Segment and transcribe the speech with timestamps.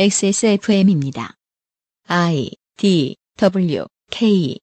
[0.00, 1.34] XSFM입니다.
[2.06, 4.56] I D W K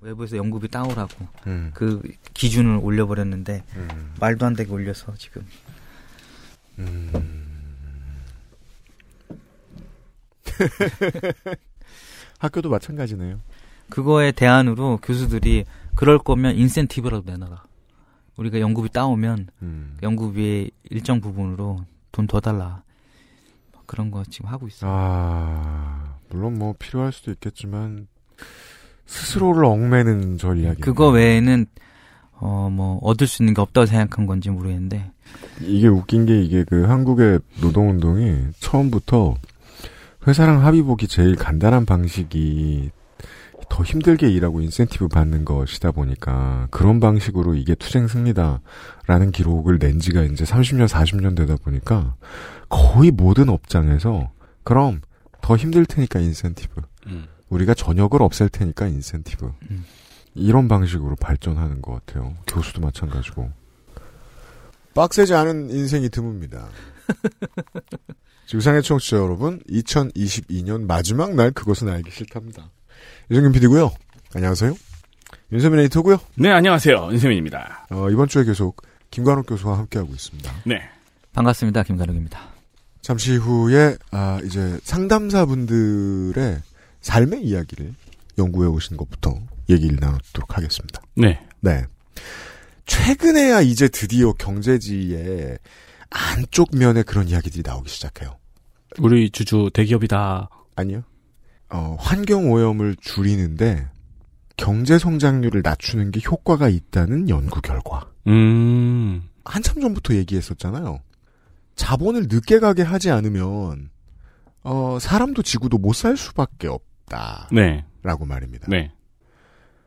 [0.00, 1.72] 외부에서 연구비 따오라고 음.
[1.74, 2.00] 그
[2.32, 4.14] 기준을 올려버렸는데 음.
[4.20, 5.44] 말도 안 되게 올려서 지금
[6.78, 7.12] 음.
[12.38, 13.40] 학교도 마찬가지네요.
[13.90, 15.64] 그거에 대안으로 교수들이
[15.96, 17.64] 그럴 거면 인센티브라도 내놔라.
[18.36, 19.98] 우리가 연구비 따오면 음.
[20.02, 22.84] 연구비의 일정 부분으로 돈 더 달라.
[23.86, 24.90] 뭐 그런 거 지금 하고 있어요.
[24.92, 28.08] 아, 물론 뭐 필요할 수도 있겠지만
[29.06, 30.80] 스스로를 얽매는 저 이야기.
[30.80, 31.66] 그거 외에는
[32.38, 35.10] 어 뭐 얻을 수 있는 게 없다고 생각한 건지 모르겠는데
[35.60, 39.36] 이게 웃긴 게 이게 그 한국의 노동 운동이 처음부터
[40.26, 42.90] 회사랑 합의 보기 제일 간단한 방식이
[43.70, 50.22] 더 힘들게 일하고 인센티브 받는 것이다 보니까 그런 방식으로 이게 투쟁 승리다라는 기록을 낸 지가
[50.24, 52.16] 이제 30년, 40년 되다 보니까
[52.68, 54.30] 거의 모든 업장에서
[54.64, 55.00] 그럼
[55.40, 56.80] 더 힘들 테니까 인센티브.
[57.06, 57.26] 음.
[57.48, 59.52] 우리가 저녁을 없앨 테니까 인센티브.
[59.70, 59.84] 음.
[60.34, 62.34] 이런 방식으로 발전하는 것 같아요.
[62.46, 63.50] 교수도 마찬가지고.
[64.94, 66.66] 빡세지 않은 인생이 드뭅니다.
[68.46, 72.70] 지구상의 청취자 여러분, 2022년 마지막 날 그것은 알기 싫답니다.
[73.30, 73.92] 유정균 PD고요.
[74.34, 74.74] 안녕하세요.
[75.52, 76.18] 윤세민 에디터고요.
[76.36, 77.08] 네, 안녕하세요.
[77.12, 77.86] 윤세민입니다.
[77.90, 80.52] 어, 이번 주에 계속 김관욱 교수와 함께하고 있습니다.
[80.64, 80.82] 네.
[81.32, 81.82] 반갑습니다.
[81.82, 82.55] 김가륵입니다.
[83.06, 86.58] 잠시 후에 아, 이제 상담사분들의
[87.02, 87.94] 삶의 이야기를
[88.36, 91.00] 연구해 오신 것부터 얘기를 나누도록 하겠습니다.
[91.14, 91.40] 네.
[91.60, 91.84] 네.
[92.86, 95.56] 최근에야 이제 드디어 경제지의
[96.10, 98.38] 안쪽 면에 그런 이야기들이 나오기 시작해요.
[98.98, 100.48] 우리 주주 대기업이다.
[100.74, 101.04] 아니요.
[101.70, 103.86] 어, 환경 오염을 줄이는데
[104.56, 108.10] 경제 성장률을 낮추는 게 효과가 있다는 연구 결과.
[108.26, 109.22] 음.
[109.44, 110.98] 한참 전부터 얘기했었잖아요.
[111.76, 113.90] 자본을 늦게 가게 하지 않으면
[114.62, 117.84] 어, 사람도 지구도 못 살 수밖에 없다라고 네.
[118.02, 118.66] 말입니다.
[118.68, 118.92] 네.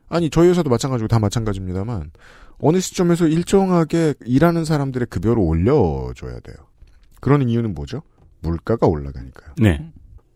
[0.07, 2.11] 아니 저희 회사도 마찬가지고 다 마찬가지입니다만
[2.59, 6.55] 어느 시점에서 일정하게 일하는 사람들의 급여를 올려줘야 돼요.
[7.21, 8.01] 그러는 이유는 뭐죠?
[8.41, 9.55] 물가가 올라가니까요.
[9.57, 9.91] 네.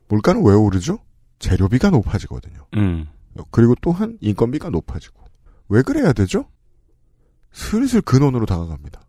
[0.10, 1.00] 물가는 왜 오르죠?
[1.40, 2.66] 재료비가 높아지거든요.
[2.76, 3.08] 음.
[3.52, 5.24] 그리고 또한 인건비가 높아지고
[5.70, 6.46] 왜 그래야 되죠?
[7.52, 9.02] 슬슬 근원으로 다가갑니다.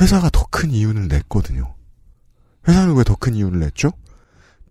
[0.00, 1.74] 회사가 더 큰 이윤을 냈거든요.
[2.68, 3.90] 회사는 왜 더 큰 이윤을 냈죠?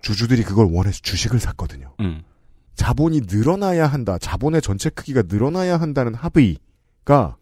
[0.01, 1.93] 주주들이 그걸 원해서 주식을 샀거든요.
[1.99, 2.23] 음.
[2.75, 4.17] 자본이 늘어나야 한다.
[4.17, 7.37] 자본의 전체 크기가 늘어나야 한다는 합의가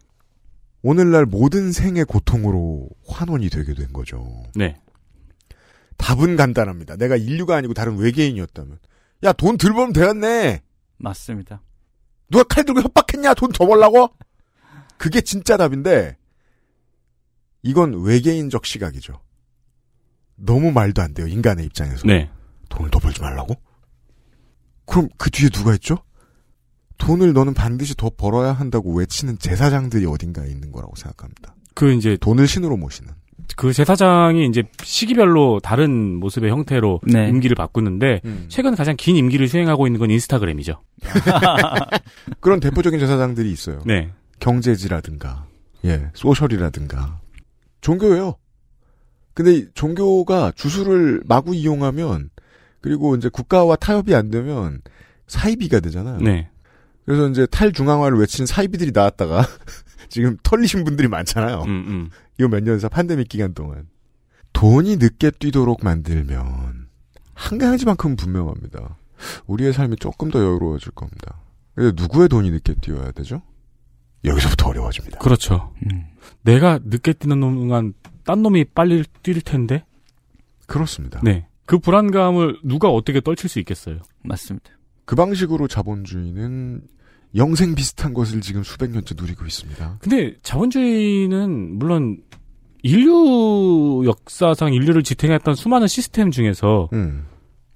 [0.83, 4.43] 오늘날 모든 생의 고통으로 환원이 되게 된 거죠.
[4.55, 4.81] 네.
[5.97, 6.95] 답은 간단합니다.
[6.97, 8.79] 내가 인류가 아니고 다른 외계인이었다면.
[9.23, 10.61] 야, 돈덜 벌면 되었네!
[10.97, 11.61] 맞습니다.
[12.29, 13.35] 누가 칼 들고 협박했냐?
[13.35, 14.09] 돈 더 벌라고?
[14.97, 16.17] 그게 진짜 답인데,
[17.63, 19.19] 이건 외계인적 시각이죠.
[20.35, 22.07] 너무 말도 안 돼요, 인간의 입장에서.
[22.07, 22.29] 네.
[22.69, 23.55] 돈을 더 벌지 말라고?
[24.85, 25.97] 그럼 그 뒤에 누가 있죠?
[26.97, 31.55] 돈을 너는 반드시 더 벌어야 한다고 외치는 제사장들이 어딘가에 있는 거라고 생각합니다.
[31.73, 33.13] 그 이제 돈을 신으로 모시는.
[33.55, 37.27] 그 제사장이 이제 시기별로 다른 모습의 형태로 네.
[37.29, 40.81] 임기를 바꾸는데 최근 가장 긴 임기를 수행하고 있는 건 인스타그램이죠.
[42.39, 43.81] 그런 대표적인 제사장들이 있어요.
[43.85, 44.11] 네.
[44.39, 45.45] 경제지라든가,
[45.85, 47.20] 예, 소셜이라든가.
[47.81, 48.35] 종교예요.
[49.33, 52.29] 근데 이 종교가 주술을 마구 이용하면,
[52.81, 54.81] 그리고 이제 국가와 타협이 안 되면
[55.27, 56.17] 사이비가 되잖아요.
[56.17, 56.49] 네.
[57.05, 59.45] 그래서 이제 탈중앙화를 외치는 사이비들이 나왔다가
[60.09, 61.63] 지금 털리신 분들이 많잖아요.
[61.63, 62.09] 음, 음.
[62.37, 63.87] 이거 몇 년사 팬데믹 기간 동안.
[64.53, 66.87] 돈이 늦게 뛰도록 만들면
[67.33, 68.97] 한 가지만큼은 분명합니다.
[69.47, 71.39] 우리의 삶이 조금 더 여유로워질 겁니다.
[71.73, 73.41] 근데 누구의 돈이 늦게 뛰어야 되죠?
[74.25, 75.19] 여기서부터 어려워집니다.
[75.19, 75.73] 그렇죠.
[75.91, 76.05] 음.
[76.43, 77.93] 내가 늦게 뛰는 동안
[78.23, 79.83] 딴 놈이 빨리 뛸 텐데.
[80.67, 81.19] 그렇습니다.
[81.23, 81.47] 네.
[81.65, 83.99] 그 불안감을 누가 어떻게 떨칠 수 있겠어요?
[84.23, 84.71] 맞습니다.
[85.05, 86.81] 그 방식으로 자본주의는
[87.35, 89.97] 영생 비슷한 것을 지금 수백 년째 누리고 있습니다.
[90.01, 92.21] 근데 자본주의는 물론
[92.83, 97.25] 인류 역사상 인류를 지탱했던 수많은 시스템 중에서 음,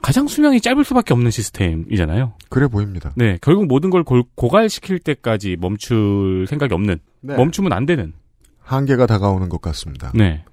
[0.05, 2.35] 가장 수명이 짧을 수밖에 없는 시스템이잖아요.
[2.49, 3.11] 그래 보입니다.
[3.15, 7.35] 네, 결국 모든 걸 골- 고갈시킬 때까지 멈출 생각이 없는, 네.
[7.35, 8.13] 멈추면 안 되는.
[8.59, 10.11] 한계가 다가오는 것 같습니다.
[10.13, 10.45] 네,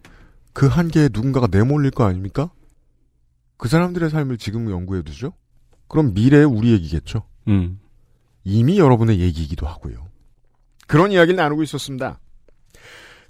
[0.54, 2.50] 그 한계에 누군가가 내몰릴 거 아닙니까?
[3.58, 5.34] 그 사람들의 삶을 지금 연구해 두죠?
[5.87, 7.25] 그럼 미래의 우리 얘기겠죠?
[7.49, 7.78] 음,
[8.44, 10.06] 이미 여러분의 얘기이기도 하고요.
[10.87, 12.20] 그런 이야기를 나누고 있었습니다.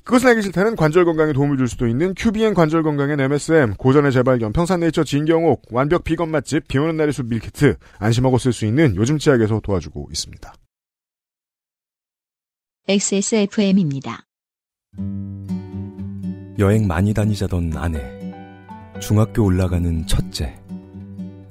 [0.04, 4.52] 그것은 알기 싫다는 관절 건강에 도움을 줄 수도 있는 QBN 관절 건강엔 MSM, 고전의 재발견,
[4.52, 9.60] 평산네이처 진경옥, 완벽 비건 맛집, 비오는 날의 숲 밀키트, 안심하고 쓸 수 있는 요즘 치약에서
[9.62, 10.52] 도와주고 있습니다.
[12.88, 14.25] XSFM입니다.
[16.58, 18.00] 여행 많이 다니자던 아내.
[19.00, 20.55] 중학교 올라가는 첫째.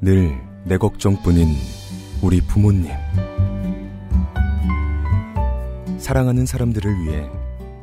[0.02, 1.48] 늘 내 걱정뿐인
[2.22, 2.92] 우리 부모님.
[5.98, 7.30] 사랑하는 사람들을 위해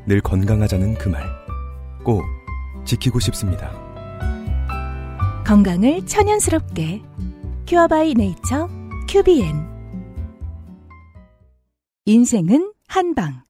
[0.08, 1.22] 늘 건강하자는 그 말.
[2.02, 2.24] 꼭
[2.86, 3.70] 지키고 싶습니다.
[5.46, 7.02] 건강을 천연스럽게
[7.66, 8.70] 큐어바이 네이처
[9.06, 9.54] 큐비엔
[12.06, 13.42] 인생은 한방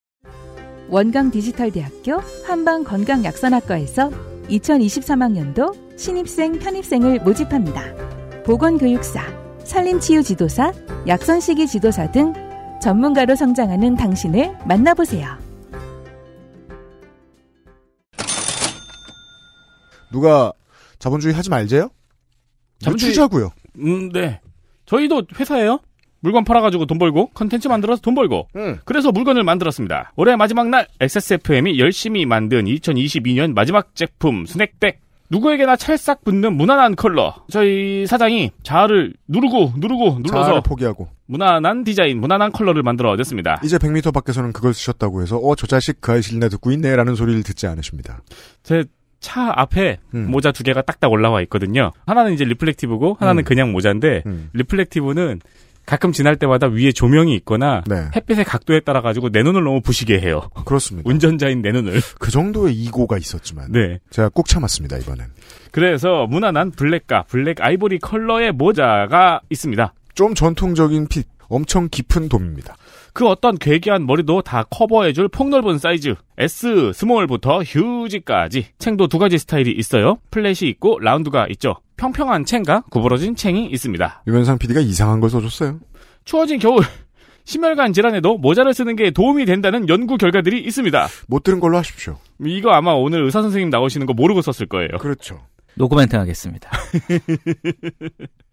[0.88, 4.10] 원광 디지털대학교 한방 건강약선학과에서
[4.48, 8.42] 2023학년도 신입생 편입생을 모집합니다.
[8.44, 9.22] 보건교육사,
[9.62, 10.72] 산림치유지도사,
[11.06, 12.32] 약선시기 지도사 등
[12.82, 15.47] 전문가로 성장하는 당신을 만나보세요.
[20.10, 20.52] 누가
[20.98, 21.90] 자본주의 하지 말재요?
[22.80, 23.50] 자본주의- 자본주의 자고요.
[23.78, 24.40] 음, 네.
[24.86, 25.80] 저희도 회사예요.
[26.20, 28.78] 물건 팔아가지고 돈 벌고 컨텐츠 만들어서 돈 벌고 응.
[28.84, 30.12] 그래서 물건을 만들었습니다.
[30.16, 35.00] 올해 마지막 날 XSFM이 열심히 만든 2022년 마지막 제품 스낵백
[35.30, 42.50] 누구에게나 찰싹 붙는 무난한 컬러 저희 사장이 자아를 누르고 누르고 눌러서 포기하고 무난한 디자인 무난한
[42.50, 43.60] 컬러를 만들어 냈습니다.
[43.62, 47.66] 이제 100m 밖에서는 그걸 쓰셨다고 해서 어 저 자식 그 아이실나 듣고 있네라는 소리를 듣지
[47.68, 48.22] 않으십니다.
[48.64, 48.84] 제
[49.20, 50.30] 차 앞에 음.
[50.30, 51.92] 모자 두 개가 딱딱 올라와 있거든요.
[52.06, 53.44] 하나는 이제 reflective고 하나는 음.
[53.44, 54.50] 그냥 모자인데 음.
[54.52, 55.40] reflective는
[55.88, 60.20] 가끔 지날 때마다 위에 조명이 있거나 네, 햇빛의 각도에 따라 가지고 내 눈을 너무 부시게
[60.20, 60.42] 해요.
[60.66, 61.08] 그렇습니다.
[61.08, 62.02] 운전자인 내 눈을.
[62.20, 63.98] 그 정도의 ego가 있었지만 네.
[64.10, 65.28] 제가 꼭 참았습니다 이번엔.
[65.72, 69.94] 그래서 무난한 블랙과 블랙 아이보리 컬러의 모자가 있습니다.
[70.14, 72.76] 좀 전통적인 fit, 엄청 깊은 돔입니다.
[73.18, 76.14] 그 어떤 괴기한 머리도 다 커버해줄 폭넓은 사이즈.
[76.36, 78.66] S small부터 huge까지.
[78.78, 80.18] 챙도 두 가지 스타일이 있어요.
[80.30, 81.74] flat이 있고 round가 있죠.
[81.96, 84.22] 평평한 챙과 구부러진 챙이 있습니다.
[84.28, 85.80] 유면상 PD가 이상한 걸 써줬어요.
[86.24, 86.84] 추워진 겨울.
[87.42, 91.08] 심혈관 질환에도 모자를 쓰는 게 도움이 된다는 연구 결과들이 있습니다.
[91.26, 92.18] 못 들은 걸로 하십시오.
[92.46, 94.90] 이거 아마 오늘 의사 선생님 나오시는 거 모르고 썼을 거예요.
[95.00, 95.40] 그렇죠.
[95.74, 96.70] 노코멘트 하겠습니다.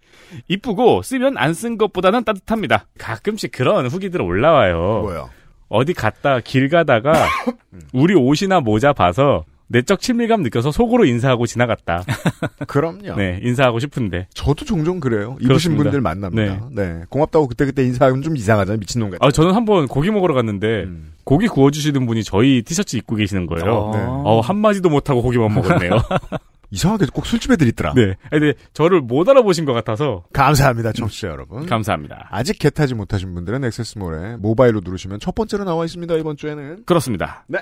[0.48, 2.86] 이쁘고 쓰면 안 쓴 것보다는 따뜻합니다.
[3.00, 4.78] 가끔씩 그런 후기들 올라와요.
[5.04, 5.30] 뭐요?
[5.70, 7.14] 어디 갔다 길 가다가
[7.94, 12.04] 우리 옷이나 모자 봐서 내적 친밀감 느껴서 속으로 인사하고 지나갔다.
[12.68, 13.16] 그럼요.
[13.16, 14.28] 네, 인사하고 싶은데.
[14.34, 15.32] 저도 종종 그래요.
[15.40, 15.84] 입으신 그렇습니다.
[15.86, 16.70] 분들 만납니다.
[16.72, 17.02] 네.
[17.10, 18.78] 고맙다고 그때그때 인사하면 좀 이상하잖아요.
[18.80, 19.26] 미친놈 같아.
[19.26, 21.14] 아, 저는 한번 고기 먹으러 갔는데 음.
[21.24, 23.74] 고기 구워주시는 분이 저희 티셔츠 입고 계시는 거예요.
[23.74, 23.92] 어.
[23.96, 24.04] 네.
[24.06, 25.98] 어, 한마디도 못하고 고기만 먹었네요.
[26.76, 27.94] 이상하게 꼭 술집 애들 있더라.
[27.94, 28.16] 네.
[28.30, 31.66] 근데 저를 못 알아보신 것 같아서 감사합니다, 청취자 여러분.
[31.66, 32.28] 감사합니다.
[32.32, 36.14] 아직 개 타지 못하신 분들은 액세스몰에 모바일로 누르시면 첫 번째로 나와 있습니다.
[36.16, 36.84] 이번 주에는.
[36.86, 37.46] 그렇습니다.
[37.48, 37.60] 네.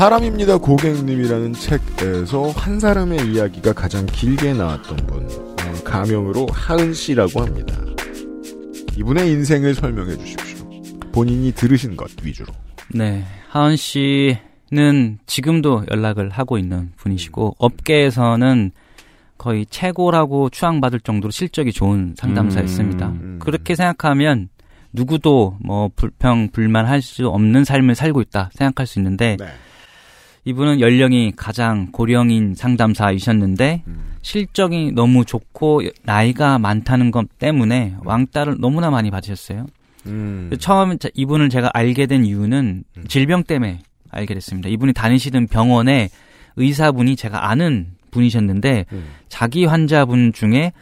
[0.00, 7.76] 사람입니다 고객님이라는 책에서 한 사람의 이야기가 가장 길게 나왔던 분 어, 가명으로 하은 씨라고 합니다.
[8.96, 10.66] 이분의 인생을 설명해 주십시오.
[11.12, 12.50] 본인이 들으신 것 위주로.
[12.88, 13.24] 네.
[13.50, 18.70] 하은 씨는 지금도 연락을 하고 있는 분이시고, 업계에서는
[19.36, 23.08] 거의 최고라고 추앙받을 정도로 실적이 좋은 상담사였습니다.
[23.08, 23.38] 음.
[23.38, 24.48] 그렇게 생각하면
[24.94, 29.46] 누구도 뭐 불평, 불만할 수 없는 삶을 살고 있다 생각할 수 있는데, 네.
[30.44, 34.04] 이분은 연령이 가장 고령인 상담사이셨는데, 음.
[34.22, 39.66] 실적이 너무 좋고 나이가 많다는 것 때문에 왕따를 너무나 많이 받으셨어요.
[40.06, 40.50] 음.
[40.58, 43.04] 처음 자- 이분을 제가 알게 된 이유는 음.
[43.08, 43.80] 질병 때문에
[44.10, 44.68] 알게 됐습니다.
[44.68, 46.08] 이분이 다니시던 병원에
[46.56, 49.04] 의사분이 제가 아는 분이셨는데 음.
[49.28, 50.72] 자기 환자분 중에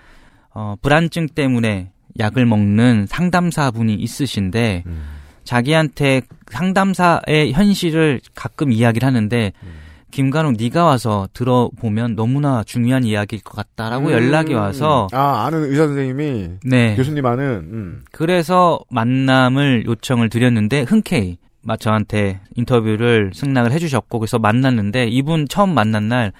[0.54, 5.02] 어, 불안증 때문에 약을 먹는 상담사분이 있으신데 음.
[5.52, 9.68] 자기한테 상담사의 현실을 가끔 이야기를 하는데 음.
[10.10, 14.12] 김간욱 네가 와서 들어보면 너무나 중요한 이야기일 것 같다라고 음.
[14.12, 18.04] 연락이 와서 아 아는 의사 선생님이 네 교수님 아는 음.
[18.12, 26.08] 그래서 만남을 요청을 드렸는데 흔쾌히 마- 저한테 인터뷰를 승낙을 해주셨고 그래서 만났는데 이분 처음 만난
[26.08, 26.32] 날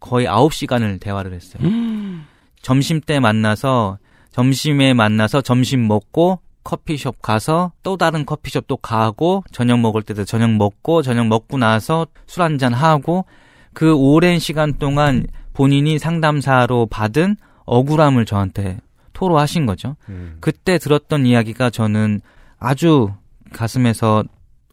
[0.00, 1.62] 거의 9시간을 대화를 했어요.
[2.60, 3.96] 점심 때 만나서
[4.32, 10.50] 점심에 만나서 점심 먹고 커피숍 가서 또 다른 커피숍 또 가고 저녁 먹을 때도 저녁
[10.52, 13.24] 먹고 저녁 먹고 나서 술 한잔 하고
[13.72, 18.78] 그 오랜 시간 동안 본인이 상담사로 받은 억울함을 저한테
[19.12, 19.96] 토로하신 거죠.
[20.08, 20.38] 음.
[20.40, 22.20] 그때 들었던 이야기가 저는
[22.58, 23.12] 아주
[23.52, 24.24] 가슴에서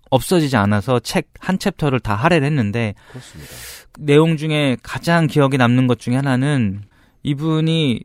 [0.09, 3.51] 없어지지 않아서 책 한 챕터를 다 할애를 했는데 그렇습니다.
[3.99, 6.81] 내용 중에 가장 기억에 남는 것 중에 하나는
[7.23, 8.01] 이분이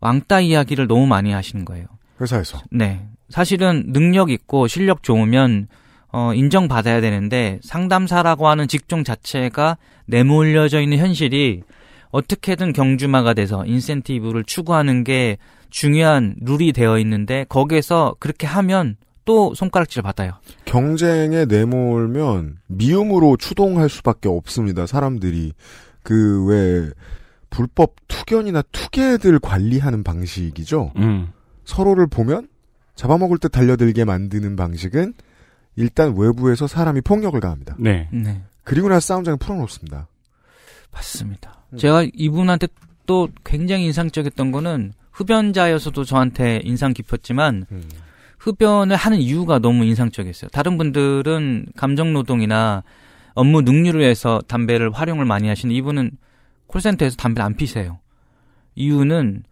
[0.00, 1.86] 왕따 이야기를 너무 많이 하시는 거예요.
[2.22, 3.06] 회사에서 네.
[3.28, 5.68] 사실은 능력 있고 실력 좋으면
[6.12, 11.62] 어, 인정받아야 되는데 상담사라고 하는 직종 자체가 내몰려져 있는 현실이
[12.10, 15.38] 어떻게든 경주마가 돼서 인센티브를 추구하는 게
[15.70, 20.32] 중요한 룰이 되어 있는데 거기에서 그렇게 하면 또 손가락질 받아요.
[20.66, 24.86] 경쟁에 내몰면 미움으로 추동할 수밖에 없습니다.
[24.86, 25.52] 사람들이
[26.02, 26.90] 그 왜
[27.52, 30.92] 불법 투견이나 투개들 관리하는 방식이죠.
[30.96, 31.28] 음.
[31.64, 32.48] 서로를 보면
[32.94, 35.14] 잡아먹을 듯 달려들게 만드는 방식은
[35.76, 37.76] 일단 외부에서 사람이 폭력을 가합니다.
[37.78, 38.08] 네.
[38.12, 38.42] 네.
[38.64, 40.06] 그리고 나서 싸움장에 풀어놓습니다.
[40.92, 41.64] 맞습니다.
[41.78, 42.68] 제가 이분한테
[43.06, 47.82] 또 굉장히 인상적이었던 거는 흡연자여서도 저한테 인상 깊었지만 음.
[48.38, 50.50] 흡연을 하는 이유가 너무 인상적이었어요.
[50.50, 52.82] 다른 분들은 감정 노동이나
[53.34, 56.10] 업무 능률을 위해서 담배를 활용을 많이 하시는 이분은
[56.66, 57.98] 콜센터에서 담배를 안 피세요.
[58.74, 59.44] 이유는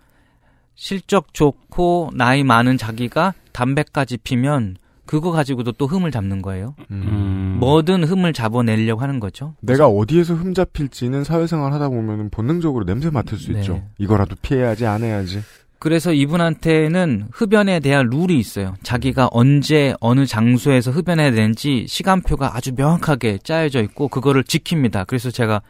[0.80, 6.74] 실적 좋고 나이 많은 자기가 담배까지 피면 그거 가지고도 또 흠을 잡는 거예요.
[6.90, 7.58] 음.
[7.60, 9.54] 뭐든 흠을 잡아내려고 하는 거죠.
[9.60, 13.60] 내가 어디에서 흠 잡힐지는 사회생활 하다 보면 본능적으로 냄새 맡을 수 네.
[13.60, 13.82] 있죠.
[13.98, 15.42] 이거라도 피해야지 안 해야지.
[15.78, 18.74] 그래서 이분한테는 흡연에 대한 룰이 있어요.
[18.82, 25.06] 자기가 언제 어느 장소에서 흡연해야 되는지 시간표가 아주 명확하게 짜여져 있고 그거를 지킵니다.
[25.06, 25.60] 그래서 제가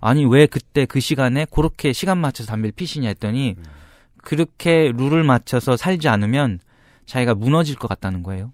[0.00, 3.56] 아니 왜 그때 그 시간에 그렇게 시간 맞춰서 담배를 피시냐 했더니
[4.22, 6.60] 그렇게 룰을 맞춰서 살지 않으면
[7.06, 8.52] 자기가 무너질 것 같다는 거예요.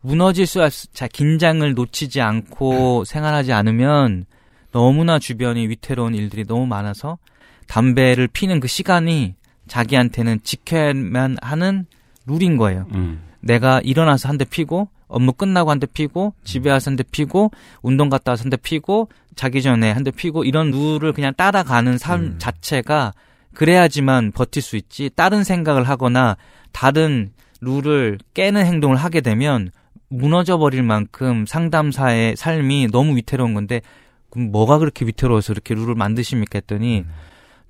[0.00, 0.60] 무너질 수,
[0.92, 4.26] 자, 긴장을 놓치지 않고 생활하지 않으면
[4.70, 7.18] 너무나 주변이 위태로운 일들이 너무 많아서
[7.66, 9.34] 담배를 피는 그 시간이
[9.66, 11.86] 자기한테는 지켜야만 하는
[12.26, 12.86] 룰인 거예요.
[12.94, 13.22] 음.
[13.40, 17.50] 내가 일어나서 한 대 피고 업무 끝나고 한 대 피고 집에 와서 한 대 피고
[17.82, 21.98] 운동 갔다 와서 한 대 피고 자기 전에 한 대 피고 이런 룰을 그냥 따라가는
[21.98, 22.34] 삶 음.
[22.38, 23.12] 자체가
[23.56, 26.36] 그래야지만 버틸 수 있지 다른 생각을 하거나
[26.72, 27.32] 다른
[27.62, 29.70] 룰을 깨는 행동을 하게 되면
[30.08, 33.80] 무너져 버릴 만큼 상담사의 삶이 너무 위태로운 건데
[34.28, 37.04] 그럼 뭐가 그렇게 위태로워서 이렇게 룰을 만드십니까 했더니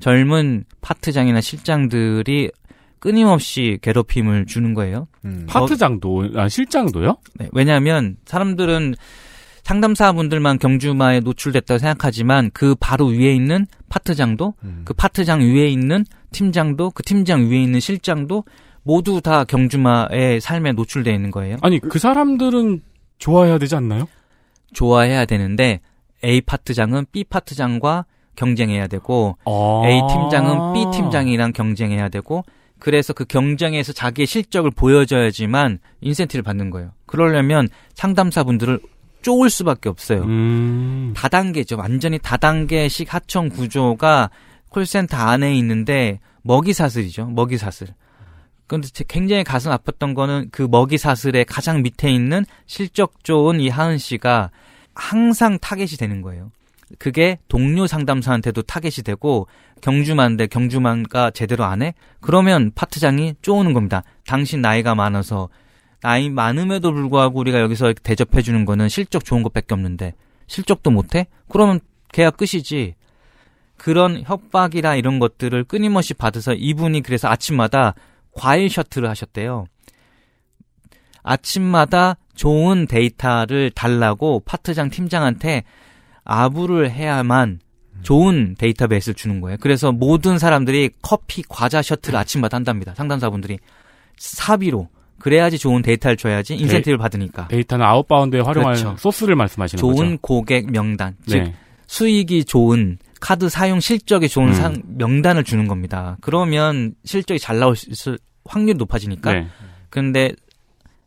[0.01, 2.51] 젊은 파트장이나 실장들이
[2.99, 5.07] 끊임없이 괴롭힘을 주는 거예요.
[5.25, 5.47] 음.
[5.49, 7.17] 파트장도, 아, 실장도요?
[7.37, 8.97] 네, 왜냐하면 사람들은
[9.67, 14.83] 상담사분들만 경주마에 노출됐다고 생각하지만 그 바로 위에 있는 파트장도 음.
[14.85, 18.45] 그 파트장 위에 있는 팀장도 그 팀장 위에 있는 실장도
[18.85, 21.57] 모두 다 경주마의 삶에 노출되어 있는 거예요.
[21.63, 22.83] 아니, 그 사람들은
[23.19, 24.07] 좋아해야 되지 않나요?
[24.73, 25.81] 좋아해야 되는데
[26.25, 28.05] A 파트장은 B 파트장과
[28.37, 29.83] 경쟁해야 되고 아.
[29.85, 32.45] A 팀장은 B 팀장이랑 경쟁해야 되고
[32.79, 36.93] 그래서 그 경쟁에서 자기의 실적을 보여줘야지만 인센티브를 받는 거예요.
[37.07, 38.79] 그러려면 상담사분들을
[39.27, 40.23] 쪼을 수밖에 없어요.
[40.23, 41.13] 음.
[41.17, 41.77] 다단계죠.
[41.77, 44.31] 완전히 다단계식 하청 구조가
[44.69, 47.27] 콜센터 안에 있는데 먹이 사슬이죠.
[47.27, 47.89] 먹이 사슬.
[48.69, 53.69] 근데 제- 굉장히 가슴 아팠던 거는 그 먹이 사슬의 가장 밑에 있는 실적 좋은 이
[53.69, 54.51] 하은 씨가
[54.95, 56.53] 항상 타겟이 되는 거예요.
[57.01, 59.49] 그게 동료 상담사한테도 타겟이 되고
[59.81, 61.95] 경주만데 경주마가 제대로 안 해?
[62.21, 64.05] 그러면 파트장이 쪼우는 겁니다.
[64.25, 65.49] 당신 나이가 많아서
[66.03, 70.15] 나이 많음에도 불구하고 우리가 여기서 대접해 주는 거는 실적 좋은 것밖에 없는데
[70.47, 71.27] 실적도 못 해?
[71.49, 71.81] 그러면
[72.13, 72.95] 계약 끝이지.
[73.77, 77.95] 그런 협박이라 이런 것들을 끊임없이 받아서 이분이 그래서 아침마다
[78.33, 79.67] 과일 셔틀을 하셨대요.
[81.23, 85.65] 아침마다 좋은 데이터를 달라고 파트장 팀장한테
[86.25, 87.61] 아부를 해야만
[88.03, 89.57] 좋은 데이터베이스를 주는 거예요.
[89.61, 92.95] 그래서 모든 사람들이 커피, 과자 셔틀을 아침마다 한답니다.
[92.95, 93.59] 상담사분들이
[94.17, 94.89] 사비로
[95.27, 97.49] 그래야지 좋은 데이터를 줘야지 인센티브를 받으니까.
[97.49, 98.95] 데이터는 outbound에 활용할 그렇죠.
[98.97, 100.19] 소스를 말씀하시는 좋은 거죠.
[100.21, 101.55] 고객 명단, 즉 네.
[101.89, 104.53] 수익이 좋은 카드 사용 실적이 좋은 음.
[104.55, 106.17] 상- 명단을 주는 겁니다.
[106.21, 109.33] 그러면 실적이 잘 나올 수 있을 확률이 높아지니까.
[109.33, 109.49] 네.
[109.91, 110.31] 근데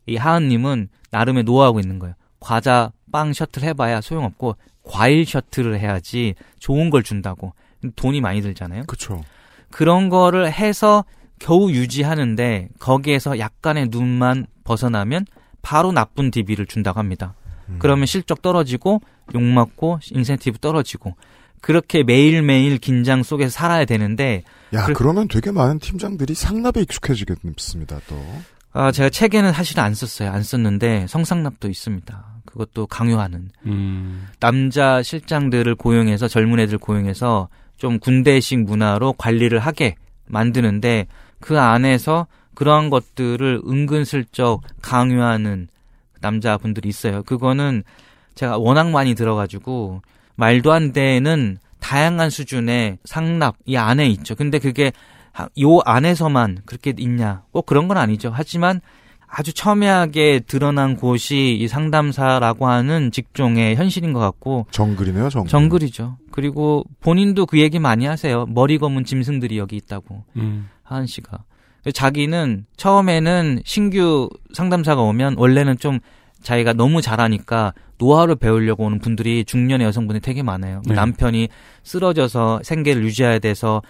[0.04, 2.14] 이 하은님은 나름의 노하우가 있는 거예요.
[2.40, 7.54] 과자, 빵 셔틀 해봐야 소용없고 과일 셔틀을 해야지 좋은 걸 준다고.
[7.96, 8.82] 돈이 많이 들잖아요.
[8.86, 9.22] 그쵸.
[9.70, 11.06] 그런 거를 해서
[11.40, 15.26] 겨우 유지하는데 거기에서 약간의 눈만 벗어나면
[15.62, 17.34] 바로 나쁜 DB를 준다고 합니다.
[17.68, 17.76] 음.
[17.80, 19.00] 그러면 실적 떨어지고
[19.34, 21.16] 욕 먹고 인센티브 떨어지고
[21.60, 28.16] 그렇게 매일매일 긴장 속에서 살아야 되는데 야, 그- 그러면 되게 많은 팀장들이 상납에 익숙해지겠습니다, 또.
[28.72, 30.30] 아 제가 책에는 사실 안 썼어요.
[30.30, 32.24] 안 썼는데 성상납도 있습니다.
[32.46, 34.28] 그것도 강요하는 음.
[34.40, 41.06] 남자 실장들을 고용해서 젊은 애들 고용해서 좀 군대식 문화로 관리를 하게 만드는데
[41.40, 45.68] 그 안에서 그러한 것들을 은근슬쩍 강요하는
[46.20, 47.22] 남자분들이 있어요.
[47.22, 47.82] 그거는
[48.34, 50.02] 제가 워낙 많이 들어가지고
[50.36, 54.34] 말도 안 되는 다양한 수준의 상납 이 안에 있죠.
[54.34, 54.92] 근데 그게
[55.32, 57.42] 하- 요 안에서만 그렇게 있냐?
[57.52, 58.30] 꼭 그런 건 아니죠.
[58.34, 58.80] 하지만
[59.26, 65.48] 아주 첨예하게 드러난 곳이 이 상담사라고 하는 직종의 현실인 것 같고 정글이네요, 정글.
[65.48, 66.16] 정글이죠.
[66.32, 68.44] 그리고 본인도 그 얘기 많이 하세요.
[68.46, 70.68] 머리 검은 짐승들이 여기 있다고 음.
[70.94, 71.44] 하은 씨가.
[71.94, 75.98] 자기는 처음에는 신규 상담사가 오면 원래는 좀
[76.42, 80.82] 자기가 너무 잘하니까 노하우를 배우려고 오는 분들이 중년의 여성분이 되게 많아요.
[80.86, 80.94] 네.
[80.94, 81.48] 남편이
[81.82, 83.82] 쓰러져서 생계를 유지해야 돼서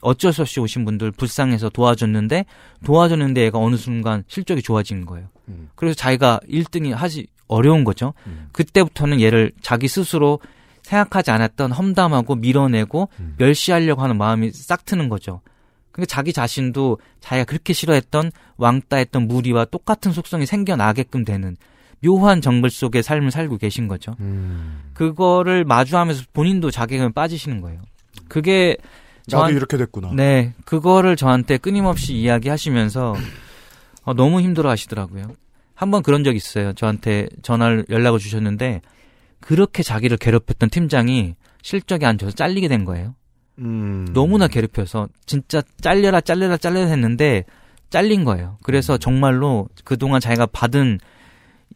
[0.00, 2.44] 어쩔 수 없이 오신 분들 불쌍해서 도와줬는데
[2.84, 5.28] 도와줬는데 얘가 어느 순간 실적이 좋아진 거예요.
[5.48, 5.70] 음.
[5.74, 8.14] 그래서 자기가 1등이 하지 어려운 거죠.
[8.26, 8.48] 음.
[8.52, 10.38] 그때부터는 얘를 자기 스스로
[10.82, 13.34] 생각하지 않았던 험담하고 밀어내고 음.
[13.38, 15.40] 멸시하려고 하는 마음이 싹 트는 거죠.
[15.92, 21.56] 그러니까 자기 자신도 자기가 그렇게 싫어했던 왕따했던 무리와 똑같은 속성이 생겨나게끔 되는
[22.04, 24.14] 묘한 정글 속의 삶을 살고 계신 거죠.
[24.20, 24.90] 음.
[24.94, 27.80] 그거를 마주하면서 본인도 자괴감에 빠지시는 거예요.
[28.28, 28.76] 그게
[29.28, 30.12] 나도 저한- 이렇게 됐구나.
[30.14, 33.14] 네, 그거를 저한테 끊임없이 이야기하시면서
[34.04, 35.32] 어, 너무 힘들어 하시더라고요.
[35.74, 36.72] 한번 그런 적 있어요.
[36.72, 38.80] 저한테 전화를 연락을 주셨는데
[39.40, 43.14] 그렇게 자기를 괴롭혔던 팀장이 실적이 안 좋아서 잘리게 된 거예요.
[43.58, 44.06] 음.
[44.12, 47.44] 너무나 괴롭혀서 진짜 잘려라 잘려라 잘려라 했는데
[47.90, 48.58] 잘린 거예요.
[48.62, 50.98] 그래서 정말로 그동안 자기가 받은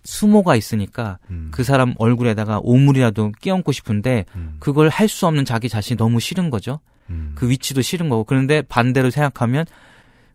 [0.05, 1.49] 수모가 있으니까 음.
[1.53, 4.57] 그 사람 얼굴에다가 오물이라도 끼얹고 싶은데 음.
[4.59, 6.81] 그걸 할 수 없는 자기 자신이 너무 싫은 거죠.
[7.11, 7.33] 음.
[7.35, 9.65] 그 위치도 싫은 거고 그런데 반대로 생각하면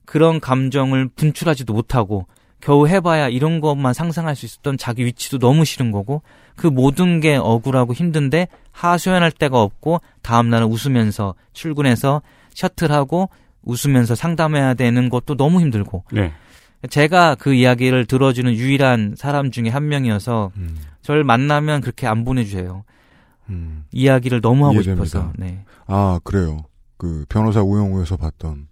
[0.06, 2.28] 그런 감정을 분출하지도 못하고
[2.62, 6.22] 겨우 해봐야 이런 것만 상상할 수 있었던 자기 위치도 너무 싫은 거고
[6.58, 12.22] 그 모든 게 억울하고 힘든데 하소연할 데가 없고 다음 날은 웃으면서 출근해서
[12.54, 13.30] 셔틀하고
[13.64, 16.34] 웃으면서 상담해야 되는 것도 너무 힘들고 네.
[16.90, 20.78] 제가 그 이야기를 들어주는 유일한 사람 중에 한 명이어서 음.
[21.02, 22.84] 저를 만나면 그렇게 안 보내주세요.
[23.50, 23.86] 음.
[23.92, 25.06] 이야기를 너무 하고 이해됩니다.
[25.06, 25.34] 싶어서.
[25.38, 25.64] 네.
[25.86, 26.64] 아, 그래요.
[26.98, 28.68] 그 변호사 우영우에서 봤던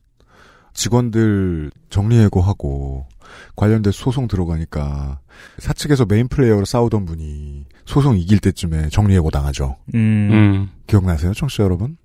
[0.73, 3.07] 직원들 정리해고하고
[3.55, 5.19] 관련된 소송 들어가니까
[5.59, 9.75] 사측에서 main player로 싸우던 분이 소송 이길 때쯤에 정리해고 당하죠.
[9.93, 10.69] 음, 음.
[10.87, 11.97] 기억나세요, 청취자 여러분?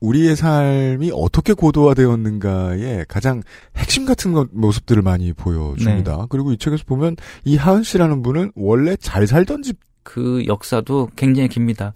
[0.00, 3.42] 우리의 삶이 어떻게 고도화되었는가의 가장
[3.76, 6.26] 핵심 같은 것- 모습들을 많이 보여줍니다.
[6.28, 11.48] 그리고 이 책에서 보면 이 하은 씨라는 분은 원래 잘 살던 집 그 역사도 굉장히
[11.48, 11.94] 깁니다.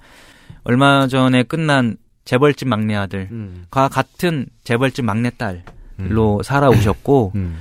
[0.64, 3.66] 얼마 전에 끝난 재벌집 막내 아들과 음.
[3.68, 7.58] 같은 재벌집 막내 딸로 살아오셨고 음.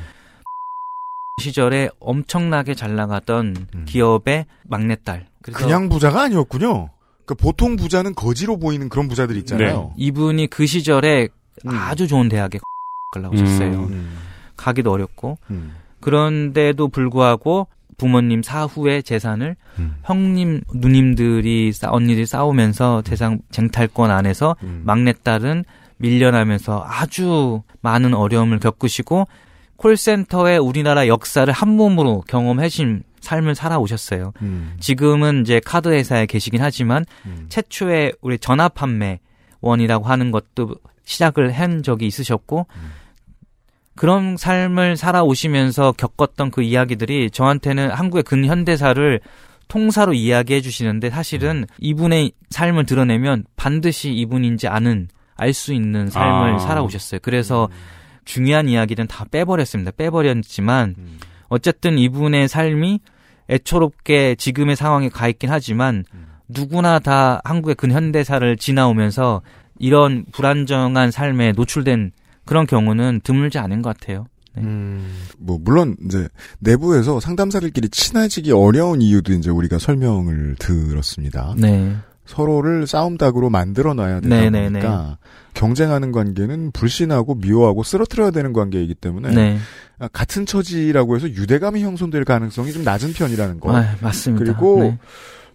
[1.47, 3.86] 시절에 엄청나게 잘 나가던 음.
[3.86, 5.28] 기업의 막내 딸.
[5.43, 6.89] 그래서 그냥 부자가 아니었군요.
[7.26, 9.93] 그 보통 부자는 거지로 보이는 그런 부자들 있잖아요.
[9.97, 11.28] 이분이 그 시절에
[11.65, 11.69] 음.
[11.69, 12.58] 아주 좋은 대학에
[13.13, 13.84] 가려고 하셨어요.
[13.84, 14.17] 음.
[14.56, 15.76] 가기도 어렵고 음.
[16.00, 19.95] 그런데도 불구하고 부모님 사후의 재산을 음.
[20.04, 24.82] 형님 누님들이 싸, 언니들이 싸우면서 재산 쟁탈권 안에서 음.
[24.86, 25.65] 막내딸은
[25.97, 29.28] 밀려나면서 아주 많은 어려움을 겪으시고
[29.78, 34.34] 콜센터의 우리나라 역사를 한 몸으로 경험하신 삶을 살아오셨어요.
[34.42, 34.76] 음.
[34.80, 37.46] 지금은 이제 카드 회사에 계시긴 하지만 음.
[37.50, 42.68] 최초의 우리 전화 판매원이라고 하는 것도 시작을 한 적이 있으셨고
[43.96, 49.20] 그런 삶을 살아오시면서 겪었던 그 이야기들이 저한테는 한국의 근현대사를
[49.68, 56.60] 통사로 이야기해 주시는데 사실은 이분의 삶을 드러내면 반드시 이분인지 아는 알 수 있는 삶을 아.
[56.60, 57.20] 살아오셨어요.
[57.22, 57.70] 그래서
[58.28, 59.92] 중요한 이야기는 다 빼버렸습니다.
[59.92, 61.18] 빼버렸지만 음.
[61.48, 63.00] 어쨌든 이분의 삶이
[63.50, 66.04] 애초롭게 지금의 상황에 가 있긴 하지만
[66.50, 69.42] 누구나 다 한국의 근현대사를 지나오면서
[69.80, 72.12] 이런 불안정한 삶에 노출된
[72.46, 74.26] 그런 경우는 드물지 않은 것 같아요.
[74.56, 74.63] 네.
[74.63, 76.28] 음, 뭐 물론 이제
[76.60, 81.56] 내부에서 상담사들끼리 친해지기 어려운 이유도 이제 우리가 설명을 들었습니다.
[81.58, 81.96] 네.
[82.28, 85.18] 서로를 싸움닭으로 만들어 놔야 되다 네, 네, 보니까
[85.54, 89.58] 경쟁하는 관계는 불신하고 미워하고 쓰러뜨려야 되는 관계이기 때문에 네.
[90.00, 93.76] 아, 같은 처지라고 해서 유대감이 형성될 가능성이 좀 낮은 편이라는 거.
[93.76, 94.46] 아, 맞습니다.
[94.46, 95.00] 그리고 네.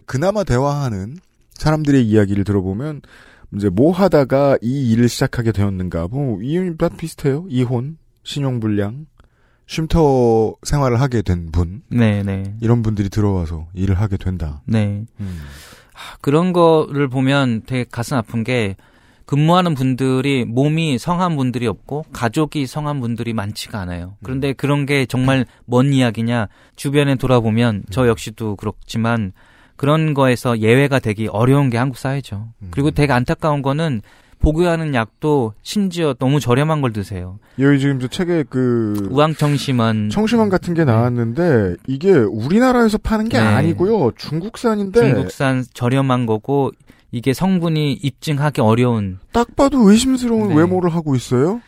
[0.05, 1.17] 그나마 대화하는
[1.53, 3.01] 사람들의 이야기를 들어보면
[3.55, 6.07] 이제 뭐 하다가 이 일을 시작하게 되었는가.
[6.09, 7.45] 뭐 이유는 다 비슷해요.
[7.47, 9.05] 이혼, 신용불량,
[9.67, 11.83] 쉼터 생활을 하게 된 분.
[11.89, 12.55] 네, 네.
[12.61, 14.61] 이런 분들이 들어와서 일을 하게 된다.
[14.65, 15.05] 네.
[15.19, 15.39] 음.
[15.93, 18.75] 아, 그런 거를 보면 되게 가슴 아픈 게
[19.25, 24.15] 근무하는 분들이 몸이 성한 분들이 없고 가족이 성한 분들이 많지가 않아요.
[24.21, 29.31] 그런데 그런 게 정말 먼 이야기냐 주변에 돌아보면 저 역시도 그렇지만
[29.75, 32.49] 그런 거에서 예외가 되기 어려운 게 한국 사회죠.
[32.69, 34.01] 그리고 되게 안타까운 거는
[34.43, 37.39] 복용하는 약도 심지어 너무 저렴한 걸 드세요.
[37.59, 43.43] 여기 지금 저 책에 그 우황청심원 청심환 같은 게 나왔는데 이게 우리나라에서 파는 게 네.
[43.43, 44.11] 아니고요.
[44.17, 46.71] 중국산인데 중국산 저렴한 거고
[47.11, 50.55] 이게 성분이 입증하기 어려운 딱 봐도 의심스러운 네.
[50.55, 51.61] 외모를 하고 있어요.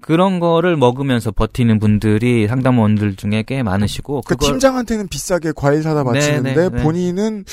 [0.00, 6.04] 그런 거를 먹으면서 버티는 분들이 상담원들 중에 꽤 많으시고 그러니까 그걸 팀장한테는 비싸게 과일 사다
[6.04, 6.82] 바치는데 네, 네.
[6.82, 7.44] 본인은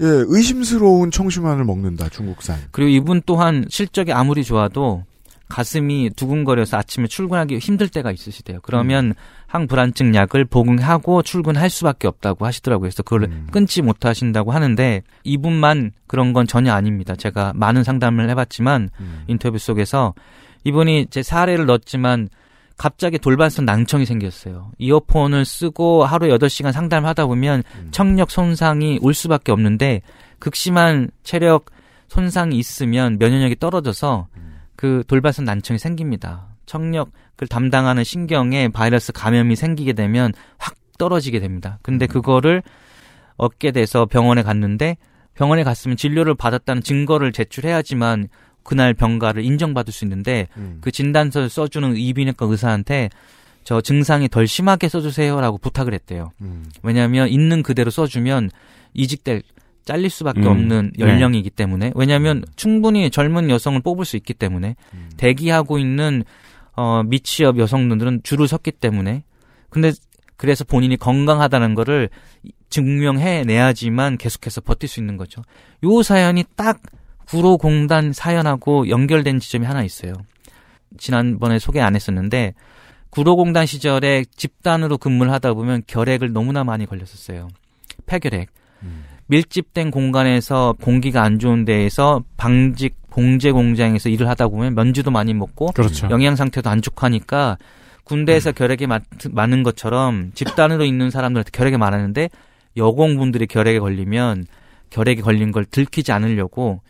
[0.00, 2.58] 예, 의심스러운 청심환을 먹는다 중국산.
[2.70, 5.04] 그리고 이분 또한 실적이 아무리 좋아도
[5.52, 8.60] 가슴이 두근거려서 아침에 출근하기 힘들 때가 있으시대요.
[8.62, 9.14] 그러면 음.
[9.46, 12.88] 항불안증 약을 복용하고 출근할 수밖에 없다고 하시더라고요.
[12.88, 13.48] 그래서 그걸 음.
[13.50, 17.16] 끊지 못하신다고 하는데 이분만 그런 건 전혀 아닙니다.
[17.16, 19.24] 제가 많은 상담을 해봤지만 음.
[19.26, 20.14] 인터뷰 속에서
[20.64, 22.28] 이분이 제 사례를 넣었지만
[22.76, 24.72] 갑자기 돌발성 낭청이 생겼어요.
[24.78, 27.88] 이어폰을 쓰고 하루 8시간 상담을 하다 보면 음.
[27.90, 30.02] 청력 손상이 올 수밖에 없는데
[30.38, 31.66] 극심한 체력
[32.08, 34.28] 손상이 있으면 면역력이 떨어져서
[34.76, 36.48] 그 돌발성 난청이 생깁니다.
[36.66, 41.78] 청력을 담당하는 신경에 바이러스 감염이 생기게 되면 확 떨어지게 됩니다.
[41.82, 42.62] 근데 그거를
[43.36, 44.96] 얻게 돼서 병원에 갔는데
[45.34, 48.28] 병원에 갔으면 진료를 받았다는 증거를 제출해야지만
[48.64, 50.78] 그날 병가를 인정받을 수 있는데 음.
[50.80, 53.10] 그 진단서를 써주는 이비인후과 의사한테
[53.64, 56.32] 저 증상이 덜 심하게 써주세요라고 부탁을 했대요.
[56.40, 56.64] 음.
[56.82, 58.50] 왜냐하면 있는 그대로 써주면
[58.94, 59.42] 이직될
[59.84, 60.46] 잘릴 수밖에 음.
[60.46, 61.04] 없는 네.
[61.04, 65.10] 연령이기 때문에 왜냐하면 충분히 젊은 여성을 뽑을 수 있기 때문에 음.
[65.16, 66.24] 대기하고 있는
[66.74, 69.24] 어 미취업 여성들은 줄을 섰기 때문에
[69.68, 69.92] 근데
[70.36, 72.08] 그래서 본인이 건강하다는 거를
[72.70, 75.42] 증명해 내야지만 계속해서 버틸 수 있는 거죠.
[75.84, 76.80] 요 사연이 딱
[77.28, 80.12] 구로공단 사연하고 연결된 지점이 하나 있어요.
[80.98, 82.54] 지난번에 소개 안 했었는데
[83.10, 87.48] 구로공단 시절에 집단으로 근무를 하다 보면 결핵을 너무나 많이 걸렸었어요.
[88.06, 88.48] 폐결핵.
[88.82, 89.04] 음.
[89.26, 95.66] 밀집된 공간에서 공기가 안 좋은 데에서 방직 봉제 공장에서 일을 하다 보면 면주도 많이 먹고
[95.72, 96.08] 그렇죠.
[96.10, 97.58] 영양 상태도 안 좋하니까
[98.04, 102.30] 군대에서 결핵이 많, 많은 것처럼 집단으로 있는 사람들한테 결핵이 많았는데
[102.76, 104.46] 여공분들이 결핵에 걸리면
[104.90, 106.80] 결핵에 걸린 걸 들키지 않으려고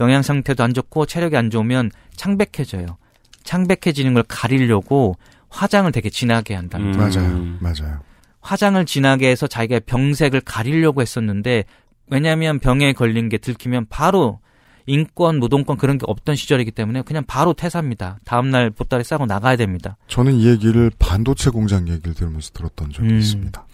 [0.00, 2.98] 영양 상태도 안 좋고 체력이 안 좋으면 창백해져요.
[3.44, 5.16] 창백해지는 걸 가리려고
[5.48, 6.78] 화장을 되게 진하게 한다.
[6.78, 6.92] 음.
[6.92, 8.00] 맞아요, 맞아요.
[8.40, 11.64] 화장을 진하게 해서 자기가 병색을 가리려고 했었는데
[12.10, 14.40] 왜냐하면 병에 걸린 게 들키면 바로
[14.86, 18.18] 인권, 노동권 그런 게 없던 시절이기 때문에 그냥 바로 퇴사입니다.
[18.24, 19.98] 다음날 보따리 싸고 나가야 됩니다.
[20.06, 23.18] 저는 이 얘기를 반도체 공장 얘기를 들으면서 들었던 적이 음.
[23.18, 23.66] 있습니다.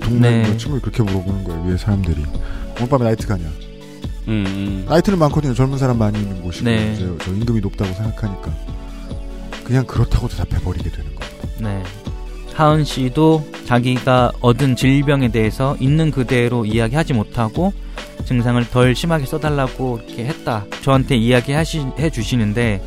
[0.00, 0.48] 동네 네.
[0.48, 1.62] 뭐 친구를 그렇게 물어보는 거예요.
[1.64, 2.24] 위에 사람들이.
[2.76, 3.44] 오늘 밤에 나이트 가냐?
[4.28, 4.86] 음, 음.
[4.88, 5.54] 나이트는 많거든요.
[5.54, 6.96] 젊은 사람 많이 있는 곳이고 네.
[6.96, 8.54] 저 임금이 높다고 생각하니까
[9.64, 11.32] 그냥 그렇다고 대답해버리게 되는 거예요.
[11.60, 11.82] 네.
[12.54, 17.72] 하은 씨도 자기가 얻은 질병에 대해서 있는 그대로 이야기하지 못하고
[18.26, 20.64] 증상을 덜 심하게 써달라고 이렇게 했다.
[20.82, 22.82] 저한테 이야기해 주시는데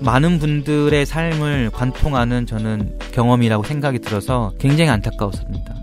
[0.00, 5.81] 많은 분들의 삶을 관통하는 저는 경험이라고 생각이 들어서 굉장히 안타까웠습니다.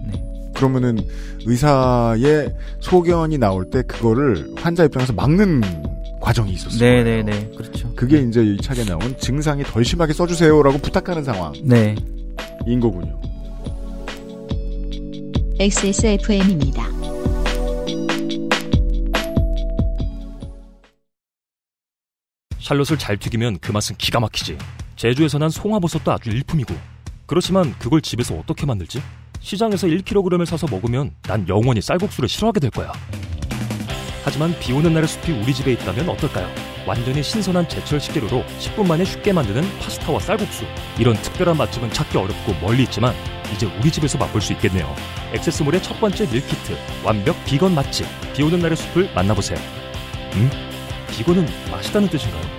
[0.59, 0.67] 네.
[0.67, 0.97] 그러면은
[1.45, 5.61] 의사의 소견이 나올 때 그거를 환자 입장에서 막는
[6.19, 6.79] 과정이 있었어요.
[6.79, 7.51] 네네네.
[7.57, 7.93] 그렇죠.
[7.95, 11.95] 그게 이제 이 책에 나온 증상이 덜 심하게 써주세요라고 부탁하는 상황인 네.
[12.79, 13.19] 거군요.
[15.59, 16.87] XSFM입니다.
[22.59, 24.57] 샬롯을 잘 튀기면 그 맛은 기가 막히지.
[24.95, 26.75] 제주에서 난 송화버섯도 아주 일품이고.
[27.25, 29.01] 그렇지만 그걸 집에서 어떻게 만들지?
[29.39, 32.91] 시장에서 1kg을 사서 먹으면 난 영원히 쌀국수를 싫어하게 될 거야.
[34.23, 36.47] 하지만 비 오는 날의 숲이 우리 집에 있다면 어떨까요?
[36.85, 40.65] 완전히 신선한 제철 식재료로 10분 만에 쉽게 만드는 파스타와 쌀국수.
[40.99, 43.13] 이런 특별한 맛집은 찾기 어렵고 멀리 있지만
[43.53, 44.93] 이제 우리 집에서 맛볼 수 있겠네요.
[45.33, 46.77] XS몰의 첫 번째 밀키트.
[47.03, 48.05] 완벽 비건 맛집.
[48.35, 49.57] 비 오는 날의 숲을 만나보세요.
[50.35, 50.49] 음?
[51.09, 52.58] 비건은 맛있다는 뜻인가요?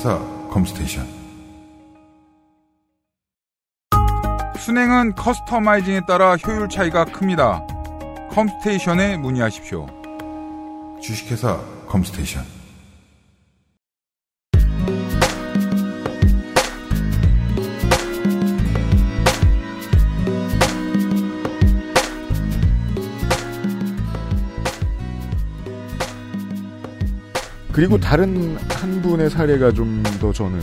[0.00, 1.06] 주식회사 컴스테이션
[4.58, 7.66] 수냉은 customizing에 따라 효율 차이가 큽니다.
[8.30, 9.86] 컴스테이션에 문의하십시오.
[11.02, 12.59] 주식회사 컴스테이션
[27.72, 28.00] 그리고 음.
[28.00, 30.60] 다른 한 분의 사례가 좀 더 저는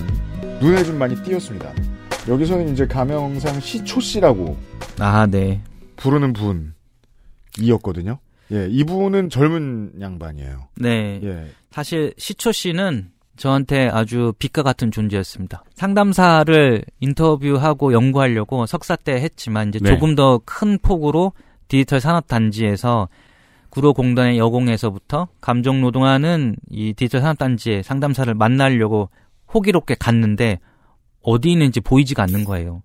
[0.62, 1.72] 눈에 좀 많이 띄었습니다.
[2.28, 4.58] 여기서는 이제 가명상 시초 씨라고
[5.00, 5.62] 아, 네.
[5.96, 6.34] 부르는
[7.58, 8.20] 분이었거든요.
[8.52, 10.68] 예, 이분은 젊은 양반이에요.
[10.76, 11.20] 네.
[11.24, 11.46] 예.
[11.72, 15.64] 사실 시초 씨는 저한테 아주 빛과 같은 존재였습니다.
[15.76, 19.90] 상담사를 인터뷰하고 연구하려고 석사 때 했지만 이제 네.
[19.90, 21.34] 조금 더 큰 폭으로
[21.68, 23.10] 디지털 산업 단지에서
[23.78, 29.12] 구로공단의 여공에서부터 감정노동하는 이 디지털 산업단지의 상담사를 만나려고
[29.54, 30.60] 호기롭게 갔는데
[31.22, 32.82] 어디 있는지 보이지가 않는 거예요.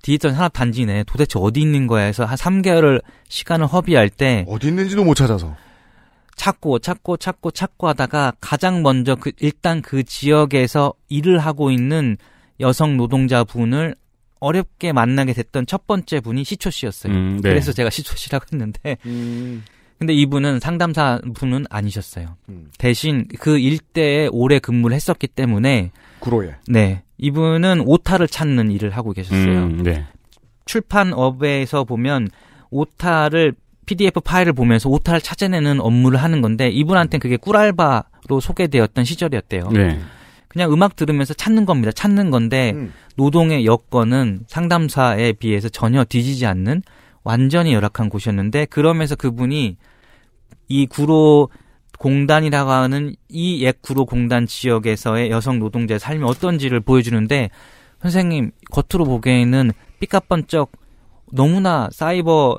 [0.00, 5.04] 디지털 산업단지 내 도대체 어디 있는 거야 해서 한 3개월을 시간을 허비할 때 어디 있는지도
[5.04, 5.54] 못 찾아서.
[6.36, 12.16] 찾고 찾고 찾고 찾고 하다가 가장 먼저 그 일단 그 지역에서 일을 하고 있는
[12.60, 13.94] 여성 노동자분을
[14.40, 17.12] 어렵게 만나게 됐던 첫 번째 분이 시초 씨였어요.
[17.12, 17.50] 음, 네.
[17.50, 19.64] 그래서 제가 시초 씨라고 했는데 음,
[20.04, 22.36] 근데 이분은 상담사 분은 아니셨어요.
[22.50, 22.66] 음.
[22.76, 26.56] 대신 그 일대에 오래 근무를 했었기 때문에 구로에.
[26.68, 29.64] 네 이분은 오타를 찾는 일을 하고 계셨어요.
[29.64, 30.04] 음, 네.
[30.66, 32.28] 출판업에서 보면
[32.68, 33.54] 오타를
[33.86, 39.70] PDF 파일을 보면서 오타를 찾아내는 업무를 하는 건데 이분한테는 그게 꿀알바로 소개되었던 시절이었대요.
[39.70, 39.98] 네.
[40.48, 41.92] 그냥 음악 들으면서 찾는 겁니다.
[41.92, 42.92] 찾는 건데 음.
[43.16, 46.82] 노동의 여건은 상담사에 비해서 전혀 뒤지지 않는
[47.22, 49.78] 완전히 열악한 곳이었는데 그러면서 그분이
[50.68, 51.48] 이 구로
[51.98, 57.50] 공단이라고 하는 이 옛 구로 공단 지역에서의 여성 노동자의 삶이 어떤지를 보여주는데
[58.02, 60.72] 선생님 겉으로 보기에는 삐까번쩍
[61.32, 62.58] 너무나 사이버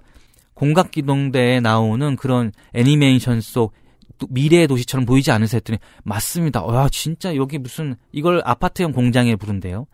[0.55, 5.57] 공각기동대에 나오는 그런 애니메이션 속또 미래의 도시처럼 보이지 않으세요?
[5.57, 6.63] 했더니 맞습니다.
[6.63, 9.85] 와 진짜 여기 무슨 이걸 아파트형 공장에 부른대요.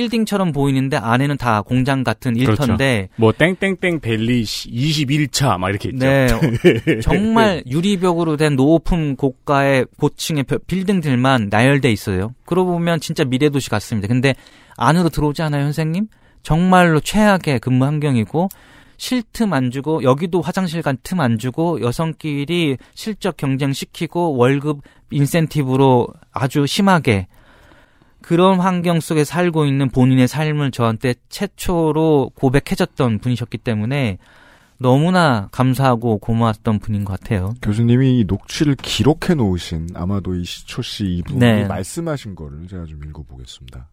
[0.00, 6.04] 빌딩처럼 보이는데 안에는 다 공장 같은 일터인데 뭐 땡땡땡 벨리 21차 막 이렇게 있죠.
[6.84, 12.34] 네 정말 유리벽으로 된 높은 고가의 고층의 벼- 빌딩들만 나열돼 있어요.
[12.44, 14.06] 그러고 보면 진짜 미래 도시 같습니다.
[14.06, 14.34] 근데
[14.76, 16.08] 안으로 들어오지 않아요, 선생님?
[16.42, 18.48] 정말로 최악의 근무 환경이고
[18.98, 24.80] 쉴틈안 주고 여기도 화장실 간 틈 안 주고 여성끼리 실적 경쟁 시키고 월급
[25.10, 27.26] 인센티브로 아주 심하게
[28.26, 34.18] 그런 환경 속에 살고 있는 본인의 삶을 저한테 최초로 고백해줬던 분이셨기 때문에
[34.78, 37.54] 너무나 감사하고 고마웠던 분인 것 같아요.
[37.62, 41.66] 교수님이 이 녹취를 기록해 놓으신 아마도 이 시초 씨 이분이 네.
[41.68, 43.88] 말씀하신 거를 제가 좀 읽어보겠습니다.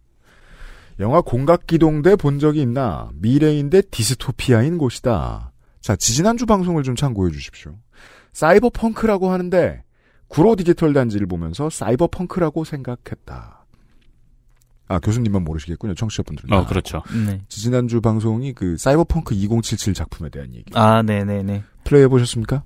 [1.00, 3.12] 영화 공각기동대 본 적이 있나?
[3.14, 5.52] 미래인데 디스토피아인 곳이다.
[5.80, 7.76] 자, 지지난주 방송을 좀 참고해 주십시오.
[8.32, 9.84] 사이버 펑크라고 하는데
[10.28, 13.53] 구로 디지털 단지를 보면서 사이버 펑크라고 생각했다.
[14.88, 15.94] 아, 교수님만 모르시겠군요.
[15.96, 16.54] 청취자분들은.
[16.54, 17.02] 어, 그렇죠.
[17.26, 17.42] 네.
[17.48, 20.66] 지난주 방송이 그 사이버펑크 2077 작품에 대한 얘기.
[20.74, 21.64] 아, 네네네.
[21.84, 22.64] 플레이 해 보셨습니까?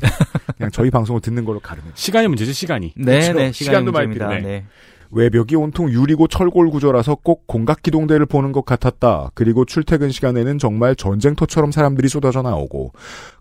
[0.56, 1.92] 그냥 저희 방송을 듣는 걸로 가르면.
[1.94, 2.94] 시간이 문제죠, 시간이.
[2.96, 3.32] 네네.
[3.32, 3.32] 그렇죠.
[3.32, 4.38] 시간이 시간도 많이 문제입니다.
[4.38, 4.60] 필요해.
[4.60, 4.66] 네.
[5.10, 9.30] 외벽이 온통 유리고 철골 구조라서 꼭 공각기동대를 보는 것 같았다.
[9.34, 12.92] 그리고 출퇴근 시간에는 정말 전쟁터처럼 사람들이 쏟아져 나오고.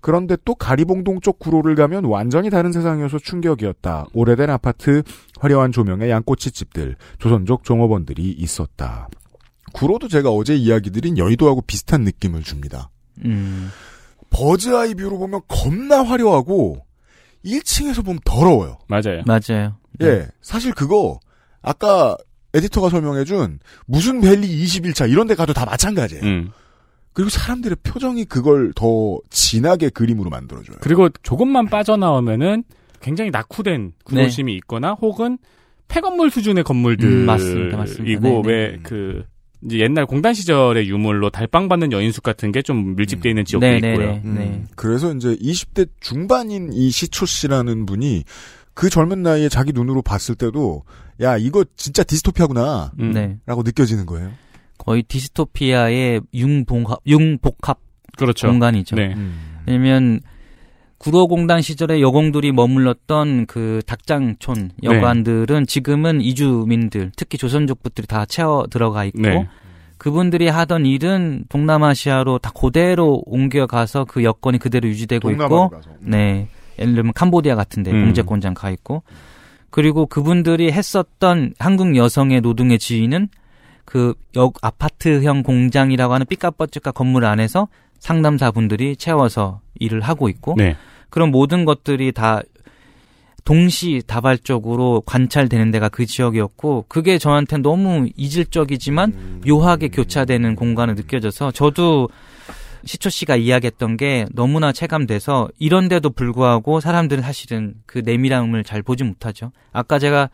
[0.02, 4.06] 그런데 또 가리봉동 쪽 구로를 가면 완전히 다른 세상이어서 충격이었다.
[4.14, 5.02] 오래된 아파트,
[5.40, 9.10] 화려한 조명의 양꼬치 집들, 조선족 종업원들이 있었다.
[9.74, 12.90] 구로도 제가 어제 이야기 드린 여의도하고 비슷한 느낌을 줍니다.
[13.26, 13.70] 음.
[14.30, 16.86] 버즈아이 뷰로 보면 겁나 화려하고
[17.46, 18.78] 1층에서 보면 더러워요.
[18.88, 19.24] 맞아요.
[19.26, 19.78] 맞아요.
[20.02, 21.20] 예, 사실 그거
[21.62, 22.18] 아까
[22.54, 26.24] 에디터가 설명해준 무슨 밸리 21차 이런 데 가도 다 마찬가지예요.
[26.24, 26.52] 음.
[27.14, 30.78] 그리고 사람들의 표정이 그걸 더 진하게 그림으로 만들어줘요.
[30.82, 32.64] 그리고 조금만 빠져나오면은
[33.06, 35.38] 굉장히 낙후된 구도심이 있거나 혹은
[35.88, 38.12] 폐건물 수준의 건물들 음, 맞습니다, 맞습니다.
[38.12, 38.48] 이고 네네.
[38.82, 39.24] 왜그
[39.64, 43.94] 이제 옛날 공단 시절의 유물로 달빵 받는 여인숙 같은 게 좀 밀집돼 있는 지역도 네네네.
[43.94, 44.22] 있고요.
[44.26, 44.64] 음, 네.
[44.76, 48.24] 그래서 이제 20대 중반인 이 시초 씨라는 분이
[48.74, 50.82] 그 젊은 나이에 자기 눈으로 봤을 때도
[51.22, 53.12] 야 이거 진짜 디스토피아구나 음.
[53.14, 53.38] 네.
[53.46, 54.32] 라고 느껴지는 거예요.
[54.80, 57.80] 거의 디스토피아의 융복합, 융복합
[58.18, 58.48] 그렇죠.
[58.48, 58.96] 공간이죠.
[58.96, 59.14] 네.
[59.16, 59.60] 음.
[59.68, 60.22] 왜냐면
[61.06, 64.90] 구로공단 시절에 여공들이 머물렀던 그 닭장촌 네.
[64.90, 69.48] 여관들은 지금은 이주민들, 특히 조선족부들이 다 채워 들어가 있고 네.
[70.00, 75.92] 그분들이 하던 일은 동남아시아로 다 그대로 옮겨가서 그 여건이 그대로 유지되고 있고 가서.
[76.00, 76.48] 네.
[76.80, 78.06] 예를 들면 캄보디아 같은데 음.
[78.06, 79.04] 공제공장 가 있고
[79.70, 83.30] 그리고 그분들이 했었던 한국 여성의 노동의 지위는
[83.86, 87.68] 그 역 아파트형 공장이라고 하는 삐까뻔쩍한 건물 안에서
[88.00, 90.76] 상담사분들이 채워서 일을 하고 있고 네.
[91.10, 92.42] 그런 모든 것들이 다
[93.44, 102.10] 동시 다발적으로 관찰되는 데가 그 지역이었고 그게 저한테 너무 이질적이지만 묘하게 교차되는 공간을 느껴져서 저도
[102.86, 109.52] 시초 씨가 이야기했던 게 너무나 체감돼서 이런데도 불구하고 사람들은 사실은 그 내밀함을 잘 보지 못하죠.
[109.72, 110.30] 아까 제가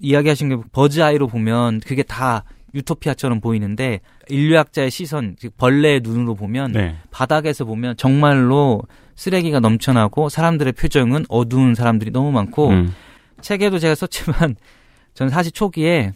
[0.00, 6.72] 이야기하신 게 버즈 아이로 보면 그게 다 유토피아처럼 보이는데 인류학자의 시선, 즉 벌레의 눈으로 보면
[6.72, 6.96] 네.
[7.10, 8.82] 바닥에서 보면 정말로
[9.16, 12.92] 쓰레기가 넘쳐나고 사람들의 표정은 어두운 사람들이 너무 많고 음.
[13.40, 14.56] 책에도 제가 썼지만
[15.14, 16.12] 전 사실 초기에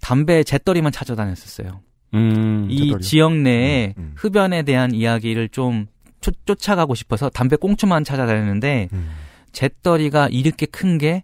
[0.00, 1.80] 담배 재떨이만 찾아다녔었어요.
[2.14, 2.66] 음.
[2.70, 2.98] 이 재떨이요?
[3.00, 4.12] 지역 내에 음, 음.
[4.16, 5.86] 흡연에 대한 이야기를 좀
[6.20, 9.10] 쫓, 쫓아가고 싶어서 담배 꽁초만 찾아다녔는데 음.
[9.52, 11.22] 재떨이가 이렇게 큰 게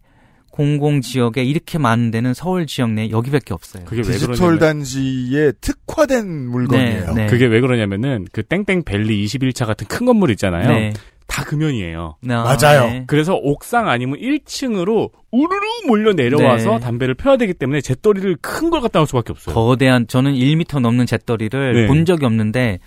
[0.55, 3.85] 공공 지역에 이렇게 많은 데는 서울 지역 내에 여기밖에 없어요.
[3.87, 7.13] 그게 왜 디지털 그러냐면 단지에 특화된 물건이에요.
[7.15, 7.27] 네.
[7.27, 10.69] 그게 왜 그러냐면은 그 땡땡 밸리 21차 같은 큰 건물 있잖아요.
[10.69, 10.93] 네.
[11.27, 12.19] 다 금연이에요.
[12.21, 12.87] 맞아요.
[12.87, 13.05] 네.
[13.09, 16.79] 그래서 옥상 아니면 1층으로 우르르 몰려 내려와서 네.
[16.79, 19.57] 담배를 펴야 되기 때문에 재떨이를 큰 걸 갖다 놓을 수밖에 없어요.
[19.57, 21.87] 거대한 저는 1m 넘는 재떨이를 네.
[21.89, 22.79] 본 적이 없는데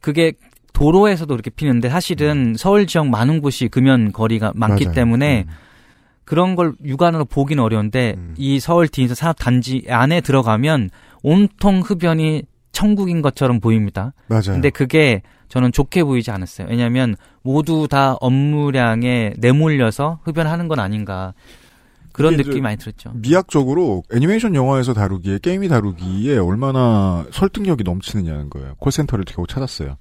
[0.00, 0.34] 그게
[0.72, 4.94] 도로에서도 그렇게 피는데 사실은 서울 지역 많은 곳이 금연 거리가 많기 맞아요.
[4.94, 5.52] 때문에 음.
[6.26, 8.34] 그런 걸 육안으로 보기는 어려운데 음.
[8.36, 10.90] 이 서울 디지털 산업 단지 안에 들어가면
[11.22, 14.12] 온통 흡연이 천국인 것처럼 보입니다.
[14.26, 14.52] 맞아요.
[14.52, 16.66] 근데 그게 저는 좋게 보이지 않았어요.
[16.68, 21.32] 왜냐하면 모두 다 업무량에 내몰려서 흡연하는 건 아닌가
[22.16, 23.12] 그런 느낌이 많이 들었죠.
[23.14, 28.74] 미학적으로 애니메이션 영화에서 다루기에 게임이 다루기에 얼마나 설득력이 넘치느냐는 거예요.
[28.78, 29.98] 콜센터를 겨우 찾았어요.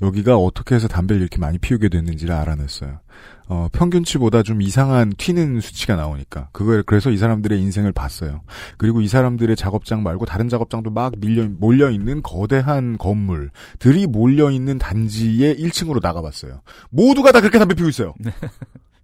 [0.00, 3.00] 여기가 어떻게 해서 담배를 이렇게 많이 피우게 됐는지를 알아냈어요.
[3.48, 8.42] 어, 평균치보다 좀 이상한 튀는 수치가 나오니까 그걸 그래서 이 사람들의 인생을 봤어요.
[8.76, 14.78] 그리고 이 사람들의 작업장 말고 다른 작업장도 막 밀려 몰려 있는 거대한 건물들이 몰려 있는
[14.78, 16.60] 단지의 1층으로 나가봤어요.
[16.90, 18.14] 모두가 다 그렇게 담배 피우고 있어요.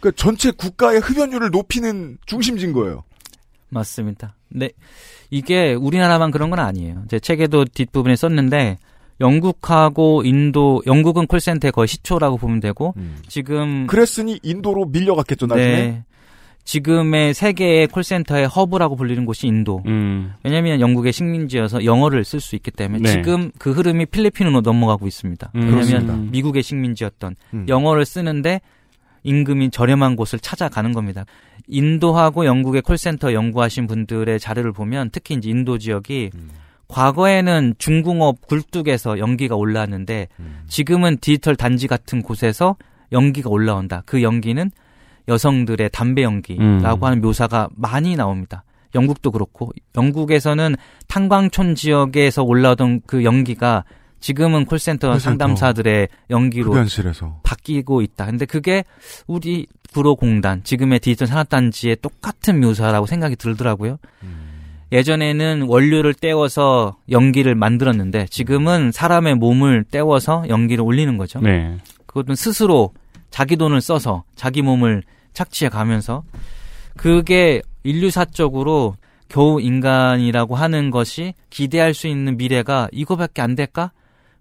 [0.00, 3.04] 그러니까 전체 국가의 흡연율을 높이는 중심지인 거예요.
[3.70, 4.34] 맞습니다.
[4.48, 4.70] 네.
[5.30, 7.04] 이게 우리나라만 그런 건 아니에요.
[7.08, 8.78] 제 책에도 뒷부분에 썼는데
[9.20, 12.94] 영국하고 인도, 영국은 콜센터의 거의 시초라고 보면 되고
[13.26, 15.66] 지금 그랬으니 인도로 밀려갔겠죠 나중에.
[15.66, 16.04] 네.
[16.64, 19.82] 지금의 세계의 콜센터의 허브라고 불리는 곳이 인도.
[19.86, 20.34] 음.
[20.44, 23.08] 왜냐하면 영국의 식민지여서 영어를 쓸 수 있기 때문에 네.
[23.08, 25.50] 지금 그 흐름이 필리핀으로 넘어가고 있습니다.
[25.54, 25.60] 음.
[25.60, 26.30] 왜냐하면 그렇습니다.
[26.30, 27.66] 미국의 식민지였던 음.
[27.68, 28.60] 영어를 쓰는데
[29.22, 31.24] 임금이 저렴한 곳을 찾아가는 겁니다.
[31.66, 36.50] 인도하고 영국의 콜센터 연구하신 분들의 자료를 보면 특히 이제 인도 지역이 음.
[36.88, 40.62] 과거에는 중궁업 굴뚝에서 연기가 올라왔는데 음.
[40.68, 42.76] 지금은 디지털 단지 같은 곳에서
[43.12, 44.02] 연기가 올라온다.
[44.06, 44.70] 그 연기는
[45.28, 47.04] 여성들의 담배 연기라고 음.
[47.04, 48.64] 하는 묘사가 많이 나옵니다.
[48.94, 50.76] 영국도 그렇고 영국에서는
[51.08, 53.84] 탄광촌 지역에서 올라오던 그 연기가
[54.20, 55.18] 지금은 콜센터 콜센터.
[55.18, 57.40] 상담사들의 연기로 흡연실에서.
[57.42, 58.26] 바뀌고 있다.
[58.26, 58.84] 근데 그게
[59.26, 63.98] 우리 구로공단 지금의 디지털 산업단지의 똑같은 묘사라고 생각이 들더라고요.
[64.90, 71.40] 예전에는 원료를 떼워서 연기를 만들었는데 지금은 사람의 몸을 떼워서 연기를 올리는 거죠.
[71.40, 71.76] 네.
[72.06, 72.92] 그것은 스스로
[73.30, 75.02] 자기 돈을 써서 자기 몸을
[75.34, 76.22] 착취해 가면서
[76.96, 78.96] 그게 인류사적으로
[79.28, 83.92] 겨우 인간이라고 하는 것이 기대할 수 있는 미래가 이거밖에 안 될까?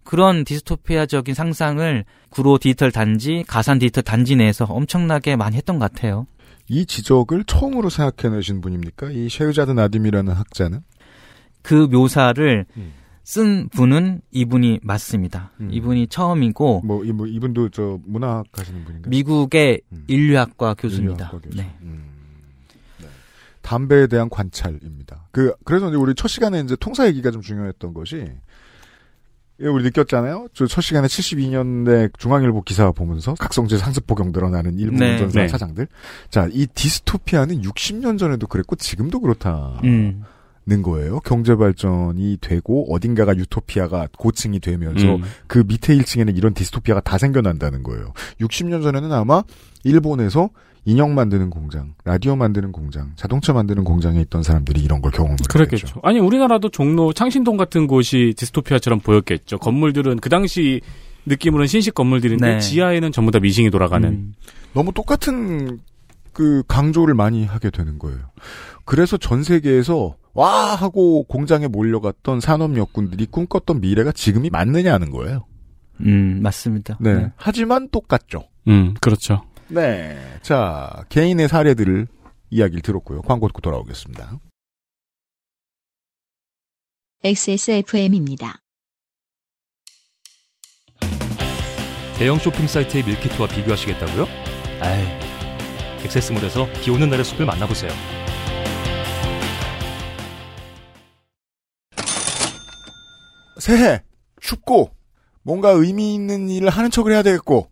[0.07, 6.25] 그런 디스토피아적인 상상을 구로 디지털 단지, 가산 디지털 단지 내에서 엄청나게 많이 했던 것 같아요.
[6.69, 9.11] 이 지적을 처음으로 생각해내신 분입니까?
[9.11, 10.79] 이 셰우자드 나딤이라는 학자는?
[11.61, 12.93] 그 묘사를 음.
[13.25, 15.51] 쓴 분은 이분이 맞습니다.
[15.59, 15.67] 음.
[15.73, 19.09] 이분이 처음이고 뭐, 이, 뭐 이분도 저 문학 하시는 분인가요?
[19.09, 20.05] 미국의 음.
[20.07, 21.25] 인류학과 교수입니다.
[21.25, 21.57] 인류학과 교수.
[21.57, 21.75] 네.
[21.81, 22.05] 음.
[23.01, 23.07] 네.
[23.61, 25.27] 담배에 대한 관찰입니다.
[25.31, 28.37] 그 그래서 이제 우리 첫 시간에 이제 통사 얘기가 좀 중요했던 것이 예,
[29.59, 30.47] 우리 느꼈잖아요.
[30.53, 35.13] 저 첫 시간에 72년대 중앙일보 기사 보면서 각성제 상습 복용 늘어나는 일부 네.
[35.13, 35.47] 운전사 네.
[35.47, 35.87] 차장들.
[36.29, 40.23] 자, 이 디스토피아는 60년 전에도 그랬고 지금도 그렇다는
[40.69, 40.81] 음.
[40.83, 41.19] 거예요.
[41.21, 45.23] 경제 발전이 되고 어딘가가 유토피아가 고층이 되면서 음.
[45.47, 48.13] 그 밑에 1층에는 이런 디스토피아가 다 생겨난다는 거예요.
[48.41, 49.43] 60년 전에는 아마
[49.83, 50.49] 일본에서
[50.87, 55.49] 인형 만드는 공장, 라디오 만드는 공장, 자동차 만드는 공장에 있던 사람들이 이런 걸 경험을 했겠죠.
[55.49, 55.99] 그렇겠죠.
[56.01, 59.57] 아니 우리나라도 종로 창신동 같은 곳이 디스토피아처럼 보였겠죠.
[59.57, 60.79] 건물들은 그 당시
[61.25, 62.59] 느낌으로는 신식 건물들인데 네.
[62.59, 64.07] 지하에는 전부 다 미싱이 돌아가는.
[64.07, 64.33] 음.
[64.71, 65.81] 너무 똑같은
[66.31, 68.19] 그 강조를 많이 하게 되는 거예요.
[68.85, 75.47] 그래서 전 세계에서 와 하고 공장에 몰려갔던 산업 역군들이 꿈꿨던 미래가 지금이 맞느냐는 거예요.
[75.99, 76.97] 음, 맞습니다.
[77.01, 77.29] 네.
[77.35, 78.45] 하지만 똑같죠.
[78.69, 79.41] 음, 그렇죠.
[79.69, 80.17] 네.
[80.41, 82.07] 자, 개인의 사례들을
[82.49, 83.21] 이야기를 들었고요.
[83.23, 84.39] 광고 듣고 돌아오겠습니다.
[87.23, 88.61] XSFM입니다.
[92.17, 94.25] 대형 쇼핑 사이트의 밀키트와 비교하시겠다고요?
[94.81, 95.03] 아이,
[96.03, 97.91] 액세스몰에서 비 오는 날의 숲을 만나보세요.
[103.59, 104.01] 새해
[104.39, 104.91] 춥고
[105.43, 107.69] 뭔가 의미 있는 일을 하는 척을 해야 되겠고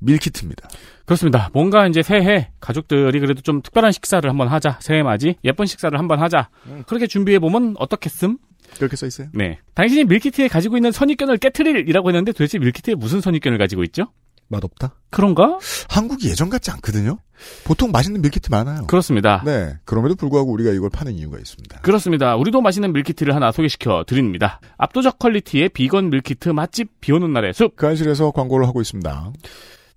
[0.00, 0.68] 밀키트입니다.
[1.04, 1.50] 그렇습니다.
[1.52, 4.78] 뭔가 이제 새해 가족들이 그래도 좀 특별한 식사를 한번 하자.
[4.80, 6.50] 새해 맞이 예쁜 식사를 한번 하자.
[6.86, 8.38] 그렇게 준비해 보면 어떻겠음?
[8.76, 9.28] 그렇게 써 있어요.
[9.32, 9.58] 네.
[9.74, 14.08] 당신이 밀키트에 가지고 있는 선입견을 깨트릴이라고 했는데 도대체 밀키트에 무슨 선입견을 가지고 있죠?
[14.48, 14.94] 맛없다?
[15.10, 15.58] 그런가?
[15.90, 17.18] 한국이 예전 같지 않거든요.
[17.64, 18.86] 보통 맛있는 밀키트 많아요.
[18.86, 19.42] 그렇습니다.
[19.44, 19.74] 네.
[19.84, 21.80] 그럼에도 불구하고 우리가 이걸 파는 이유가 있습니다.
[21.80, 22.34] 그렇습니다.
[22.36, 24.60] 우리도 맛있는 밀키트를 하나 소개시켜 드립니다.
[24.78, 27.76] 압도적 quality의 비건 밀키트 맛집 비 오는 날의 숲.
[27.76, 29.32] 그알싫에서 광고를 하고 있습니다.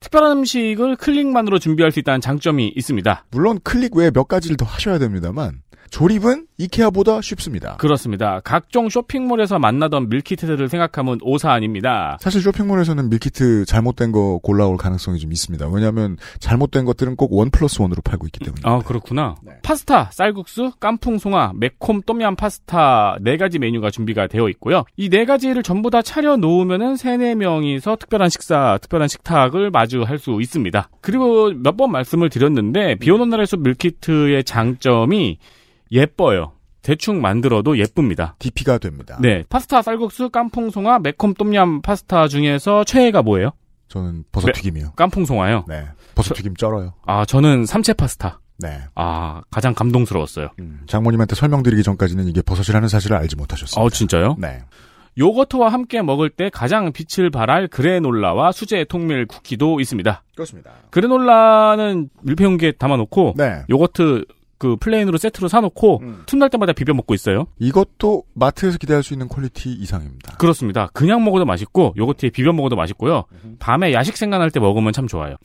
[0.02, 3.26] 특별한 음식을 클릭만으로 준비할 수 있다는 장점이 있습니다.
[3.32, 7.76] 물론 클릭 외에 몇 가지를 더 하셔야 됩니다만 조립은 이케아보다 쉽습니다.
[7.76, 8.40] 그렇습니다.
[8.46, 12.18] 각종 쇼핑몰에서 만나던 밀키트들을 생각하면 오산입니다.
[12.22, 15.68] 사실 쇼핑몰에서는 밀키트 잘못된 거 골라올 가능성이 좀 있습니다.
[15.68, 18.62] 왜냐하면 잘못된 것들은 꼭 one plus one으로 팔고 있기 때문에.
[18.64, 19.36] 아, 그렇구나.
[19.44, 19.52] 네.
[19.64, 24.86] 파스타, 쌀국수, 깐풍 송화, 매콤 똠얌 파스타 네 가지 메뉴가 준비가 되어 있고요.
[24.98, 30.38] 이 네 가지를 전부 다 차려 놓으면은 세네 명이서 특별한 식사, 특별한 식탁을 마주할 수
[30.42, 30.90] 있습니다.
[31.02, 35.38] 그리고 몇 번 말씀을 드렸는데 비 오는 날의 숲 밀키트의 장점이
[35.92, 36.54] 예뻐요.
[36.82, 38.36] 대충 만들어도 예쁩니다.
[38.40, 39.18] DP가 됩니다.
[39.22, 39.44] 네.
[39.50, 43.52] 파스타, 쌀국수, 깐풍 송화, 매콤 똠얌 파스타 중에서 최애가 뭐예요?
[43.88, 44.94] 저는 버섯튀김이요.
[44.96, 45.66] 깐풍 송화요.
[45.68, 45.86] 네.
[46.16, 46.94] 버섯튀김 쩔어요.
[47.06, 48.40] 아, 저는 삼채 파스타.
[48.58, 48.80] 네.
[48.96, 50.50] 아, 가장 감동스러웠어요.
[50.60, 53.82] 음, 장모님한테 설명드리기 전까지는 이게 버섯이라는 사실을 알지 못하셨습니다.
[53.82, 54.38] 어, 진짜요?
[54.40, 54.62] 네.
[55.18, 60.24] 요거트와 함께 먹을 때 가장 빛을 발할 그래놀라와 수제 통밀 쿠키도 있습니다.
[60.36, 60.72] 그렇습니다.
[60.90, 63.64] 그래놀라는 밀폐용기에 담아놓고 네.
[63.70, 64.26] 요거트
[64.62, 66.22] 그 plain으로 세트로 사놓고 음.
[66.28, 67.48] 틈날 때마다 비벼 먹고 있어요.
[67.58, 70.38] 이것도 마트에서 기대할 수 있는 quality 이상입니다.
[70.38, 70.88] 그렇습니다.
[70.94, 73.24] 그냥 먹어도 맛있고 요거트에 비벼 먹어도 맛있고요.
[73.58, 75.38] 밤에 야식 생각날 때 먹으면 참 좋아요.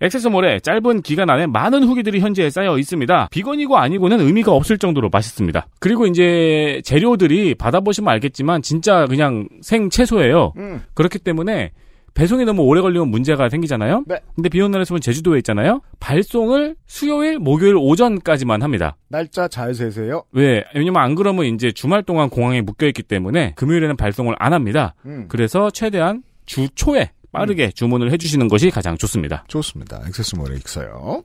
[0.00, 3.28] XS몰에 짧은 기간 안에 많은 후기들이 현재 쌓여 있습니다.
[3.30, 5.66] 비건이고 아니고는 의미가 없을 정도로 맛있습니다.
[5.78, 10.54] 그리고 이제 재료들이 받아보시면 알겠지만 진짜 그냥 생 채소예요.
[10.56, 10.80] 음.
[10.94, 11.72] 그렇기 때문에
[12.14, 14.04] 배송이 너무 오래 걸리면 문제가 생기잖아요.
[14.06, 14.20] 네.
[14.34, 15.80] 근데 비 오는 날의 숲은 제주도에 있잖아요.
[16.00, 18.96] 발송을 수요일, 목요일 오전까지만 합니다.
[19.08, 20.24] 날짜 잘 세세요.
[20.32, 20.64] 왜?
[20.74, 24.94] 왜냐면 안 그러면 이제 주말 동안 공항에 묶여 있기 때문에 금요일에는 발송을 안 합니다.
[25.06, 25.26] 음.
[25.28, 29.44] 그래서 최대한 주 초에 빠르게 주문을 해주시는 것이 가장 좋습니다.
[29.48, 30.02] 좋습니다.
[30.06, 31.24] 액세스몰에 있어요.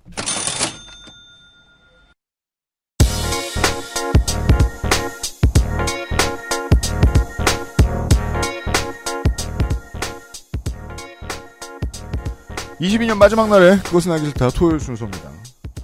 [12.80, 15.32] (22년) 마지막 날에 그것은 알기 싫다 토요일 순서입니다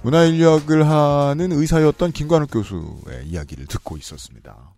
[0.02, 4.74] 문화인력을 하는 의사였던 김관욱 교수의 이야기를 듣고 있었습니다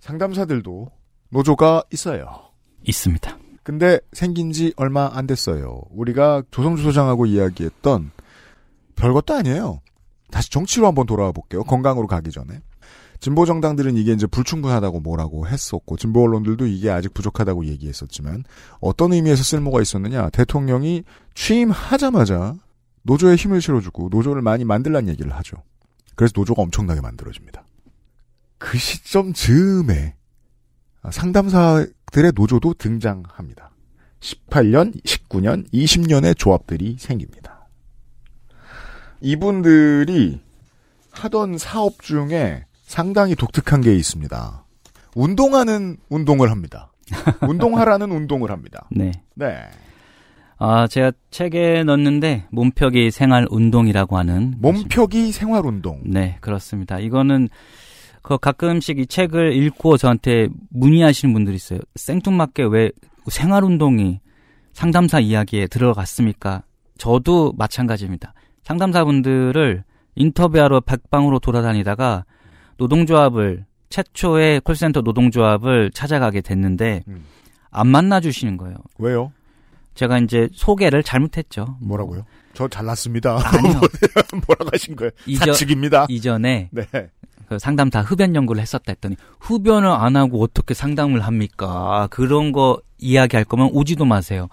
[0.00, 0.90] 상담사들도
[1.30, 2.46] 노조가 있어요
[2.86, 3.38] 있습니다.
[3.62, 5.82] 근데 생긴 지 얼마 안 됐어요.
[5.90, 8.12] 우리가 조성주 소장하고 이야기했던
[8.94, 9.80] 별것도 아니에요.
[10.30, 11.64] 다시 정치로 한번 돌아와 볼게요.
[11.64, 12.60] 건강으로 가기 전에.
[13.26, 18.44] 진보 정당들은 이게 이제 불충분하다고 뭐라고 했었고 진보 언론들도 이게 아직 부족하다고 얘기했었지만
[18.78, 20.30] 어떤 의미에서 쓸모가 있었느냐?
[20.30, 21.02] 대통령이
[21.34, 22.54] 취임하자마자
[23.02, 25.56] 노조에 힘을 실어주고 노조를 많이 만들란 얘기를 하죠.
[26.14, 27.64] 그래서 노조가 엄청나게 만들어집니다.
[28.58, 30.14] 그 시점 즈음에
[31.10, 33.72] 상담사들의 노조도 등장합니다.
[34.20, 37.66] 18년, 19년, 20년의 조합들이 생깁니다.
[39.20, 40.40] 이분들이
[41.10, 44.64] 하던 사업 중에 상당히 독특한 게 있습니다.
[45.14, 46.92] 운동하는 운동을 합니다.
[47.46, 48.86] 운동하라는 운동을 합니다.
[48.90, 49.12] 네.
[49.34, 49.56] 네.
[50.58, 56.00] 아, 제가 책에 넣었는데 몸표기 생활 운동이라고 하는 몸표기 생활 운동.
[56.04, 56.98] 네, 그렇습니다.
[56.98, 57.48] 이거는
[58.22, 61.80] 그 가끔씩 이 책을 읽고 저한테 문의하시는 분들이 있어요.
[61.96, 62.90] 생뚱맞게 왜
[63.28, 64.20] 생활 운동이
[64.72, 66.62] 상담사 이야기에 들어갔습니까?
[66.98, 68.32] 저도 마찬가지입니다.
[68.62, 69.84] 상담사분들을
[70.14, 72.24] 인터뷰하러 백방으로 돌아다니다가
[72.76, 77.24] 노동조합을 최초의 콜센터 노동조합을 찾아가게 됐는데 음.
[77.70, 78.76] 안 만나 주시는 거예요.
[78.98, 79.32] 왜요?
[79.94, 81.76] 제가 이제 소개를 잘못했죠.
[81.80, 82.24] 뭐라고요?
[82.52, 83.38] 저 잘났습니다.
[83.42, 83.80] 아니요.
[84.46, 85.10] 뭐라고 하신 거예요?
[85.26, 86.06] 이전- 사측입니다.
[86.08, 86.86] 이전에 네.
[87.48, 92.08] 그 상담사 흡연 연구를 했었다 했더니 흡연을 안 하고 어떻게 상담을 합니까?
[92.10, 94.48] 그런 거 이야기할 거면 오지도 마세요.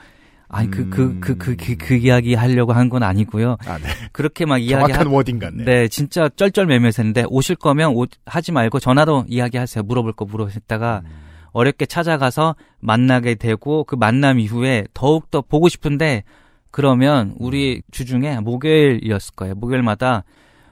[0.49, 3.57] 아니 그 그 그 그 그 그 이야기 하려고 한 건 아니고요.
[3.65, 3.85] 아, 네.
[4.11, 5.63] 그렇게 막 정확한 이야기 워딩 같네.
[5.65, 9.83] 네, 진짜 쩔쩔매매했는데 오실 거면 오, 하지 말고 전화로 이야기하세요.
[9.83, 11.09] 물어볼 거 물어보셨다가 음.
[11.53, 16.23] 어렵게 찾아가서 만나게 되고 그 만남 이후에 더욱 더 보고 싶은데
[16.71, 19.55] 그러면 우리 주중에 목요일이었을 거예요.
[19.55, 20.23] 목요일마다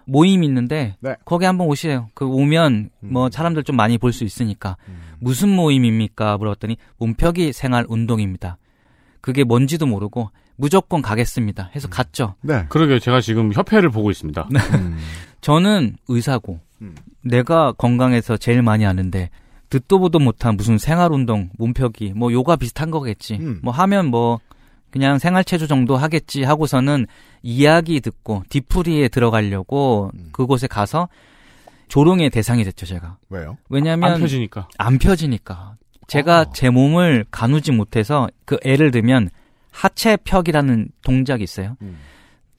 [0.06, 1.16] 모임 있는데 네.
[1.26, 2.10] 거기 한번 오시래요.
[2.16, 3.32] 그 오면 뭐 음.
[3.32, 5.00] 사람들 좀 많이 볼 수 있으니까 음.
[5.20, 6.38] 무슨 모임입니까?
[6.38, 8.58] 물었더니 몸표기 생활 운동입니다.
[9.22, 11.72] 그게 뭔지도 모르고 무조건 가겠습니다.
[11.76, 12.36] 해서 갔죠.
[12.42, 12.66] 네.
[12.70, 13.00] 그러게요.
[13.00, 14.50] 제가 지금 협회를 보고 있습니다.
[14.52, 14.98] 음.
[15.42, 16.96] 저는 의사고 음.
[17.22, 19.30] 내가 건강해서 제일 많이 아는데
[19.70, 23.36] 듣도 보도 못한 무슨 생활운동, 몸표기, 뭐 요가 비슷한 거겠지.
[23.40, 23.60] 음.
[23.64, 24.40] 뭐 하면 뭐
[24.92, 27.08] 그냥 생활체조 정도 하겠지 하고서는
[27.42, 30.30] 이야기 듣고 뒤풀이에 들어가려고 음.
[30.32, 31.08] 그곳에 가서
[31.88, 33.18] 조롱의 대상이 됐죠, 제가.
[33.30, 33.58] 왜요?
[33.70, 34.68] 왜냐면 안 펴지니까.
[34.78, 35.76] 안 펴지니까.
[36.12, 36.52] 제가 어.
[36.54, 39.30] 제 몸을 가누지 못해서 그 예를 들면
[39.72, 41.78] 하체 펴기라는 동작이 있어요.
[41.82, 41.98] 음.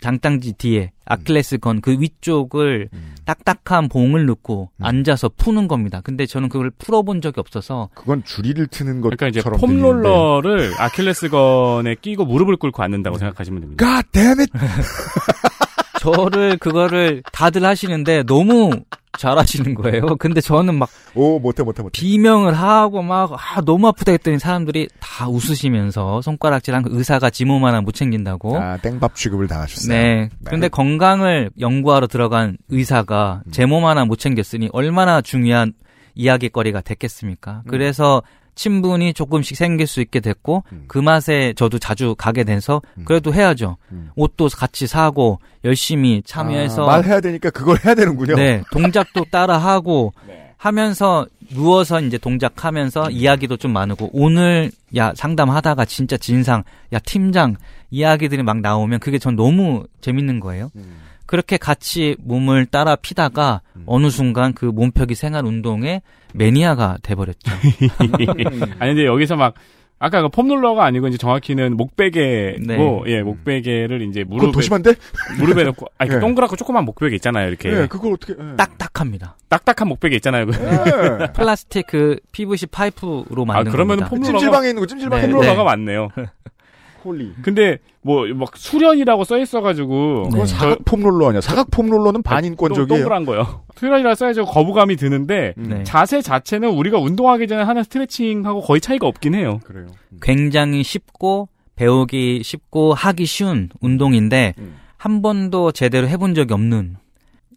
[0.00, 3.14] 장땅지 뒤에 아킬레스 건 그 위쪽을 음.
[3.26, 4.84] 딱딱한 봉을 넣고 음.
[4.84, 6.00] 앉아서 푸는 겁니다.
[6.02, 9.60] 근데 저는 그걸 풀어본 적이 없어서 그건 줄이를 트는 그러니까 이제 것처럼.
[9.60, 13.84] 폼롤러를 아킬레스 건에 끼고 무릎을 꿇고 앉는다고 생각하시면 됩니다.
[13.86, 14.50] God damn it!
[16.02, 18.70] 저를 그거를 다들 하시는데 너무
[19.18, 20.16] 잘하시는 거예요.
[20.16, 21.92] 근데 저는 막 오 못해 못해 못해.
[22.00, 27.82] 비명을 하고 막 아, 너무 아프다 했더니 사람들이 다 웃으시면서 손가락질한 그 의사가 지몸 하나
[27.82, 28.56] 못 챙긴다고.
[28.58, 29.94] 아 땡밥 취급을 당하셨어요.
[29.94, 30.30] 네.
[30.44, 35.74] 근데 건강을 연구하러 들어간 의사가 제 몸 하나 못 챙겼으니 얼마나 중요한
[36.14, 37.62] 이야기거리가 됐겠습니까?
[37.68, 38.22] 그래서
[38.54, 40.84] 친분이 조금씩 생길 수 있게 됐고 음.
[40.88, 43.04] 그 맛에 저도 자주 가게 돼서 음.
[43.04, 43.76] 그래도 해야죠.
[43.92, 44.10] 음.
[44.14, 48.36] 옷도 같이 사고 열심히 참여해서 아, 말해야 되니까 그걸 해야 되는군요.
[48.36, 50.52] 네, 동작도 따라 하고 네.
[50.56, 53.10] 하면서 누워서 이제 동작하면서 음.
[53.10, 57.56] 이야기도 좀 많고 오늘 야 상담하다가 진짜 진상 야 팀장
[57.90, 60.70] 이야기들이 막 나오면 그게 전 너무 재밌는 거예요.
[60.76, 60.98] 음.
[61.32, 63.84] 그렇게 같이 몸을 따라 피다가 음.
[63.86, 66.02] 어느 순간 그 몸펴기 생활 운동의
[66.34, 67.50] 매니아가 돼버렸죠.
[68.78, 69.54] 아니 근데 여기서 막
[69.98, 73.02] 아까 그 폼롤러가 아니고 이제 정확히는 목베개고 네.
[73.06, 74.92] 예 목베개를 이제 무릎에 더 심한데?
[75.38, 76.20] 무릎에 넣고 아니 그 예.
[76.20, 78.34] 동그랗고 조그만 목베개 있잖아요 이렇게 네, 그걸 어떻게?
[78.34, 78.56] 예.
[78.56, 79.38] 딱딱합니다.
[79.48, 80.44] 딱딱한 목베개 있잖아요.
[80.44, 80.50] 그.
[80.52, 81.32] 네.
[81.32, 84.10] 플라스틱 그 PVC 파이프로 아 만든 그러면 겁니다.
[84.10, 85.46] 폼롤러가 찜질방에 있는 거 찜질방에 네, 있는 거.
[85.46, 85.76] 폼롤러가 네.
[85.76, 86.08] 맞네요.
[87.04, 87.32] holy.
[87.42, 90.30] 근데 뭐 막 수련이라고 써 있어가지고 네.
[90.30, 91.40] 그건 사각 foam roller 아니야?
[91.40, 92.86] 사각 foam roller는 반인권적이에요.
[92.86, 93.62] 동그란 거요.
[93.76, 95.66] 수련이라 써야죠 거부감이 드는데 음.
[95.68, 95.84] 네.
[95.84, 99.60] 자세 자체는 우리가 운동하기 전에 하는 스트레칭하고 거의 차이가 없긴 해요.
[99.64, 99.86] 그래요.
[100.20, 104.76] 굉장히 쉽고 배우기 쉽고 하기 쉬운 운동인데 음.
[104.96, 106.96] 한 번도 제대로 해본 적이 없는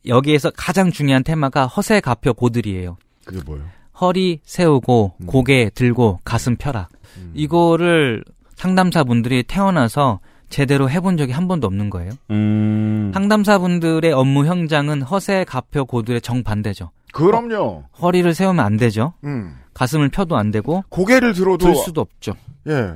[0.07, 2.97] 여기에서 가장 중요한 테마가 허세 가펴 고들이에요.
[3.25, 3.65] 그게 뭐예요?
[3.99, 5.25] 허리 세우고 음.
[5.25, 6.87] 고개 들고 가슴 펴라.
[7.17, 7.31] 음.
[7.33, 8.23] 이거를
[8.56, 12.12] 상담사분들이 태어나서 제대로 해본 적이 한 번도 없는 거예요.
[12.32, 13.12] 음.
[13.14, 16.91] 상담사분들의 업무 현장은 허세 가표 고들의 정반대죠.
[17.14, 17.86] 그럼요.
[18.01, 19.14] 허리를 세우면 안 되죠.
[19.24, 19.56] 음.
[19.74, 22.34] 가슴을 펴도 안 되고 고개를 들어도 들 수도 없죠.
[22.68, 22.93] 예.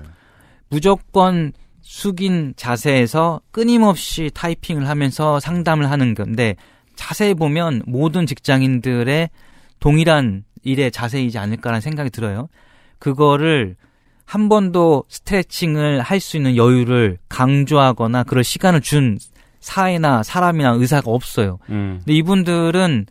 [0.69, 6.55] 무조건 숙인 자세에서 끊임없이 타이핑을 하면서 상담을 하는 건데
[6.95, 9.29] 자세히 보면 모든 직장인들의
[9.79, 12.49] 동일한 일의 자세이지 않을까라는 생각이 들어요.
[12.99, 13.75] 그거를
[14.29, 19.17] 한 번도 스트레칭을 할 수 있는 여유를 강조하거나 그럴 시간을 준
[19.59, 21.57] 사회나 사람이나 의사가 없어요.
[21.69, 21.97] 음.
[21.99, 23.07] 근데 이분들은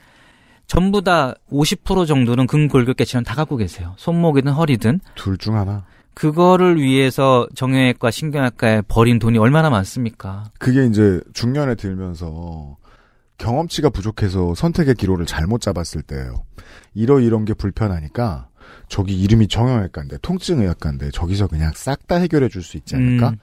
[0.68, 3.94] 전부 다 50% 정도는 근골격계치는 다 갖고 계세요.
[3.96, 5.00] 손목이든 허리든.
[5.16, 5.84] 둘 중 하나.
[6.14, 10.44] 그거를 위해서 정형외과, 신경외과에 버린 돈이 얼마나 많습니까?
[10.58, 12.76] 그게 이제 중년에 들면서
[13.38, 16.44] 경험치가 부족해서 선택의 기로를 잘못 잡았을 때예요.
[16.94, 18.47] 이러 이런 게 불편하니까
[18.88, 23.30] 저기 이름이 정형외과인데 통증의학과인데 저기서 그냥 싹 다 해결해 줄 수 있지 않을까?
[23.30, 23.38] 음,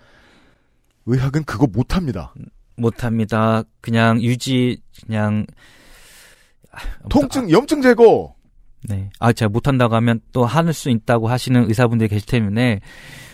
[1.05, 2.33] 의학은 그거 못 합니다.
[2.77, 3.63] 못 합니다.
[3.81, 5.45] 그냥 유지, 그냥.
[6.71, 6.77] 아,
[7.09, 8.33] 통증, 염증 제거.
[8.87, 9.09] 네.
[9.19, 12.81] 아, 제가 못 한다고 하면 또할수 있다고 하시는 의사분들이 계실 때문에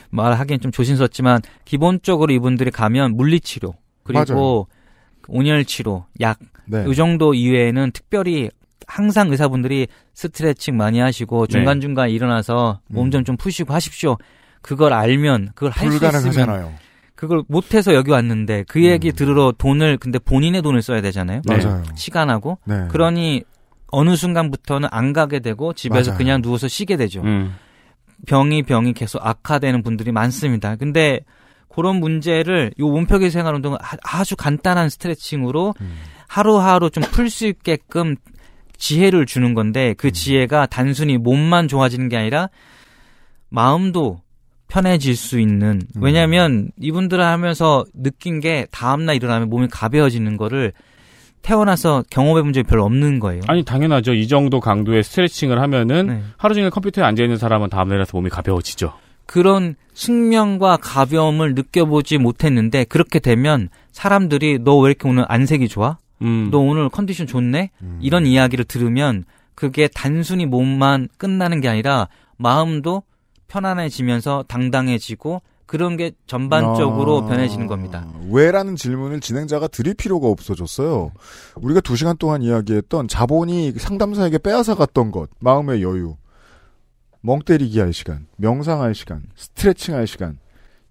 [0.09, 3.73] 말하기엔 좀 조심스럽지만 기본적으로 이분들이 가면 물리치료
[4.03, 4.67] 그리고
[5.27, 6.85] 온열 치료, 약, 네.
[6.89, 8.49] 이 정도 이외에는 특별히
[8.91, 11.51] 항상 의사분들이 스트레칭 많이 하시고 네.
[11.51, 14.17] 중간중간 일어나서 몸좀좀 푸시고 하십시오.
[14.61, 16.73] 그걸 알면 그걸 할 수 있으면 불가능하잖아요.
[17.15, 19.13] 그걸 못해서 여기 왔는데 그 얘기 음.
[19.15, 21.41] 들으러 돈을 근데 본인의 돈을 써야 되잖아요.
[21.45, 21.57] 네.
[21.57, 21.83] 맞아요.
[21.95, 22.87] 시간하고 네.
[22.89, 23.43] 그러니
[23.91, 26.17] 어느 순간부터는 안 가게 되고 집에서 맞아요.
[26.17, 27.21] 그냥 누워서 쉬게 되죠.
[27.21, 27.55] 음.
[28.27, 30.75] 병이 병이 계속 악화되는 분들이 많습니다.
[30.75, 31.21] 근데
[31.69, 35.97] 그런 문제를 요 몸표기 생활 운동은 아- 아주 간단한 스트레칭으로 음.
[36.27, 38.15] 하루하루 좀 풀 수 있게끔
[38.81, 42.49] 지혜를 주는 건데 그 지혜가 단순히 몸만 좋아지는 게 아니라
[43.49, 44.21] 마음도
[44.67, 46.01] 편해질 수 있는 음.
[46.01, 50.73] 왜냐하면 이분들을 하면서 느낀 게 다음날 일어나면 몸이 가벼워지는 거를
[51.43, 53.41] 태어나서 경험해 본 적이 별로 없는 거예요.
[53.47, 54.13] 아니 당연하죠.
[54.13, 56.23] 이 정도 강도의 스트레칭을 하면은 네.
[56.37, 58.93] 하루 종일 컴퓨터에 앉아 있는 사람은 다음 날에서 몸이 가벼워지죠.
[59.27, 65.97] 그런 숙명과 가벼움을 느껴보지 못했는데 그렇게 되면 사람들이 너 왜 이렇게 오늘 안색이 좋아?
[66.21, 66.49] 음.
[66.51, 67.71] 너 오늘 컨디션 좋네?
[67.81, 67.99] 음.
[68.01, 72.07] 이런 이야기를 들으면 그게 단순히 몸만 끝나는 게 아니라
[72.37, 73.03] 마음도
[73.47, 78.05] 편안해지면서 당당해지고 그런 게 전반적으로 아, 변해지는 겁니다.
[78.29, 81.11] 왜라는 질문을 진행자가 드릴 필요가 없어졌어요.
[81.55, 86.17] 우리가 두 시간 동안 이야기했던 자본이 상담사에게 빼앗아 갔던 것, 마음의 여유,
[87.21, 90.39] 멍 때리기 할 시간, 명상할 시간, 스트레칭 할 시간,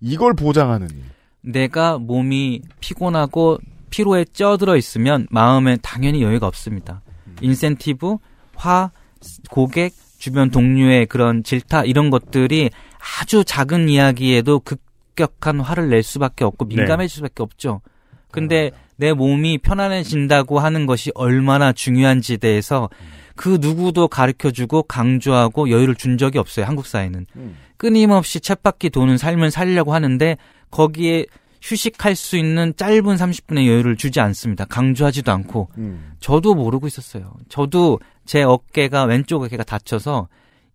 [0.00, 1.02] 이걸 보장하는 일.
[1.42, 3.58] 내가 몸이 피곤하고
[3.90, 7.02] 피로에 쪄들어 있으면 마음에 당연히 여유가 없습니다.
[7.40, 8.16] 인센티브,
[8.54, 8.90] 화,
[9.50, 12.70] 고객, 주변 동료의 그런 질타 이런 것들이
[13.20, 17.80] 아주 작은 이야기에도 급격한 화를 낼 수밖에 없고 민감해질 수밖에 없죠.
[18.30, 22.90] 근데 내 몸이 편안해진다고 하는 것이 얼마나 중요한지에 대해서
[23.34, 26.66] 그 누구도 가르쳐 주고 강조하고 여유를 준 적이 없어요.
[26.66, 27.26] 한국 사회는.
[27.78, 30.36] 끊임없이 쳇바퀴 도는 삶을 살려고 하는데
[30.70, 31.24] 거기에
[31.62, 34.64] 휴식할 수 있는 짧은 30분의 여유를 주지 않습니다.
[34.64, 35.70] 강조하지도 않고.
[35.78, 36.12] 음.
[36.20, 37.32] 저도 모르고 있었어요.
[37.48, 40.28] 저도 제 어깨가 왼쪽 어깨가 다쳐서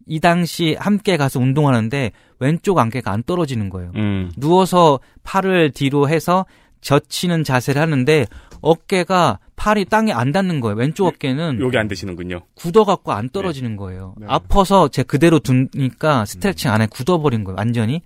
[0.07, 3.91] 이 당시 함께 가서 운동하는데 왼쪽 어깨가 안 떨어지는 거예요.
[3.95, 4.31] 음.
[4.37, 6.45] 누워서 팔을 뒤로 해서
[6.81, 8.27] 젖히는 자세를 하는데
[8.61, 10.75] 어깨가 팔이 땅에 안 닿는 거예요.
[10.75, 12.41] 왼쪽 어깨는 여기 안 되시는군요.
[12.55, 14.13] 굳어갖고 안 떨어지는 거예요.
[14.17, 14.27] 네.
[14.29, 17.55] 아파서 제 그대로 두니까 스트레칭 안에 굳어버린 거예요.
[17.57, 18.01] 완전히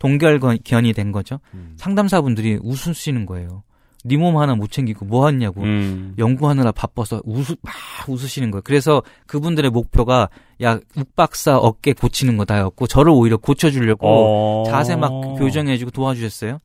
[0.00, 1.38] 동결견이 된 거죠.
[1.54, 1.74] 음.
[1.76, 3.62] 상담사분들이 웃으시는 거예요.
[4.02, 5.60] 네 몸 하나 못 챙기고 뭐 하냐고.
[5.62, 6.14] 음.
[6.18, 7.72] 연구하느라 바빠서 웃으, 막
[8.08, 8.62] 웃으시는 거예요.
[8.64, 10.30] 그래서 그분들의 목표가
[10.62, 14.64] 야, 욱박사 어깨 고치는 거다였고 저를 오히려 고쳐주려고 어.
[14.70, 16.58] 자세 막 교정해주고 도와주셨어요.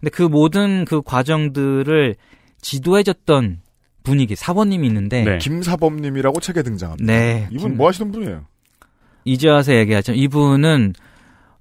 [0.00, 2.16] 근데 그 모든 그 과정들을
[2.62, 3.60] 지도해줬던
[4.02, 5.38] 분이 김사범님이 있는데 네.
[5.38, 7.04] 김사범님이라고 책에 등장합니다.
[7.12, 8.44] 네, 이분 김- 뭐 하시는 분이에요?
[9.24, 10.12] 이제 와서 얘기하죠.
[10.14, 10.94] 이분은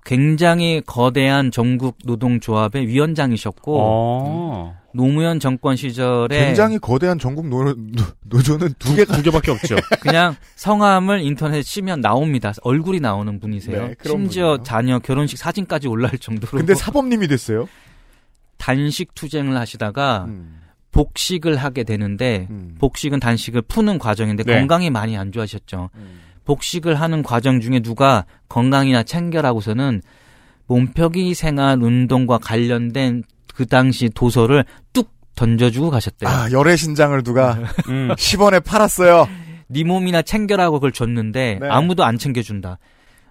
[0.05, 4.81] 굉장히 거대한 전국 노동조합의 위원장이셨고 어.
[4.93, 9.75] 노무현 정권 시절에 굉장히 거대한 전국 노, 노, 노조는 두 개가 두 개밖에 없죠.
[10.01, 12.51] 그냥 성함을 인터넷에 치면 나옵니다.
[12.63, 13.87] 얼굴이 나오는 분이세요.
[13.87, 14.63] 네, 심지어 분이에요.
[14.63, 17.67] 자녀 결혼식 사진까지 올라올 정도로 근데 사범님이 됐어요.
[18.57, 20.61] 단식 투쟁을 하시다가 음.
[20.91, 22.75] 복식을 하게 되는데 음.
[22.79, 24.57] 복식은 단식을 푸는 과정인데 네.
[24.59, 25.89] 건강이 많이 안 좋아하셨죠.
[25.95, 26.19] 음.
[26.45, 30.01] 복식을 하는 과정 중에 누가 건강이나 챙겨라고서는
[30.67, 33.23] 몸표기 생활 운동과 관련된
[33.53, 36.29] 그 당시 도서를 뚝 던져주고 가셨대요.
[36.29, 37.53] 아, 열애 신장을 누가
[37.89, 38.09] 음.
[38.15, 39.27] 10원에 팔았어요.
[39.67, 41.67] 네 몸이나 챙겨라고 그걸 줬는데 네.
[41.69, 42.77] 아무도 안 챙겨준다.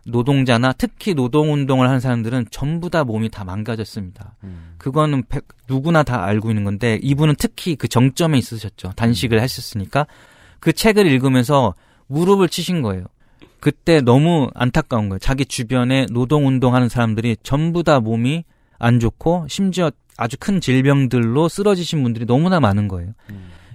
[0.06, 4.34] 노동자나 특히 노동운동을 하는 사람들은 전부 다 몸이 다 망가졌습니다.
[4.78, 8.92] 그거는 백- 누구나 다 알고 있는 건데 이분은 특히 그 정점에 있으셨죠.
[8.96, 10.06] 단식을 하셨으니까
[10.58, 11.74] 그 책을 읽으면서
[12.10, 13.04] 무릎을 치신 거예요.
[13.60, 15.18] 그때 너무 안타까운 거예요.
[15.20, 18.44] 자기 주변에 노동 운동하는 사람들이 전부 다 몸이
[18.78, 23.12] 안 좋고 심지어 아주 큰 질병들로 쓰러지신 분들이 너무나 많은 거예요.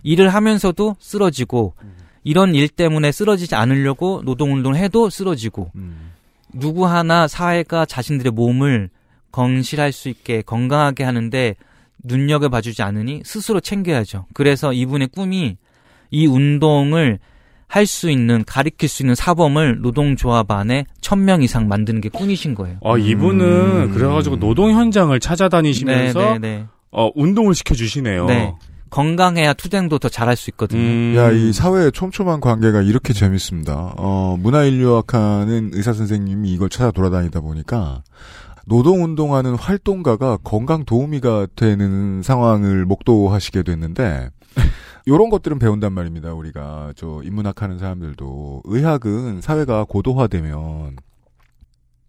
[0.03, 1.73] 일을 하면서도 쓰러지고
[2.23, 5.71] 이런 일 때문에 쓰러지지 않으려고 노동 운동을 해도 쓰러지고
[6.53, 8.89] 누구 하나 사회가 자신들의 몸을
[9.31, 11.55] 건실할 수 있게 건강하게 하는데
[12.03, 14.25] 눈여겨 봐주지 않으니 스스로 챙겨야죠.
[14.33, 15.57] 그래서 이분의 꿈이
[16.11, 17.19] 이 운동을
[17.67, 22.55] 할 수 있는 가리킬 수 있는 사범을 노동조합 안에 천 명 이상 만드는 게 꿈이신
[22.55, 22.77] 거예요.
[22.81, 26.65] 어, 이분은 그래가지고 노동 현장을 찾아다니시면서 네, 네, 네.
[26.91, 28.25] 어, 운동을 시켜주시네요.
[28.27, 28.53] 네.
[28.91, 30.79] 건강해야 투쟁도 더 잘할 수 있거든요.
[30.79, 31.15] 음.
[31.17, 33.93] 야, 이 사회의 촘촘한 관계가 이렇게 재밌습니다.
[33.97, 38.03] 어, 문화인류학하는 의사 선생님이 이걸 찾아 돌아다니다 보니까
[38.67, 44.29] 노동운동하는 활동가가 건강 도우미가 되는 상황을 목도하시게 됐는데
[45.07, 46.33] 요런 것들은 배운단 말입니다.
[46.33, 50.97] 우리가 저 인문학 하는 사람들도 의학은 사회가 고도화되면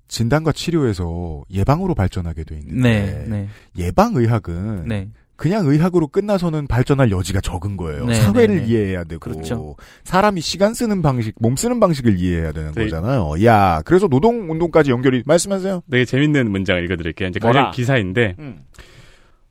[0.08, 5.10] 진단과 치료에서 예방으로 발전하게 돼 있는데 네, 네, 예방 의학은 네.
[5.34, 8.06] 그냥 의학으로 끝나서는 발전할 여지가 적은 거예요.
[8.06, 8.68] 네, 사회를 네, 네.
[8.68, 9.76] 이해해야 되고 그렇죠.
[10.04, 12.84] 사람이 시간 쓰는 방식, 몸 쓰는 방식을 이해해야 되는 네.
[12.84, 13.44] 거잖아요.
[13.44, 15.82] 야, 그래서 노동 운동까지 연결이 말씀하세요.
[15.90, 17.28] 되게 재밌는 문장 읽어드릴게요.
[17.28, 17.38] 이제?
[17.38, 18.62] 관련 기사인데 음.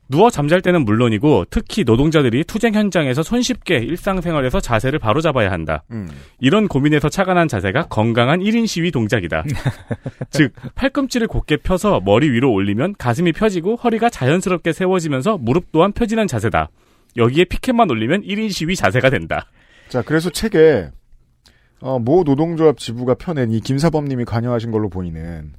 [0.08, 5.84] 누워 잠잘 때는 물론이고 특히 노동자들이 투쟁 현장에서 손쉽게 일상생활에서 자세를 바로잡아야 한다.
[5.92, 6.08] 음.
[6.40, 9.44] 이런 고민에서 착안한 자세가 건강한 1인 시위 동작이다.
[10.30, 16.28] 즉 팔꿈치를 곧게 펴서 머리 위로 올리면 가슴이 펴지고 허리가 자연스럽게 세워지면서 무릎 또한 펴지는
[16.28, 16.70] 자세다.
[17.18, 19.48] 여기에 피켓만 올리면 1인 시위 자세가 된다.
[19.90, 20.90] 자, 그래서 책에
[21.82, 25.54] 어, 모 노동조합 지부가 펴낸 이 김사범님이 관여하신 걸로 보이는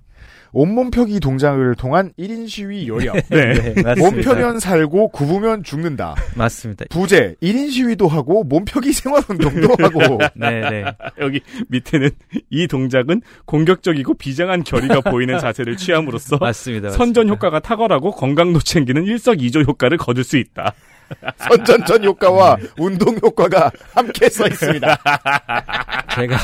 [0.59, 3.15] 온몸 펴기 동작을 통한 1인 시위 요령.
[3.29, 3.53] 네.
[3.53, 3.95] 네, 맞습니다.
[3.97, 6.15] 몸 펴면 살고 굽으면 죽는다.
[6.35, 6.87] 맞습니다.
[6.89, 10.85] 부제 1인 시위도 하고 몸 펴기 생활 운동도 하고 네, 네.
[11.21, 12.09] 여기 밑에는
[12.49, 16.89] 이 동작은 공격적이고 비장한 결의가 보이는 자세를 취함으로써 맞습니다.
[16.89, 17.35] 선전 맞습니다.
[17.35, 20.73] 효과가 탁월하고 건강도 챙기는 일석이조 효과를 거둘 수 있다.
[21.37, 24.87] 선전전 효과와 운동 효과가 함께 써 있습니다.
[26.15, 26.37] 제가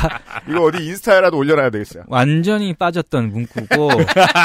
[0.49, 2.05] 이거 어디 인스타에라도 올려놔야 되겠어요.
[2.09, 3.91] 완전히 빠졌던 문구고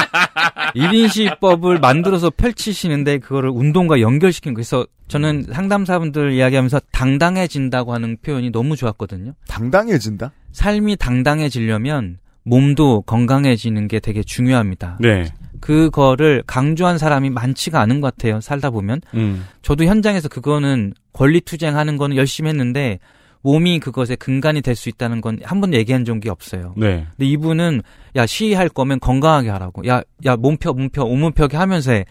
[0.76, 4.58] 1인 시법을 만들어서 펼치시는데 그거를 운동과 연결시킨 거.
[4.58, 9.34] 그래서 저는 상담사분들 이야기하면서 당당해진다고 하는 표현이 너무 좋았거든요.
[9.48, 10.32] 당당해진다?
[10.52, 14.98] 삶이 당당해지려면 몸도 건강해지는 게 되게 중요합니다.
[15.00, 15.26] 네.
[15.60, 18.40] 그거를 강조한 사람이 많지가 않은 것 같아요.
[18.42, 19.02] 살다 보면.
[19.14, 19.46] 음.
[19.62, 23.00] 저도 현장에서 그거는 권리 투쟁하는 거는 열심히 했는데
[23.42, 26.74] 몸이 그것에 근간이 될 수 있다는 건 한 번도 얘기한 적이 없어요.
[26.76, 27.06] 네.
[27.18, 27.82] 근데 이분은
[28.16, 29.88] 야 시위할 거면 건강하게 하라고.
[29.88, 32.06] 야 야 몸펴 몸펴 오몸펴게 하면서 해.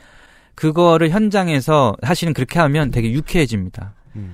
[0.54, 3.92] 그거를 현장에서 사실은 그렇게 하면 되게 유쾌해집니다.
[4.16, 4.32] 음.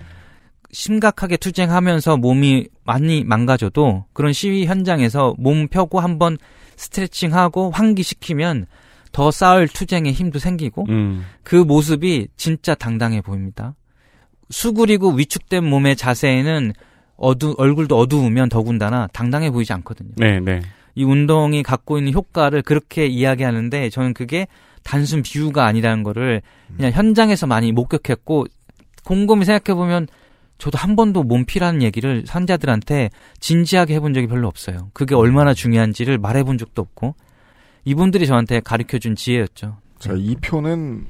[0.70, 6.38] 심각하게 투쟁하면서 몸이 많이 망가져도 그런 시위 현장에서 몸 펴고 한번
[6.76, 8.66] 스트레칭하고 환기시키면
[9.12, 11.24] 더 쌓을 투쟁의 힘도 생기고 음.
[11.42, 13.74] 그 모습이 진짜 당당해 보입니다.
[14.50, 16.72] 수그리고 위축된 몸의 자세에는
[17.16, 20.10] 어두 얼굴도 어두우면 더군다나 당당해 보이지 않거든요.
[20.16, 20.60] 네, 네.
[20.94, 24.46] 이 운동이 갖고 있는 효과를 그렇게 이야기하는데 저는 그게
[24.82, 26.42] 단순 비유가 아니라는 거를
[26.76, 28.46] 그냥 현장에서 많이 목격했고
[29.04, 30.08] 곰곰이 생각해 보면
[30.58, 33.10] 저도 한 번도 몸피라는 얘기를 환자들한테
[33.40, 34.90] 진지하게 해본 적이 별로 없어요.
[34.92, 37.14] 그게 얼마나 중요한지를 말해본 적도 없고
[37.84, 39.78] 이분들이 저한테 가르쳐 준 지혜였죠.
[39.98, 41.06] 자, 이 표는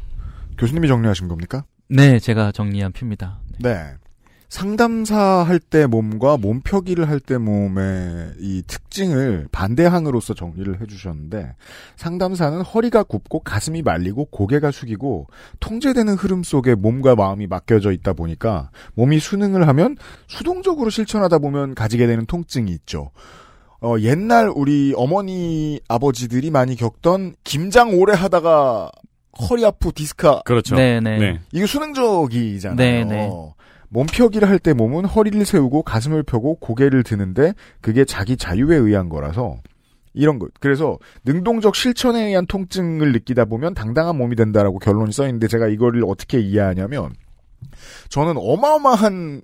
[0.58, 1.64] 교수님이 정리하신 겁니까?
[1.88, 3.40] 네, 제가 정리한 표입니다.
[3.60, 3.92] 네.
[4.48, 11.54] 상담사 할 때 몸과 몸펴기를 할 때 몸의 이 특징을 반대항으로서 정리를 해주셨는데
[11.96, 15.28] 상담사는 허리가 굽고 가슴이 말리고 고개가 숙이고
[15.60, 19.96] 통제되는 흐름 속에 몸과 마음이 맡겨져 있다 보니까 몸이 수능을 하면
[20.26, 23.10] 수동적으로 실천하다 보면 가지게 되는 통증이 있죠.
[23.82, 28.90] 어, 옛날 우리 어머니 아버지들이 많이 겪던 김장 오래 하다가
[29.40, 30.76] 허리 아프 디스카 그렇죠.
[30.76, 31.18] 네, 네.
[31.18, 31.40] 네.
[31.52, 32.76] 이게 수능적이잖아요.
[32.76, 33.30] 네, 네.
[33.88, 39.56] 몸펴기를 할 때 몸은 허리를 세우고 가슴을 펴고 고개를 드는데 그게 자기 자유에 의한 거라서
[40.14, 40.50] 이런 것.
[40.60, 46.04] 그래서 능동적 실천에 의한 통증을 느끼다 보면 당당한 몸이 된다라고 결론이 써 있는데 제가 이거를
[46.06, 47.10] 어떻게 이해하냐면
[48.10, 49.42] 저는 어마어마한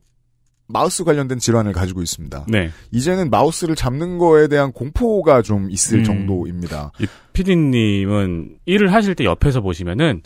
[0.68, 2.44] 마우스 관련된 질환을 가지고 있습니다.
[2.48, 2.70] 네.
[2.90, 6.04] 이제는 마우스를 잡는 거에 대한 공포가 좀 있을 음.
[6.04, 6.92] 정도입니다.
[7.00, 10.22] 이 PD님은 일을 하실 때 옆에서 보시면은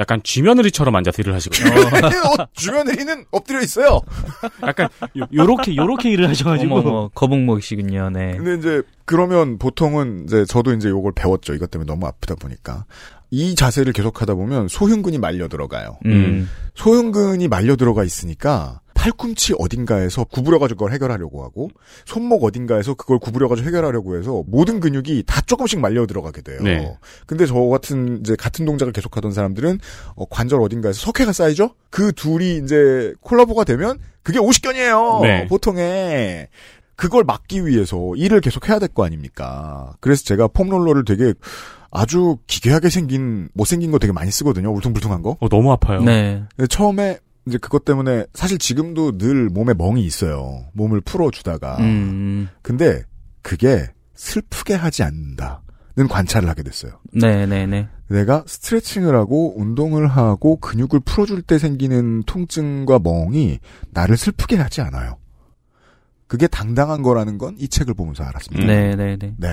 [0.00, 1.70] 약간 쥐며느리처럼 앉아서 일을 하시거든요.
[2.42, 4.00] 어, 주변에는 엎드려 있어요.
[4.66, 8.10] 약간 요, 요렇게 요렇게 일을 하셔가지고 어머, 어머, 거북목이시군요.
[8.10, 8.36] 네.
[8.36, 11.54] 근데 이제 그러면 보통은 이제 저도 이제 요걸 배웠죠.
[11.54, 12.86] 이것 때문에 너무 아프다 보니까
[13.30, 15.98] 이 자세를 계속하다 보면 소흉근이 말려 들어가요.
[16.06, 16.48] 음.
[16.74, 21.68] 소흉근이 말려 들어가 있으니까 팔꿈치 어딘가에서 구부려가지고 그걸 해결하려고 하고
[22.06, 26.60] 손목 어딘가에서 그걸 구부려가지고 해결하려고 해서 모든 근육이 다 조금씩 말려 들어가게 돼요.
[26.62, 26.96] 네.
[27.26, 29.78] 근데 저 같은 이제 같은 동작을 계속하던 사람들은
[30.14, 31.74] 어, 관절 어딘가에서 석회가 쌓이죠.
[31.90, 35.20] 그 둘이 이제 콜라보가 되면 그게 오십견이에요.
[35.22, 35.46] 네.
[35.48, 36.48] 보통에
[36.96, 39.92] 그걸 막기 위해서 일을 계속 해야 될 거 아닙니까?
[40.00, 41.34] 그래서 제가 폼롤러를 되게
[41.90, 44.72] 아주 기괴하게 생긴 못생긴 거 되게 많이 쓰거든요.
[44.72, 45.36] 울퉁불퉁한 거.
[45.40, 46.00] 어, 너무 아파요.
[46.02, 46.42] 네.
[46.70, 50.64] 처음에 이제 그것 때문에 사실 지금도 늘 몸에 멍이 있어요.
[50.72, 51.76] 몸을 풀어주다가.
[51.80, 52.48] 음.
[52.62, 53.02] 근데
[53.42, 57.00] 그게 슬프게 하지 않는다는 관찰을 하게 됐어요.
[57.12, 57.88] 네, 네, 네.
[58.08, 63.58] 내가 스트레칭을 하고 운동을 하고 근육을 풀어줄 때 생기는 통증과 멍이
[63.90, 65.18] 나를 슬프게 하지 않아요.
[66.26, 68.66] 그게 당당한 거라는 건 이 책을 보면서 알았습니다.
[68.66, 69.34] 네, 네, 네.
[69.36, 69.48] 네.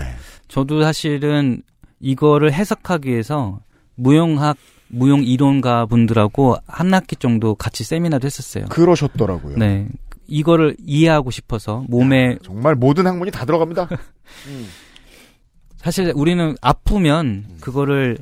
[0.47, 1.61] 저도 사실은
[1.99, 3.59] 이거를 해석하기 위해서
[3.95, 4.57] 무용학
[4.91, 8.65] 무용 이론가 분들하고 한 학기 정도 같이 세미나도 했었어요.
[8.65, 9.57] 그러셨더라고요.
[9.57, 9.87] 네.
[10.27, 13.89] 이거를 이해하고 싶어서 몸에 정말 모든 학문이 다 들어갑니다.
[15.77, 18.17] 사실 우리는 아프면 그거를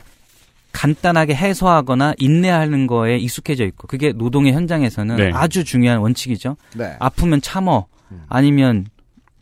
[0.72, 5.32] 간단하게 해소하거나 인내하는 거에 익숙해져 있고 그게 노동의 현장에서는 네.
[5.34, 6.55] 아주 중요한 원칙이죠.
[6.76, 6.95] 네.
[6.99, 7.88] 아프면 참어
[8.28, 8.86] 아니면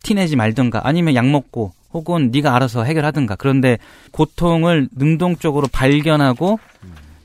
[0.04, 3.78] 티내지 말든가 아니면 약 먹고 혹은 네가 알아서 해결하든가 그런데
[4.12, 6.60] 고통을 능동적으로 발견하고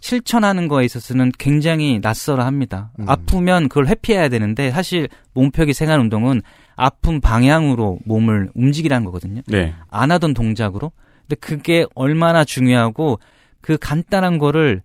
[0.03, 2.90] 실천하는 거에 있어서는 굉장히 낯설어 합니다.
[2.98, 3.09] 음.
[3.09, 6.42] 아프면 그걸 회피해야 되는데 사실 몸펴기 생활 운동은
[6.74, 9.42] 아픈 방향으로 몸을 움직이라는 거거든요.
[9.46, 9.74] 네.
[9.88, 10.90] 안 하던 동작으로.
[11.22, 13.20] 근데 그게 얼마나 중요하고
[13.61, 14.82] 그 간단한 거를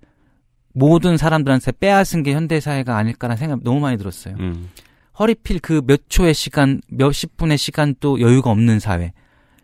[0.73, 4.35] 모든 사람들한테 빼앗은 게 현대 사회가 아닐까라는 생각 너무 많이 들었어요.
[4.39, 4.69] 음.
[5.17, 9.13] 허리필 그 몇 초의 시간, 몇십 분의 시간도 여유가 없는 사회.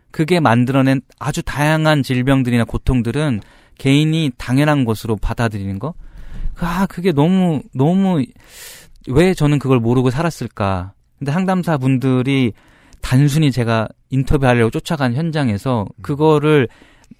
[0.09, 3.41] 그게 만들어낸 아주 다양한 질병들이나 고통들은
[3.77, 5.93] 개인이 당연한 것으로 받아들이는 거.
[6.59, 8.23] 아, 그게 너무, 너무,
[9.07, 10.93] 왜 저는 그걸 모르고 살았을까.
[11.19, 12.53] 근데 상담사 분들이
[13.01, 16.67] 단순히 제가 인터뷰하려고 쫓아간 현장에서 그거를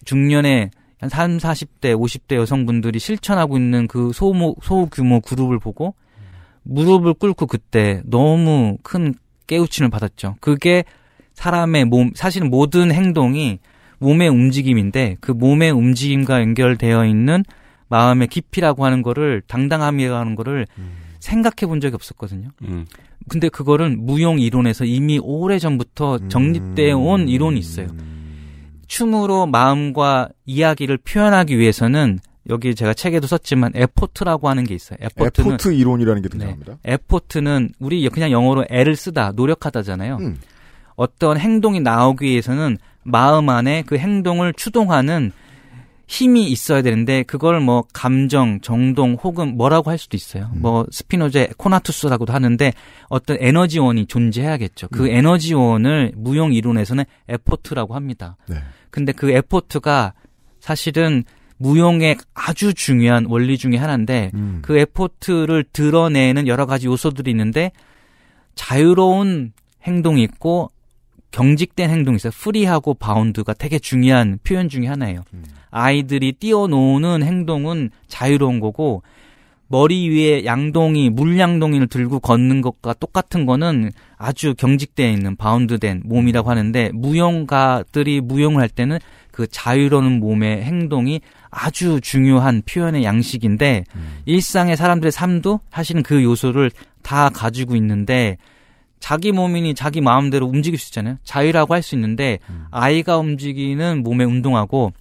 [0.06, 5.96] 중년의 한 3, 40대, 50대 여성분들이 실천하고 있는 그 소모, 소규모 그룹을 보고
[6.64, 9.14] 무릎을 꿇고 그때 너무 큰
[9.48, 10.38] 깨우침을 받았죠.
[10.40, 10.86] 그게
[11.34, 13.60] 사람의 몸, 사실은 모든 행동이
[14.04, 17.44] 몸의 움직임인데 그 몸의 움직임과 연결되어 있는
[17.88, 20.68] 마음의 깊이라고 하는 거를 당당함이라고 하는 거를
[21.20, 22.50] 생각해 본 적이 없었거든요.
[22.64, 22.86] 음.
[23.30, 27.88] 근데 그거를 무용 이론에서 이미 오래 전부터 정립되어 온 이론이 있어요.
[28.88, 34.98] 춤으로 마음과 이야기를 표현하기 위해서는 여기 제가 책에도 썼지만 effort라고 하는 게 있어요.
[35.00, 36.32] effort는 effort 이론이라는 게 네.
[36.32, 36.78] 등장합니다.
[36.84, 40.18] effort는 우리 그냥 영어로 애를 쓰다, 노력하다잖아요.
[40.18, 40.38] 음.
[40.96, 45.32] 어떤 행동이 나오기 위해서는 마음 안에 그 행동을 추동하는
[46.08, 50.50] 힘이 있어야 되는데 그걸 뭐 감정, 정동 혹은 뭐라고 할 수도 있어요.
[50.54, 50.62] 음.
[50.62, 52.74] 뭐 스피노자의 conatus라고도 하는데
[53.10, 54.90] 어떤 에너지원이 존재해야겠죠.
[54.90, 55.12] 그 음.
[55.12, 58.38] 에너지원을 무용 이론에서는 effort라고 합니다.
[58.48, 58.58] 네.
[58.90, 60.14] 근데 그 effort가
[60.60, 61.24] 사실은
[61.58, 64.60] 무용의 아주 중요한 원리 중에 하나인데 음.
[64.62, 67.72] 그 effort를 드러내는 여러 가지 요소들이 있는데
[68.56, 70.70] 자유로운 행동이 있고
[71.34, 72.32] 경직된 행동이 있어요.
[72.32, 75.24] free하고 bound가 되게 중요한 표현 중에 하나예요.
[75.34, 75.44] 음.
[75.72, 79.02] 아이들이 뛰어노는 행동은 자유로운 거고
[79.68, 86.92] 머리 위에 양동이 물양동이를 들고 걷는 것과 똑같은 거는 아주 경직되어 있는 bound된 몸이라고 하는데
[86.94, 89.00] 무용가들이 무용을 할 때는
[89.32, 94.18] 그 자유로운 몸의 행동이 아주 중요한 표현의 양식인데 음.
[94.26, 96.70] 일상의 사람들의 삶도 사실은 그 요소를
[97.02, 98.38] 다 가지고 있는데
[99.04, 101.18] 자기 몸이니 자기 마음대로 움직일 수 있잖아요.
[101.26, 102.68] 자유라고 할 수 있는데 음.
[102.72, 104.94] 아이가 움직이는 몸의 운동하고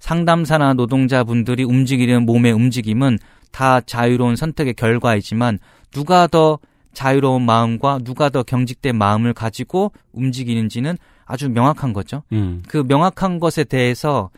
[0.00, 3.20] 상담사나 노동자분들이 움직이는 몸의 움직임은
[3.52, 5.60] 다 자유로운 선택의 결과이지만
[5.92, 6.58] 누가 더
[6.94, 12.24] 자유로운 마음과 누가 더 경직된 마음을 가지고 움직이는지는 아주 명확한 거죠.
[12.32, 12.60] 음.
[12.66, 14.30] 그 명확한 것에 대해서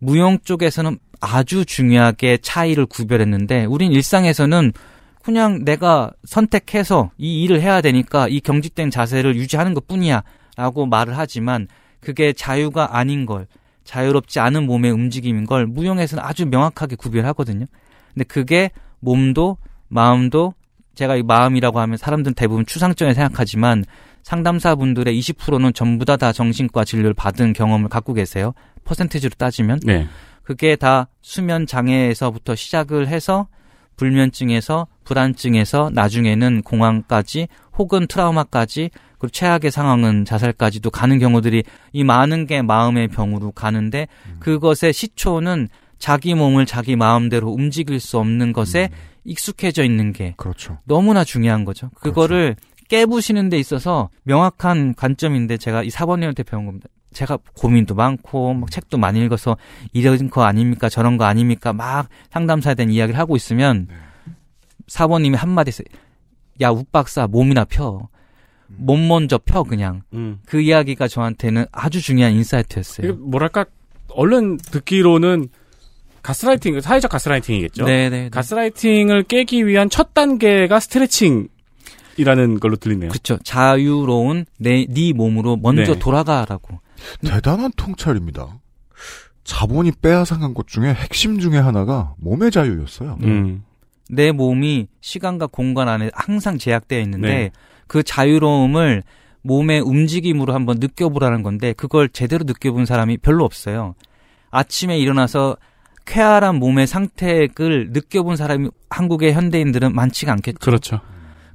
[0.00, 4.72] 무용 쪽에서는 아주 중요하게 차이를 구별했는데 우린 일상에서는
[5.26, 10.22] 그냥 내가 선택해서 이 일을 해야 되니까 이 경직된 자세를 유지하는 것 뿐이야
[10.56, 11.66] 라고 말을 하지만
[11.98, 13.48] 그게 자유가 아닌 걸
[13.82, 17.66] 자유롭지 않은 몸의 움직임인 걸 무용에서는 아주 명확하게 구별하거든요.
[18.14, 18.70] 근데 그게
[19.00, 19.56] 몸도
[19.88, 20.54] 마음도
[20.94, 23.84] 제가 이 마음이라고 하면 사람들은 대부분 추상적인 생각하지만
[24.22, 28.54] 상담사분들의 20%는 전부 다 다 정신과 진료를 받은 경험을 갖고 계세요.
[28.84, 30.06] 퍼센티지로 따지면 네.
[30.44, 33.48] 그게 다 수면 장애에서부터 시작을 해서
[33.96, 37.48] 불면증에서 불안증에서 나중에는 공황까지
[37.78, 44.08] 혹은 트라우마까지 그리고 최악의 상황은 자살까지도 가는 경우들이 이 많은 게 마음의 병으로 가는데
[44.40, 48.90] 그것의 시초는 자기 몸을 자기 마음대로 움직일 수 없는 것에
[49.24, 50.78] 익숙해져 있는 게 그렇죠.
[50.84, 51.90] 너무나 중요한 거죠.
[51.94, 52.56] 그거를
[52.88, 56.88] 깨부시는 데 있어서 명확한 관점인데 제가 이 사번님한테 배운 겁니다.
[57.12, 59.56] 제가 고민도 많고 막 책도 많이 읽어서
[59.94, 63.88] 이런 거 아닙니까 저런 거 아닙니까 막 상담사에 대한 이야기를 하고 있으면
[64.88, 65.86] 사번님이 한마디 했어요.
[66.60, 68.08] 야 욱박사 몸이나 펴.
[68.68, 70.02] 몸 먼저 펴 그냥.
[70.12, 70.40] 음.
[70.46, 73.14] 그 이야기가 저한테는 아주 중요한 인사이트였어요.
[73.16, 73.64] 뭐랄까
[74.10, 75.48] 얼른 듣기로는
[76.22, 77.84] 가스라이팅, 사회적 가스라이팅이겠죠.
[77.84, 78.30] 네네.
[78.30, 81.46] 가스라이팅을 깨기 위한 첫 단계가 스트레칭
[82.16, 83.10] 이라는 걸로 들리네요.
[83.10, 83.38] 그렇죠.
[83.44, 85.98] 자유로운 내 네 몸으로 먼저 네.
[85.98, 86.80] 돌아가라고.
[87.24, 88.58] 대단한 통찰입니다.
[89.44, 93.18] 자본이 빼앗아간 것 중에 핵심 중에 하나가 몸의 자유였어요.
[93.22, 93.62] 음.
[94.08, 97.50] 내 몸이 시간과 공간 안에 항상 제약되어 있는데 네.
[97.86, 99.02] 그 자유로움을
[99.42, 103.94] 몸의 움직임으로 한번 느껴보라는 건데 그걸 제대로 느껴본 사람이 별로 없어요.
[104.50, 105.56] 아침에 일어나서
[106.04, 110.58] 쾌활한 몸의 상태를 느껴본 사람이 한국의 현대인들은 많지가 않겠죠.
[110.60, 111.00] 그렇죠.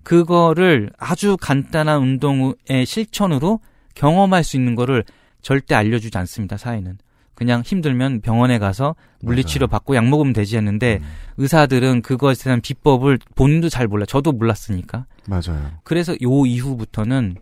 [0.03, 3.59] 그거를 아주 간단한 운동의 실천으로
[3.95, 5.03] 경험할 수 있는 거를
[5.41, 6.97] 절대 알려주지 않습니다, 사회는.
[7.41, 13.17] 그냥 힘들면 병원에 가서 물리치료 받고 약 먹으면 되지 했는데 음, 의사들은 그것에 대한 비법을
[13.33, 14.05] 본인도 잘 몰라.
[14.05, 15.07] 저도 몰랐으니까.
[15.25, 15.71] 맞아요.
[15.83, 17.37] 그래서 요 이후부터는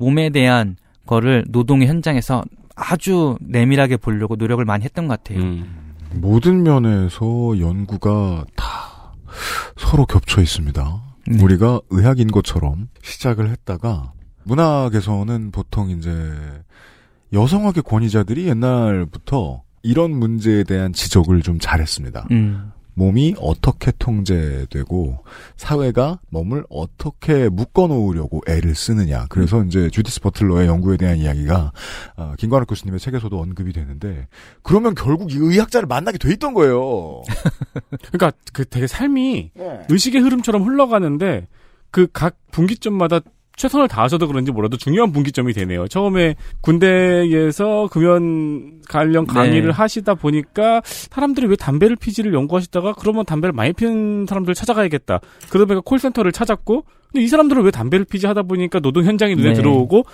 [0.00, 0.76] 몸에 대한
[1.06, 2.42] 거를 노동의 현장에서
[2.74, 5.44] 아주 내밀하게 보려고 노력을 많이 했던 것 같아요.
[5.44, 5.94] 음.
[6.14, 7.24] 모든 면에서
[7.56, 9.12] 연구가 다
[9.76, 11.02] 서로 겹쳐 있습니다.
[11.28, 11.40] 네.
[11.40, 16.10] 우리가 의학인 것처럼 시작을 했다가 문학에서는 보통 이제
[17.32, 22.28] 여성학의 권위자들이 옛날부터 이런 문제에 대한 지적을 좀 잘했습니다.
[22.30, 22.72] 음.
[22.96, 25.24] 몸이 어떻게 통제되고
[25.56, 29.26] 사회가 몸을 어떻게 묶어놓으려고 애를 쓰느냐.
[29.30, 31.72] 그래서 이제 주디스 버틀러의 연구에 대한 이야기가
[32.16, 34.28] 아, 김관욱 교수님의 책에서도 언급이 되는데
[34.62, 37.22] 그러면 결국 이 의학자를 만나게 돼 있던 거예요.
[38.12, 39.50] 그러니까 그 되게 삶이
[39.88, 41.48] 의식의 흐름처럼 흘러가는데
[41.90, 43.20] 그 각 분기점마다
[43.56, 45.86] 최선을 다하셔도 그런지 몰라도 중요한 분기점이 되네요.
[45.88, 49.72] 처음에 군대에서 금연 관련 강의를 네.
[49.72, 55.20] 하시다 보니까 사람들이 왜 담배를 피지를 연구하시다가 그러면 담배를 많이 피는 사람들 찾아가야겠다.
[55.50, 59.50] 그러다 보니까 콜센터를 찾았고 근데 이 사람들은 왜 담배를 피지 하다 보니까 노동 현장이 눈에
[59.50, 59.54] 네.
[59.54, 60.04] 들어오고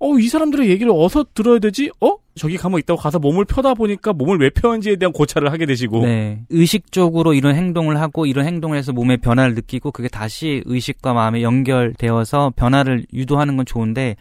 [0.00, 1.90] 어, 이 사람들의 얘기를 어서 들어야 되지?
[2.00, 2.16] 어?
[2.34, 6.06] 저기 가면 있다고 가서 몸을 펴다 보니까 몸을 왜 펴는지에 대한 고찰을 하게 되시고.
[6.06, 6.42] 네.
[6.48, 12.54] 의식적으로 이런 행동을 하고 이런 행동을 해서 몸의 변화를 느끼고 그게 다시 의식과 마음에 연결되어서
[12.56, 14.16] 변화를 유도하는 건 좋은데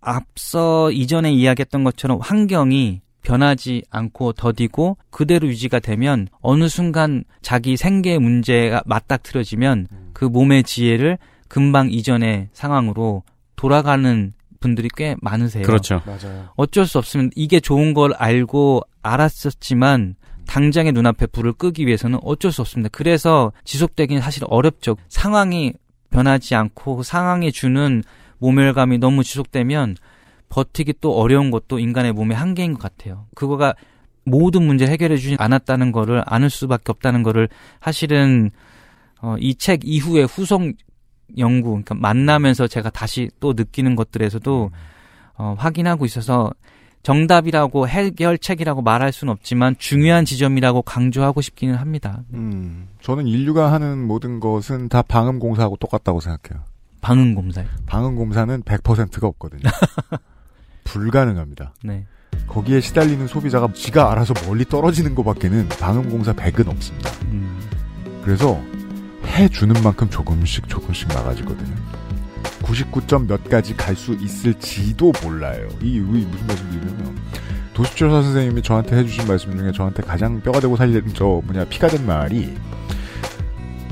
[0.00, 8.18] 앞서 이전에 이야기했던 것처럼 환경이 변하지 않고 더디고 그대로 유지가 되면 어느 순간 자기 생계
[8.18, 13.24] 문제가 맞닥뜨려지면 그 몸의 지혜를 금방 이전의 상황으로
[13.56, 14.34] 돌아가는
[14.64, 15.62] 분들이 꽤 많으세요.
[15.64, 16.00] 그렇죠.
[16.06, 16.48] 맞아요.
[16.56, 22.62] 어쩔 수 없으면 이게 좋은 걸 알고 알았었지만 당장의 눈앞에 불을 끄기 위해서는 어쩔 수
[22.62, 22.88] 없습니다.
[22.92, 24.96] 그래서 지속되기는 사실 어렵죠.
[25.08, 25.74] 상황이
[26.10, 28.02] 변하지 않고 상황이 주는
[28.38, 29.96] 모멸감이 너무 지속되면
[30.48, 33.26] 버티기 또 어려운 것도 인간의 몸의 한계인 것 같아요.
[33.34, 33.74] 그거가
[34.24, 37.48] 모든 문제 해결해 주지 않았다는 거를 아는 수밖에 없다는 거를
[37.82, 38.50] 사실은
[39.20, 40.62] 어, 이 책 이후에 후속
[41.38, 44.70] 연구, 그러니까 만나면서 제가 다시 또 느끼는 것들에서도
[45.36, 46.52] 어, 확인하고 있어서
[47.02, 52.22] 정답이라고 해결책이라고 말할 수는 없지만 중요한 지점이라고 강조하고 싶기는 합니다.
[52.32, 56.64] 음, 저는 인류가 하는 모든 것은 다 방음 공사하고 똑같다고 생각해요.
[57.02, 57.66] 방음검사요.
[57.84, 59.62] 방음 공사는 100%가 없거든요.
[60.84, 61.74] 불가능합니다.
[61.84, 62.06] 네.
[62.46, 67.10] 거기에 시달리는 소비자가 지가 알아서 멀리 떨어지는 것밖에는 방음 공사 100은 없습니다.
[67.26, 67.60] 음,
[68.24, 68.58] 그래서
[69.26, 71.74] 해주는 만큼 조금씩 조금씩 나가지거든요.
[72.62, 75.68] 99점 몇 가지 갈 수 있을지도 몰라요.
[75.82, 77.16] 이, 이 무슨 말씀드리냐면
[77.74, 82.06] 도수철사 선생님이 저한테 해주신 말씀 중에 저한테 가장 뼈가 되고 살린 저 뭐냐 피가 된
[82.06, 82.54] 말이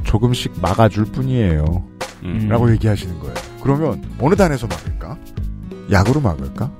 [0.05, 1.85] 조금씩 막아줄 뿐이에요.
[2.25, 2.49] 음.
[2.49, 3.35] 라고 얘기하시는 거예요.
[3.63, 5.17] 그러면 어느 단에서 막을까?
[5.91, 6.71] 약으로 막을까?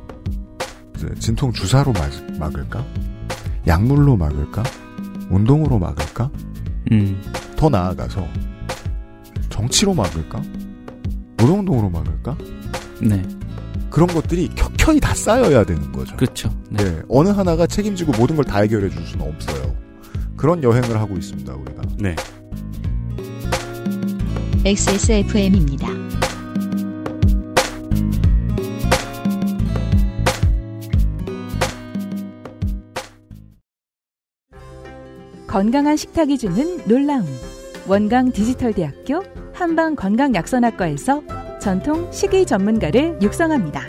[1.19, 2.85] 진통 주사로 막, 막을까?
[3.67, 4.63] 약물로 막을까?
[5.31, 6.31] 운동으로 막을까?
[6.93, 7.21] 음,
[7.63, 8.27] 더 나아가서
[9.49, 10.43] 정치로 막을까?
[11.37, 12.37] 노동운동으로 막을까?
[13.01, 13.23] 네,
[13.89, 16.17] 그런 것들이 켜켜이 다 쌓여야 되는 거죠.
[16.17, 16.53] 그렇죠.
[16.71, 16.83] 네.
[16.83, 19.77] 네, 어느 하나가 책임지고 모든 걸 다 해결해 줄 수는 없어요.
[20.37, 21.83] 그런 여행을 하고 있습니다, 우리가.
[22.01, 22.17] 네.
[24.65, 25.87] XSFM입니다.
[35.47, 37.25] 건강한 식탁이 주는 놀라움.
[37.87, 39.23] 원강 디지털대학교
[39.53, 41.23] 한방 건강약선학과에서
[41.61, 43.83] 전통 식의 전문가를 육성합니다.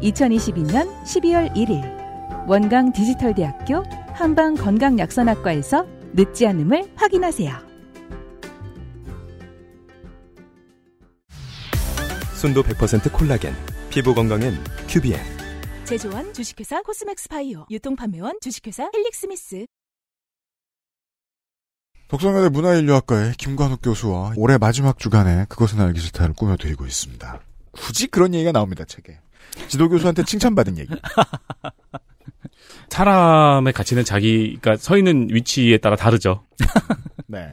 [0.00, 3.82] 2022년 12월 1일 원강 디지털대학교
[4.12, 7.72] 한방 건강약선학과에서 늦지 않음을 확인하세요.
[12.34, 13.54] 순도 100% 콜라겐,
[13.90, 14.54] 피부 건강엔
[14.88, 15.20] 큐비엔.
[15.84, 19.66] 제조원 주식회사 코스맥스 바이오 유통판매원 주식회사 헬릭스미스
[22.12, 27.40] 독성여대 문화인류학과의 김관욱 교수와 올해 마지막 주간에 그것은 알기 싫다를 꾸며드리고 있습니다.
[27.70, 29.18] 굳이 그런 얘기가 나옵니다, 책에.
[29.68, 30.94] 지도 교수한테 칭찬받은 얘기.
[32.90, 36.44] 사람의 가치는 자기가 서 있는 위치에 따라 다르죠.
[37.28, 37.50] 네.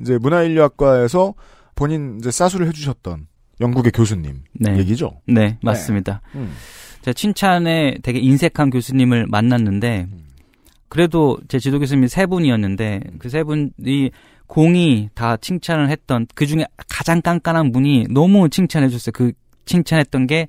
[0.00, 1.34] 이제 문화인류학과에서
[1.74, 3.26] 본인 이제 사수를 해주셨던
[3.60, 4.78] 영국의 교수님 네.
[4.78, 5.20] 얘기죠.
[5.26, 6.22] 네, 맞습니다.
[6.34, 6.54] 음.
[7.02, 10.08] 제가 칭찬에 되게 인색한 교수님을 만났는데
[10.88, 14.10] 그래도 제 지도 교수님이 세 분이었는데 그 세 분이
[14.46, 19.12] 공이 다 칭찬을 했던 그 중에 가장 깐깐한 분이 너무 칭찬해 줬어요.
[19.12, 19.32] 그
[19.66, 20.48] 칭찬했던 게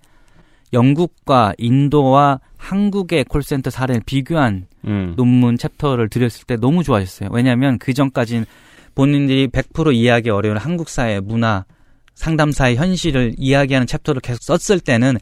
[0.72, 5.14] 영국과 인도와 한국의 콜센터 사례를 비교한 음.
[5.18, 7.30] 논문 챕터를 드렸을 때 너무 좋아하셨어요.
[7.32, 8.46] 왜냐하면 그 전까지는
[8.96, 11.66] 본인들이 100% 이해하기 어려운 한국 사회 문화
[12.16, 15.18] 상담사의 현실을 이야기하는 챕터를 계속 썼을 때는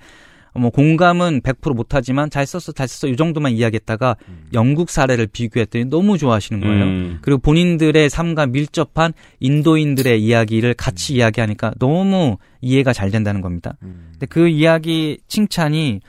[0.58, 4.16] 뭐 공감은 100% 못하지만 잘 썼어 잘 썼어 이 정도만 이야기했다가
[4.54, 6.84] 영국 사례를 비교했더니 너무 좋아하시는 거예요.
[6.84, 7.20] 음.
[7.22, 13.76] 그리고 본인들의 삶과 밀접한 인도인들의 이야기를 같이 이야기하니까 너무 이해가 잘 된다는 겁니다.
[13.80, 16.02] 근데 그 이야기 칭찬이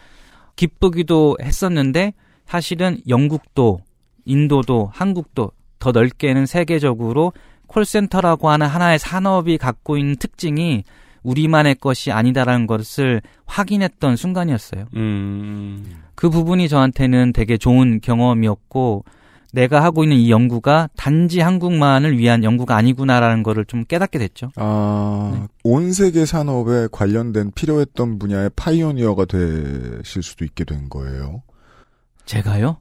[0.56, 2.14] 기쁘기도 했었는데
[2.46, 3.80] 사실은 영국도
[4.24, 7.32] 인도도 한국도 더 넓게는 세계적으로
[7.66, 10.84] 콜센터라고 하는 하나의 산업이 갖고 있는 특징이
[11.22, 14.86] 우리만의 것이 아니다라는 것을 확인했던 순간이었어요.
[14.96, 16.02] 음.
[16.14, 19.04] 그 부분이 저한테는 되게 좋은 경험이었고
[19.52, 24.50] 내가 하고 있는 이 연구가 단지 한국만을 위한 연구가 아니구나라는 거를 좀 깨닫게 됐죠.
[24.56, 31.42] 아, 온 세계 산업에 관련된 필요했던 분야의 파이오니어가 되실 수도 있게 된 거예요.
[32.26, 32.80] 제가요?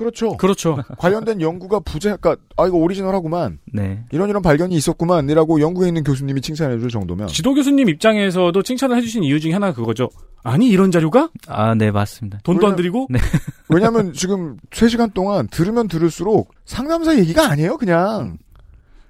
[0.00, 0.36] 그렇죠.
[0.38, 0.78] 그렇죠.
[0.98, 3.58] 관련된 연구가 부재, 그러니까 아 이거 오리지널하구만.
[3.72, 4.02] 네.
[4.10, 9.38] 이런 이런 발견이 있었구만이라고 영국에 있는 교수님이 칭찬해줄 정도면 지도 교수님 입장에서도 칭찬을 해주신 이유
[9.38, 10.08] 중에 하나가 그거죠.
[10.42, 12.38] 아니 이런 자료가 아, 네, 맞습니다.
[12.44, 13.18] 돈도 안 왜냐- 들이고 네.
[13.68, 18.38] 왜냐하면 지금 3 시간 동안 들으면 들을수록 상담사 얘기가 아니에요, 그냥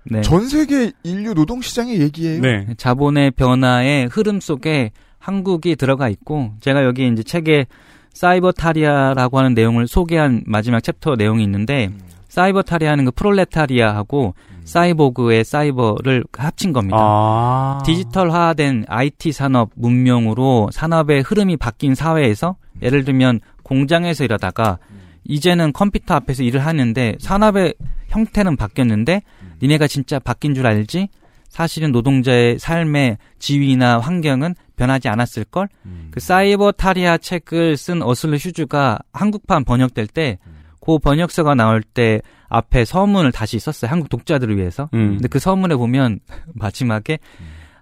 [0.04, 0.22] 네.
[0.22, 2.40] 전 세계 인류 노동 시장의 얘기예요.
[2.40, 2.66] 네.
[2.76, 7.66] 자본의 변화의 흐름 속에 한국이 들어가 있고 제가 여기 이제 책에
[8.12, 11.90] 사이버타리아라고 하는 내용을 소개한 마지막 챕터 내용이 있는데
[12.28, 14.34] 사이버타리아는 그 프롤레타리아하고
[14.64, 16.96] 사이보그의 사이버를 합친 겁니다.
[17.00, 17.78] 아.
[17.84, 24.78] 디지털화된 IT 산업 문명으로 산업의 흐름이 바뀐 사회에서 예를 들면 공장에서 일하다가
[25.24, 27.74] 이제는 컴퓨터 앞에서 일을 하는데 산업의
[28.08, 29.22] 형태는 바뀌었는데
[29.62, 31.08] 니네가 진짜 바뀐 줄 알지?
[31.50, 35.68] 사실은 노동자의 삶의 지위나 환경은 변하지 않았을 걸.
[36.10, 43.32] 그 cybertariat 책을 쓴 어슐러 휴즈가 한국판 번역될 때 그 번역서가 나올 때 앞에 서문을
[43.32, 43.90] 다시 썼어요.
[43.90, 44.88] 한국 독자들을 위해서.
[44.94, 45.16] 음.
[45.16, 46.20] 근데 그 서문에 보면
[46.54, 47.18] 마지막에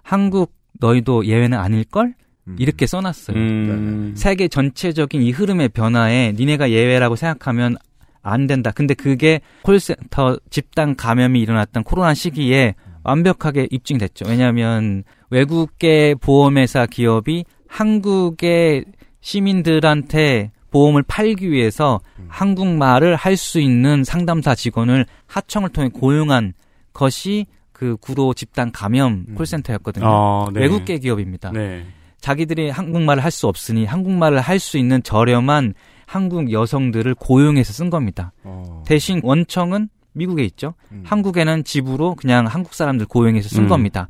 [0.03, 2.15] 한국 너희도 예외는 아닐 걸
[2.57, 3.37] 이렇게 써놨어요.
[3.37, 4.13] 음.
[4.17, 7.77] 세계 전체적인 이 흐름의 변화에 니네가 예외라고 생각하면
[8.23, 8.71] 안 된다.
[8.71, 14.25] 근데 그게 콜센터 집단 감염이 일어났던 코로나 시기에 완벽하게 입증됐죠.
[14.27, 18.85] 왜냐하면 외국계 보험회사 기업이 한국의
[19.21, 26.53] 시민들한테 보험을 팔기 위해서 한국말을 할 수 있는 상담사 직원을 하청을 통해 고용한
[26.93, 30.05] 것이 그 구로 집단 감염 콜센터였거든요.
[30.05, 30.59] 어, 네.
[30.61, 31.51] 외국계 기업입니다.
[31.51, 31.85] 네.
[32.19, 35.73] 자기들이 한국말을 할 수 없으니 한국말을 할 수 있는 저렴한
[36.05, 38.33] 한국 여성들을 고용해서 쓴 겁니다.
[38.43, 38.83] 어.
[38.85, 40.73] 대신 원청은 미국에 있죠.
[41.03, 43.67] 한국에는 집으로 그냥 한국 사람들 고용해서 쓴 음.
[43.67, 44.09] 겁니다.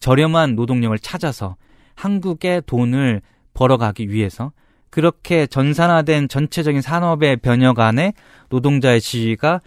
[0.00, 1.56] 저렴한 노동력을 찾아서
[1.94, 3.20] 한국의 돈을
[3.54, 4.52] 벌어가기 위해서
[4.90, 8.12] 그렇게 전산화된 전체적인 산업의 변혁 안에
[8.48, 9.60] 노동자의 지위가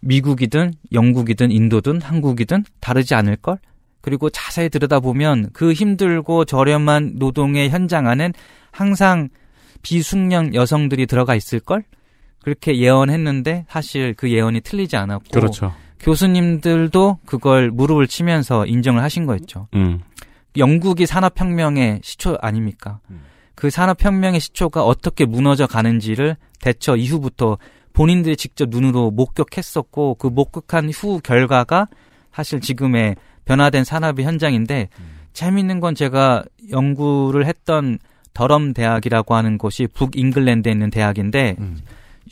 [0.00, 3.58] 미국이든 영국이든 인도든 한국이든 다르지 않을 걸.
[4.00, 8.32] 그리고 자세히 들여다보면 그 힘들고 저렴한 노동의 현장 안엔
[8.70, 9.28] 항상
[9.82, 11.84] 비숙련 여성들이 들어가 있을 걸.
[12.42, 15.74] 그렇게 예언했는데 사실 그 예언이 틀리지 않았고 그렇죠.
[16.00, 19.68] 교수님들도 그걸 무릎을 치면서 인정을 하신 거였죠.
[19.74, 20.00] 음.
[20.56, 23.00] 영국이 산업혁명의 시초 아닙니까?
[23.54, 27.58] 그 산업혁명의 시초가 어떻게 무너져 가는지를 대처 이후부터
[27.92, 31.88] 본인들이 직접 눈으로 목격했었고 그 목격한 후 결과가
[32.32, 34.88] 사실 지금의 변화된 산업의 현장인데
[35.32, 37.98] 재미있는 건 제가 연구를 했던
[38.32, 41.56] 더럼 대학이라고 하는 곳이 북 잉글랜드에 있는 대학인데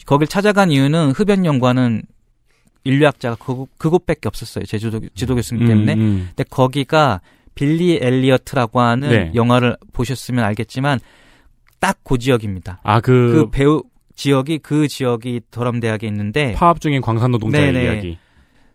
[0.07, 2.03] 거길 찾아간 이유는 흡연 연구하는
[2.85, 4.65] 인류학자가 그곳, 그곳밖에 없었어요.
[4.65, 5.95] 제 지도, 지도 교수님 때문에.
[5.95, 6.29] 음, 음.
[6.29, 7.21] 근데 거기가
[7.55, 9.33] 빌리 엘리어트라고 하는 네.
[9.35, 11.01] 영화를 보셨으면 알겠지만
[11.81, 12.81] 딱 그 지역입니다.
[12.83, 13.83] 아, 그, 그 배경
[14.17, 17.85] 지역이 그 지역이 더럼 대학에 있는데 파업 중인 광산 노동자의 네네.
[17.85, 18.19] 이야기.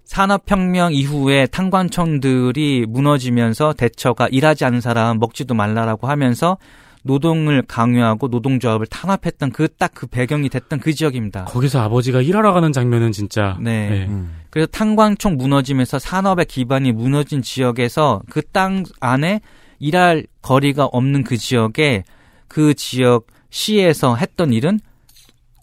[0.06, 6.58] 산업혁명 이후에 탄광촌들이 무너지면서 대처가 일하지 않은 사람 먹지도 말라라고 하면서
[7.04, 11.46] 노동을 강요하고 노동조합을 탄압했던 그딱그 배경이 됐던 그 지역입니다.
[11.46, 13.58] 거기서 아버지가 일하러 가는 장면은 진짜.
[13.62, 14.06] 네.
[14.08, 14.40] 음.
[14.50, 19.42] 그래서 탄광총 무너지면서 산업의 기반이 무너진 지역에서 그 땅 안에
[19.80, 22.04] 일할 거리가 없는 그 지역에
[22.48, 24.80] 그 지역 시에서 했던 일은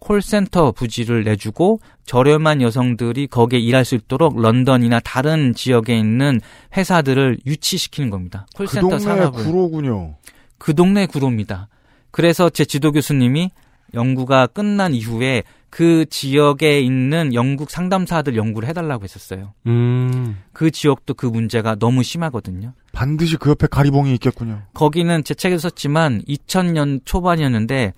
[0.00, 6.40] 콜센터 부지를 내주고 저렴한 여성들이 거기에 일할 수 있도록 런던이나 다른 지역에 있는
[6.76, 8.46] 회사들을 유치시키는 겁니다.
[8.56, 9.44] 그 콜센터 동네 산업을.
[9.44, 10.14] 구로군요.
[10.60, 11.68] 그 동네 구로입니다.
[12.12, 13.50] 그래서 제 지도 교수님이
[13.94, 19.54] 연구가 끝난 이후에 그 지역에 있는 영국 상담사들 연구를 해달라고 했었어요.
[19.66, 20.36] 음.
[20.52, 22.74] 그 지역도 그 문제가 너무 심하거든요.
[22.92, 24.62] 반드시 그 옆에 가리봉이 있겠군요.
[24.74, 27.94] 거기는 제 책에서 썼지만 2000년 초반이었는데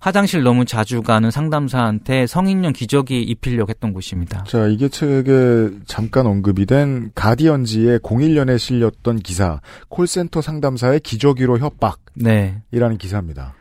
[0.00, 4.44] 화장실 너무 자주 가는 상담사한테 성인용 기저귀 입히려고 했던 곳입니다.
[4.44, 12.96] 자, 이게 책에 잠깐 언급이 된 가디언지의 01년에 실렸던 기사, 콜센터 상담사의 기저귀로 협박이라는 네.
[12.98, 13.54] 기사입니다.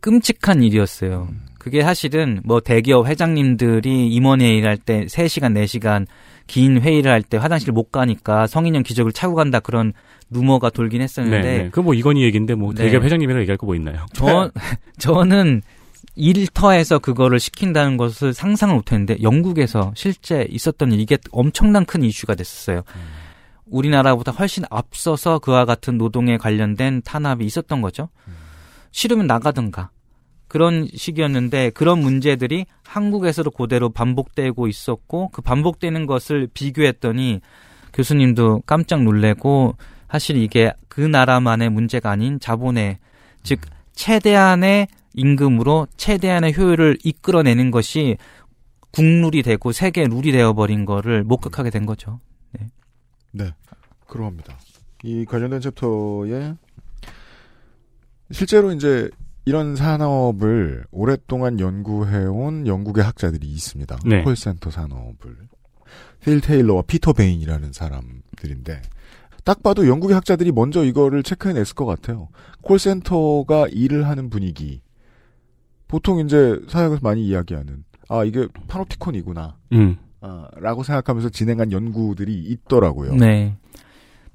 [0.00, 1.28] 끔찍한 일이었어요.
[1.58, 6.06] 그게 사실은 뭐 대기업 회장님들이 임원회의 할 때 3시간, 4시간
[6.46, 9.92] 긴 회의를 할 때 화장실 못 가니까 성인용 기저귀를 차고 간다 그런
[10.30, 11.04] 루머가 돌긴 네.
[11.04, 11.70] 했었는데 네.
[11.70, 12.84] 그뭐 이건희 얘기인데 뭐 네.
[12.84, 14.06] 대기업 회장님이랑 얘기할 거 뭐 있나요?
[14.12, 14.50] 저,
[14.98, 15.62] 저는
[16.18, 22.82] 일터에서 그거를 시킨다는 것을 상상을 못했는데 영국에서 실제 있었던 일, 이게 엄청난 큰 이슈가 됐었어요.
[23.66, 28.08] 우리나라보다 훨씬 앞서서 그와 같은 노동에 관련된 탄압이 있었던 거죠.
[28.90, 29.90] 싫으면 나가든가.
[30.48, 37.40] 그런 시기였는데 그런 문제들이 한국에서도 그대로 반복되고 있었고 그 반복되는 것을 비교했더니
[37.92, 39.76] 교수님도 깜짝 놀래고
[40.10, 42.98] 사실 이게 그 나라만의 문제가 아닌 자본의
[43.42, 43.60] 즉
[43.92, 44.88] 최대한의
[45.18, 48.16] 임금으로 최대한의 효율을 이끌어내는 것이
[48.92, 52.20] 국룰이 되고 세계 룰이 되어버린 거를 목격하게 된 거죠.
[53.32, 53.52] 네.
[54.06, 54.56] 그러합니다.
[55.02, 56.54] 이 관련된 챕터에
[58.30, 59.10] 실제로 이제
[59.44, 63.98] 이런 산업을 오랫동안 연구해온 영국의 학자들이 있습니다.
[64.06, 64.22] 네.
[64.22, 65.36] 콜센터 산업을.
[66.20, 68.82] 필 테일러와 피터 베인이라는 사람들인데
[69.44, 72.28] 딱 봐도 영국의 학자들이 먼저 이거를 체크해냈을 것 같아요.
[72.62, 74.82] 콜센터가 일을 하는 분위기.
[75.88, 79.56] 보통 이제 사역에서 많이 이야기하는 아 이게 파노티콘이구나.
[79.72, 79.96] 음.
[80.20, 83.14] 어, 라고 생각하면서 진행한 연구들이 있더라고요.
[83.14, 83.56] 네.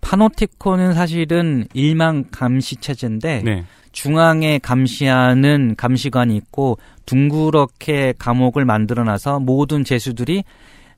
[0.02, 3.64] 파노티콘은 사실은 일망 감시 체제인데 네.
[3.92, 10.44] 중앙에 감시하는 감시관이 있고 둥그렇게 감옥을 만들어놔서 모든 죄수들이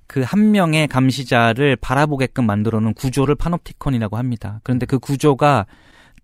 [0.07, 4.60] 그 한 명의 감시자를 바라보게끔 만들어 놓은 구조를 파노티콘이라고 합니다.
[4.64, 5.65] 그런데 그 구조가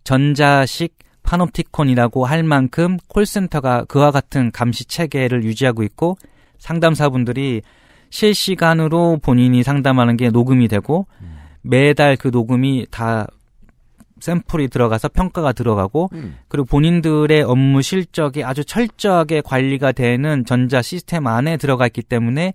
[0.03, 6.17] 전자식 파노티콘이라고 할 만큼 콜센터가 그와 같은 감시 체계를 유지하고 있고
[6.57, 7.61] 상담사분들이
[8.09, 11.07] 실시간으로 본인이 상담하는 게 녹음이 되고
[11.61, 13.27] 매달 그 녹음이 다
[14.19, 16.37] 샘플이 들어가서 평가가 들어가고 음.
[16.47, 22.53] 그리고 본인들의 업무 실적이 아주 철저하게 관리가 되는 전자 시스템 안에 들어가 있기 때문에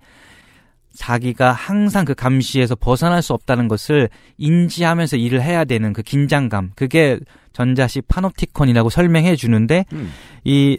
[0.95, 7.19] 자기가 항상 그 감시에서 벗어날 수 없다는 것을 인지하면서 일을 해야 되는 그 긴장감 그게
[7.57, 10.12] 전자식 파노티콘이라고 설명해 주는데 음.
[10.45, 10.77] 이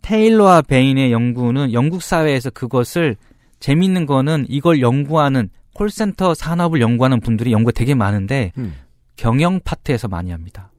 [0.00, 3.16] 테일러와 베인의 연구는 영국 사회에서 그것을
[3.60, 8.74] 재밌는 거는 이걸 연구하는 콜센터 산업을 연구하는 분들이 연구가 되게 많은데 음.
[9.16, 10.72] 경영 파트에서 많이 합니다.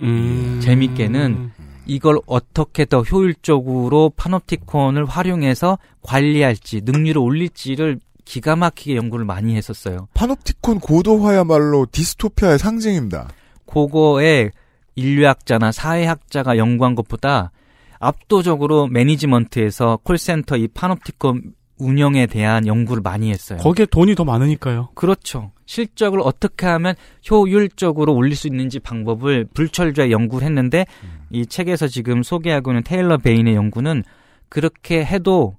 [0.00, 0.60] 음.
[0.62, 1.50] 재밌게는
[1.86, 10.06] 이걸 어떻게 더 효율적으로 파노티콘을 활용해서 관리할지 능률을 올릴지를 기가 막히게 연구를 많이 했었어요.
[10.14, 13.28] 파놉티콘 고도화야말로 디스토피아의 상징입니다.
[13.66, 14.50] 그거에
[14.96, 17.50] 인류학자나 사회학자가 연구한 것보다
[17.98, 23.58] 압도적으로 매니지먼트에서 콜센터 이 파노티콘 운영에 대한 연구를 많이 했어요.
[23.58, 24.90] 거기에 돈이 더 많으니까요.
[24.94, 25.50] 그렇죠.
[25.66, 26.94] 실적을 어떻게 하면
[27.30, 30.86] 효율적으로 올릴 수 있는지 방법을 불철저히 연구를 했는데
[31.30, 34.04] 이 책에서 지금 소개하고 있는 테일러 베인의 연구는
[34.48, 35.56] 그렇게 해도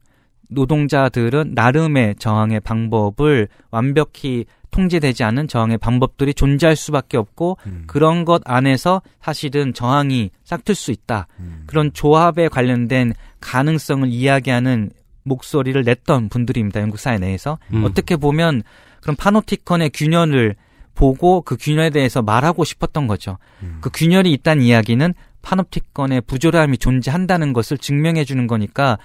[0.50, 7.58] 노동자들은 나름의 저항의 방법을 완벽히 통제되지 않은 저항의 방법들이 존재할 수밖에 없고
[7.88, 11.28] 그런 것 안에서 사실은 저항이 싹틀 수 있다.
[11.66, 14.92] 그런 조합에 관련된 가능성을 이야기하는
[15.24, 16.82] 목소리를 냈던 분들입니다.
[16.82, 17.84] 영국 사회 내에서 음.
[17.86, 18.64] 어떻게 보면
[19.02, 20.56] 그런 파노티콘의 균열을
[20.94, 23.38] 보고 그 균열에 대해서 말하고 싶었던 거죠.
[23.82, 28.98] 그 균열이 있다는 이야기는 파노티콘의 부조람이 존재한다는 것을 증명해 주는 거니까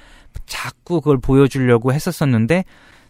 [0.47, 2.65] 자꾸 그걸 보여주려고 했었었는데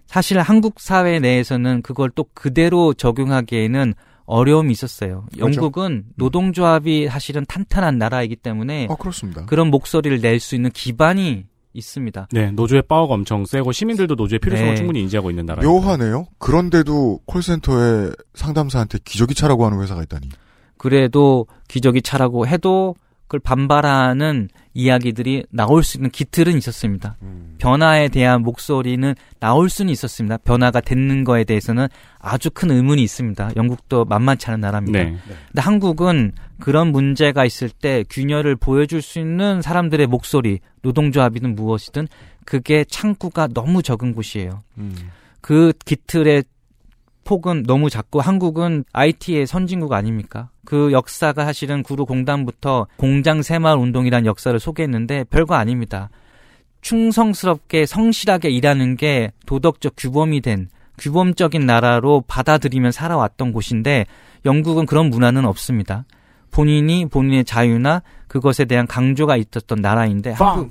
[0.07, 3.95] 사실 한국 사회 내에서는 그걸 또 그대로 적용하기에는
[4.27, 5.27] 어려움이 있었어요.
[5.33, 5.61] 그렇죠.
[5.61, 9.45] 영국은 노동조합이 사실은 탄탄한 나라이기 때문에 어, 그렇습니다.
[9.47, 12.29] 그런 목소리를 낼 수 있는 기반이 있습니다.
[12.33, 14.77] 네, 노조의 파워가 엄청 세고 시민들도 노조의 필요성을 네.
[14.77, 15.71] 충분히 인지하고 있는 나라예요.
[15.71, 16.27] 묘하네요.
[16.39, 20.29] 그런데도 콜센터에 상담사한테 기저귀 차라고 하는 회사가 있다니.
[20.77, 22.97] 그래도 기저귀 차라고 해도
[23.31, 27.17] 그걸 반발하는 이야기들이 나올 수 있는 기틀은 있었습니다.
[27.59, 30.39] 변화에 대한 목소리는 나올 수는 있었습니다.
[30.39, 31.87] 변화가 됐는 거에 대해서는
[32.19, 33.53] 아주 큰 의문이 있습니다.
[33.55, 34.99] 영국도 만만치 않은 나라입니다.
[34.99, 35.17] 네.
[35.47, 42.09] 근데 한국은 그런 문제가 있을 때 균열을 보여줄 수 있는 사람들의 목소리, 노동조합이든 무엇이든
[42.45, 44.65] 그게 창구가 너무 적은 곳이에요.
[45.41, 46.43] 그 기틀의
[47.23, 50.49] 폭은 너무 작고 한국은 IT의 선진국 아닙니까?
[50.71, 56.11] 그 역사가 사실은 구로 공단부터 공장 새마을 운동이라는 역사를 소개했는데 별거 아닙니다.
[56.81, 64.07] 충성스럽게 성실하게 일하는 게 도덕적 규범이 된 규범적인 나라로 받아들이면 살아왔던 곳인데
[64.45, 66.05] 영국은 그런 문화는 없습니다.
[66.53, 70.71] 본인이 본인의 자유나 그것에 대한 강조가 있었던 나라인데 한국,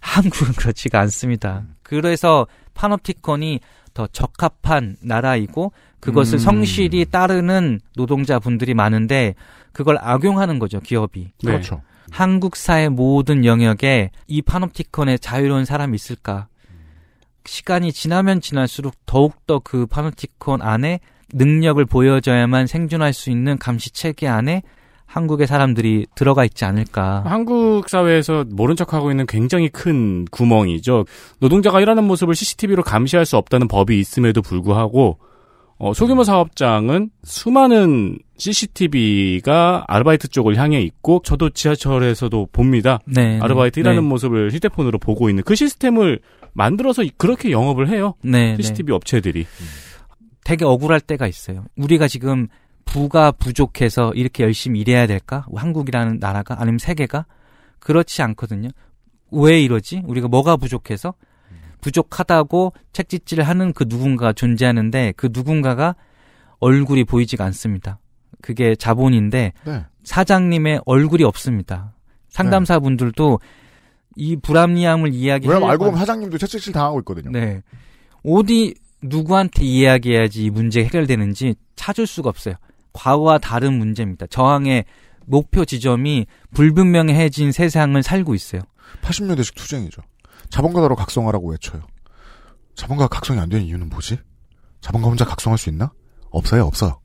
[0.00, 1.64] 한국은 그렇지가 않습니다.
[1.82, 3.60] 그래서 파노티콘이
[3.92, 5.72] 더 적합한 나라이고
[6.02, 6.38] 그것을 음.
[6.38, 9.34] 성실히 따르는 노동자분들이 많은데
[9.72, 11.30] 그걸 악용하는 거죠 기업이.
[11.44, 11.52] 네.
[11.52, 11.80] 그렇죠.
[12.10, 16.48] 한국 사회 모든 영역에 이 파노티콘에 자유로운 사람이 있을까?
[17.46, 20.98] 시간이 지나면 지날수록 더욱더 그 파노티콘 안에
[21.32, 24.62] 능력을 보여줘야만 생존할 수 있는 감시 체계 안에
[25.06, 27.22] 한국의 사람들이 들어가 있지 않을까.
[27.24, 31.04] 한국 사회에서 모른 척하고 있는 굉장히 큰 구멍이죠.
[31.38, 35.18] 노동자가 일하는 모습을 CCTV로 감시할 수 없다는 법이 있음에도 불구하고
[35.82, 43.00] 어, 소규모 사업장은 수많은 CCTV가 아르바이트 쪽을 향해 있고 저도 지하철에서도 봅니다.
[43.04, 43.40] 네.
[43.40, 43.80] 아르바이트 네.
[43.80, 46.20] 일하는 모습을 휴대폰으로 보고 있는 그 시스템을
[46.52, 48.14] 만들어서 그렇게 영업을 해요.
[48.22, 48.62] 네, 네.
[48.62, 49.44] CCTV 업체들이.
[50.44, 51.64] 되게 억울할 때가 있어요.
[51.76, 52.46] 우리가 지금
[52.84, 55.46] 부가 부족해서 이렇게 열심히 일해야 될까?
[55.52, 57.26] 한국이라는 나라가 아니면 세계가
[57.80, 58.68] 그렇지 않거든요.
[59.32, 60.02] 왜 이러지?
[60.06, 61.14] 우리가 뭐가 부족해서
[61.82, 65.94] 부족하다고 책짓질을 하는 그 누군가가 존재하는데 그 누군가가
[66.60, 67.98] 얼굴이 보이지가 않습니다.
[68.40, 69.84] 그게 자본인데 네.
[70.04, 71.92] 사장님의 얼굴이 없습니다.
[72.30, 73.40] 상담사분들도
[74.16, 77.30] 이 불합리함을 이야기하려고 왜냐면 알고 하- 보면 사장님도 채찍질 당하고 있거든요.
[77.30, 77.62] 네.
[78.24, 82.54] 어디 누구한테 이야기해야지 이 문제가 해결되는지 찾을 수가 없어요.
[82.92, 84.26] 과거와 다른 문제입니다.
[84.26, 84.84] 저항의
[85.26, 88.62] 목표 지점이 불분명해진 세상을 살고 있어요.
[89.02, 90.02] 80년대식 투쟁이죠.
[90.50, 91.82] 자본가다로 각성하라고 외쳐요.
[92.74, 94.18] 자본가가 각성이 안 되는 이유는 뭐지?
[94.80, 95.92] 자본가 혼자 각성할 수 있나?
[96.30, 97.00] 없어요, 없어요.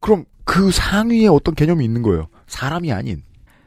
[0.00, 2.28] 그럼 그 상위에 어떤 개념이 있는 거예요.
[2.46, 3.22] 사람이 아닌.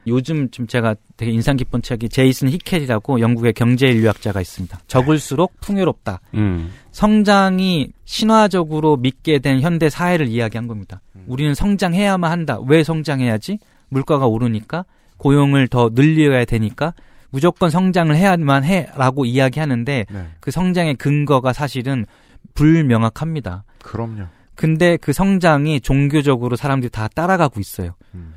[0.08, 4.80] 요즘 좀 제가 되게 인상 깊은 책이 제이슨 히켈이라고 영국의 경제 인류학자가 있습니다.
[4.88, 6.22] 적을수록 풍요롭다.
[6.36, 6.72] 음.
[6.92, 11.02] 성장이 신화적으로 믿게 된 현대 사회를 이야기한 겁니다.
[11.28, 12.60] 우리는 성장해야만 한다.
[12.66, 13.60] 왜 성장해야지?
[13.90, 14.86] 물가가 오르니까
[15.18, 16.94] 고용을 더 늘려야 되니까
[17.32, 20.28] 무조건 성장을 해야만 해라고 이야기하는데 네.
[20.40, 22.06] 그 성장의 근거가 사실은
[22.54, 23.64] 불명확합니다.
[23.84, 24.26] 그럼요.
[24.56, 27.96] 근데 그 성장이 종교적으로 사람들이 다 따라가고 있어요.
[28.14, 28.34] 음.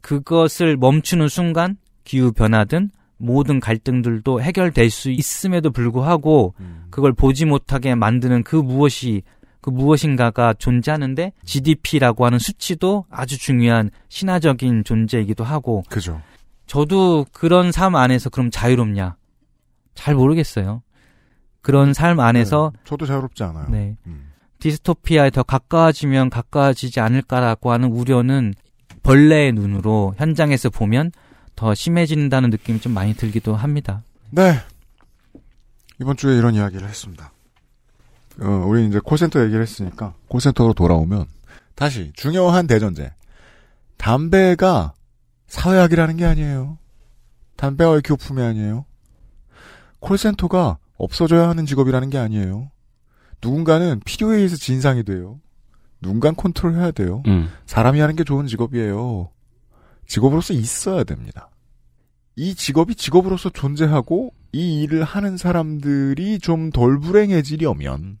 [0.00, 6.86] 그것을 멈추는 순간 기후 변화든 모든 갈등들도 해결될 수 있음에도 불구하고 음.
[6.90, 9.22] 그걸 보지 못하게 만드는 그 무엇이
[9.60, 16.22] 그 무엇인가가 존재하는데 GDP라고 하는 수치도 아주 중요한 신화적인 존재이기도 하고 그죠.
[16.68, 19.16] 저도 그런 삶 안에서 그럼 자유롭냐?
[19.94, 20.82] 잘 모르겠어요.
[21.62, 23.68] 그런 삶 안에서 네, 저도 자유롭지 않아요.
[23.68, 23.96] 네.
[24.06, 24.30] 음.
[24.60, 28.54] 디스토피아에 더 가까워지면 가까워지지 않을까라고 하는 우려는
[29.02, 31.10] 벌레의 눈으로 현장에서 보면
[31.56, 34.02] 더 심해진다는 느낌이 좀 많이 들기도 합니다.
[34.30, 34.58] 네.
[36.00, 37.32] 이번 주에 이런 이야기를 했습니다.
[38.40, 41.26] 어, 우리 이제 콜센터 얘기를 했으니까 콜센터로 돌아오면
[41.74, 43.12] 다시 중요한 대전제.
[43.96, 44.92] 담배가
[45.48, 46.78] 사회학이라는 게 아니에요.
[47.56, 48.84] 담배와의 교품이 아니에요.
[50.00, 52.70] 콜센터가 없어져야 하는 직업이라는 게 아니에요.
[53.42, 55.40] 누군가는 필요에 의해서 진상이 돼요.
[56.00, 57.22] 누군가 컨트롤해야 돼요.
[57.26, 57.48] 음.
[57.66, 59.30] 사람이 하는 게 좋은 직업이에요.
[60.06, 61.50] 직업으로서 있어야 됩니다.
[62.36, 68.18] 이 직업이 직업으로서 존재하고 이 일을 하는 사람들이 좀 덜 불행해지려면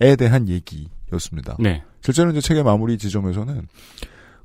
[0.00, 1.56] 에 대한 얘기였습니다.
[1.58, 1.82] 네.
[2.00, 3.68] 실제로 이제 책의 마무리 지점에서는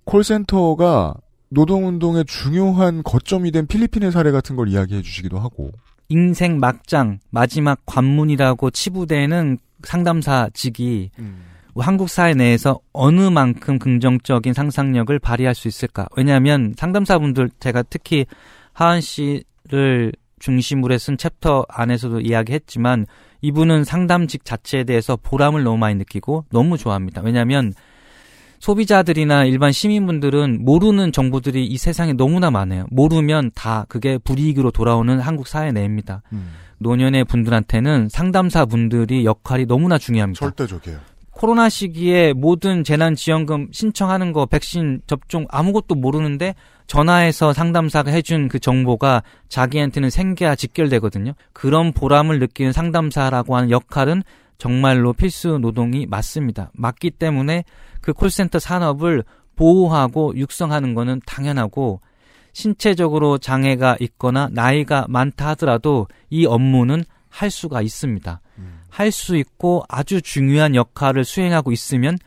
[0.04, 1.14] 콜센터가
[1.54, 5.72] 노동운동의 중요한 거점이 된 필리핀의 사례 같은 걸 이야기해 주시기도 하고
[6.10, 11.12] 인생 막장 마지막 관문이라고 치부되는 상담사직이
[11.76, 16.08] 한국 사회 내에서 어느 만큼 긍정적인 상상력을 발휘할 수 있을까?
[16.16, 18.26] 왜냐하면 상담사분들 제가 특히
[18.74, 23.06] 하은 씨를 중심으로 쓴 챕터 안에서도 이야기했지만
[23.42, 27.22] 이분은 상담직 자체에 대해서 보람을 너무 많이 느끼고 너무 좋아합니다.
[27.22, 27.74] 왜냐하면
[28.64, 32.86] 소비자들이나 일반 시민분들은 모르는 정보들이 이 세상에 너무나 많아요.
[32.92, 36.22] 모르면 다 그게 불이익으로 돌아오는 한국 사회 내입니다.
[36.78, 40.40] 노년의 분들한테는 상담사 분들이 역할이 너무나 중요합니다.
[40.40, 40.98] 절대적이에요.
[41.32, 46.56] 코로나 시기에 모든 재난지원금 신청하는 거, 백신 접종 아무것도 모르는데
[46.88, 51.34] 전화해서 상담사가 해준 그 정보가 자기한테는 생계와 직결되거든요.
[51.52, 54.24] 그런 보람을 느끼는 상담사라고 하는 역할은
[54.58, 56.72] 정말로 필수 노동이 맞습니다.
[56.74, 57.64] 맞기 때문에
[58.02, 59.24] 그 콜센터 산업을
[59.56, 62.02] 보호하고 육성하는 거는 당연하고
[62.54, 68.42] 신체적으로 장애가 있거나 나이가 많다 하더라도 이 업무는 할 수가 있습니다.
[68.90, 72.18] 할수 있고 아주 중요한 역할을 수행하고 있으면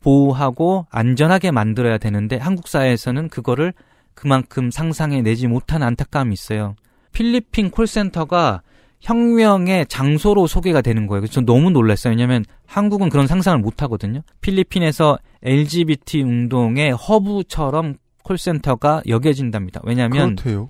[0.00, 3.72] 보호하고 안전하게 만들어야 되는데 한국 사회에서는 그거를
[4.14, 6.76] 그만큼 상상해 내지 못한 안타까움이 있어요.
[7.12, 8.62] 필리핀 콜센터가
[9.00, 11.20] 혁명의 장소로 소개가 되는 거예요.
[11.20, 12.12] 그래서 전 너무 놀랐어요.
[12.12, 14.22] 왜냐하면 한국은 그런 상상을 못 하거든요.
[14.40, 19.80] 필리핀에서 LGBT 운동의 허브처럼 콜센터가 여겨진답니다.
[19.84, 20.68] 왜냐하면 그렇대요.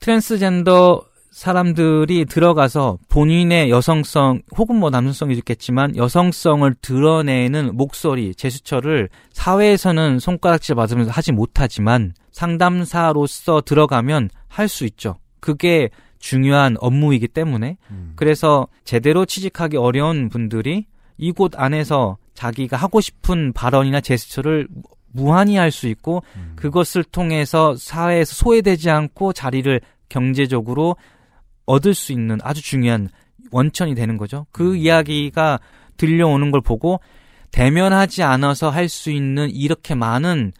[0.00, 10.74] 트랜스젠더 사람들이 들어가서 본인의 여성성 혹은 뭐 남성성이 있겠지만 여성성을 드러내는 목소리, 제스처를 사회에서는 손가락질
[10.74, 15.16] 맞으면서 하지 못하지만 상담사로서 들어가면 할 수 있죠.
[15.40, 17.76] 그게 중요한 업무이기 때문에
[18.16, 20.86] 그래서 제대로 취직하기 어려운 분들이
[21.16, 24.68] 이곳 안에서 자기가 하고 싶은 발언이나 제스처를
[25.10, 26.22] 무한히 할 수 있고
[26.56, 30.96] 그것을 통해서 사회에서 소외되지 않고 자리를 경제적으로
[31.66, 33.08] 얻을 수 있는 아주 중요한
[33.50, 34.46] 원천이 되는 거죠.
[34.52, 35.60] 그 이야기가
[35.96, 37.00] 들려오는 걸 보고
[37.50, 40.52] 대면하지 않아서 할 수 있는 이렇게 많은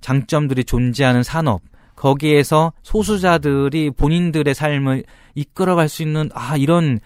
[0.00, 1.60] 장점들이 존재하는 산업,
[1.98, 5.04] 거기에서 소수자들이 본인들의 삶을
[5.34, 7.00] 이끌어갈 수 있는 아 이런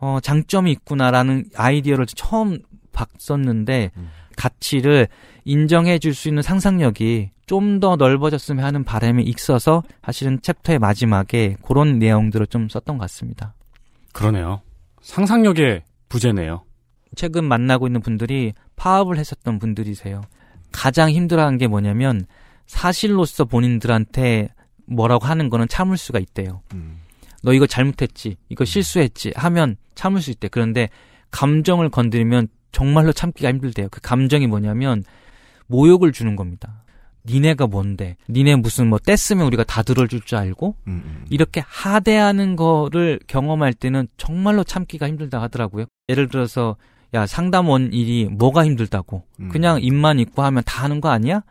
[0.00, 2.58] 어 장점이 있구나라는 아이디어를 처음
[2.92, 3.90] 봤었는데
[4.36, 5.08] 가치를
[5.44, 11.98] 인정해 줄 수 있는 상상력이 좀 더 넓어졌으면 하는 바람이 있어서 사실은 챕터의 마지막에 그런
[11.98, 13.54] 내용들을 좀 썼던 것 같습니다.
[14.12, 14.60] 그러네요.
[15.02, 16.62] 상상력의 부재네요.
[17.16, 20.22] 최근 만나고 있는 분들이 파업을 했었던 분들이세요.
[20.70, 22.24] 가장 힘들어하는 게 뭐냐면
[22.72, 24.48] 사실로서 본인들한테
[24.86, 26.62] 뭐라고 하는 거는 참을 수가 있대요.
[27.42, 30.48] 너 이거 잘못했지, 이거 실수했지 하면 참을 수 있대.
[30.48, 30.88] 그런데
[31.30, 33.88] 감정을 건드리면 정말로 참기가 힘들대요.
[33.90, 35.04] 그 감정이 뭐냐면
[35.66, 36.82] 모욕을 주는 겁니다.
[37.26, 38.16] 니네가 뭔데?
[38.30, 40.74] 니네 무슨 뭐 뗐으면 우리가 다 들어줄 줄 알고?
[40.86, 45.84] 음, 이렇게 하대하는 거를 경험할 때는 정말로 참기가 힘들다 하더라고요.
[46.08, 46.76] 예를 들어서
[47.14, 49.50] 야 상담원 일이 뭐가 힘들다고 음.
[49.50, 51.42] 그냥 입만 있고 하면 다 하는 거 아니야?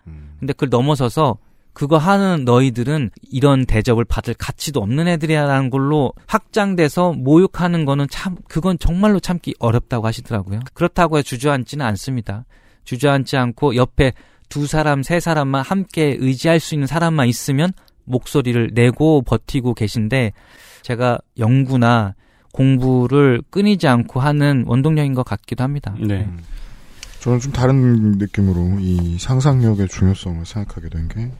[0.42, 0.48] 음.
[0.48, 1.38] 근데 그걸 넘어서서
[1.74, 8.78] 그거 하는 너희들은 이런 대접을 받을 가치도 없는 애들이야라는 걸로 확장돼서 모욕하는 거는 참 그건
[8.78, 10.60] 정말로 참기 어렵다고 하시더라고요.
[10.74, 12.46] 그렇다고 해 주저앉지는 않습니다.
[12.84, 14.14] 주저앉지 않고 옆에
[14.50, 17.72] 두 사람, 세 사람만 함께 의지할 수 있는 사람만 있으면
[18.04, 20.34] 목소리를 내고 버티고 계신데
[20.82, 22.16] 제가 연구나
[22.52, 25.96] 공부를 끊이지 않고 하는 원동력인 것 같기도 합니다.
[25.98, 26.26] 네.
[26.26, 26.40] 음.
[27.22, 31.32] 저는 좀 다른 느낌으로 이 상상력의 중요성을 생각하게 된 게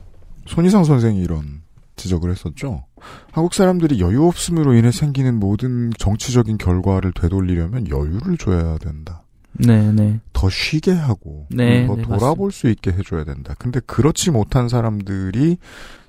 [0.46, 1.62] 손희상 선생이 이런
[1.96, 2.84] 지적을 했었죠.
[3.32, 9.22] 한국 사람들이 여유 없음으로 인해 생기는 모든 정치적인 결과를 되돌리려면 여유를 줘야 된다.
[9.52, 10.18] 네, 네.
[10.32, 13.54] 더 쉬게 하고 네, 더 네, 돌아볼 수 있게 해줘야 된다.
[13.58, 15.58] 근데 그렇지 못한 사람들이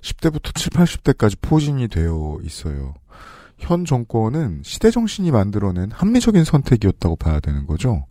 [0.01, 2.93] 10대부터 7, 80대까지 포진이 되어 있어요.
[3.63, 8.05] 현 정권은 시대 정신이 만들어낸 합리적인 선택이었다고 봐야 되는 거죠.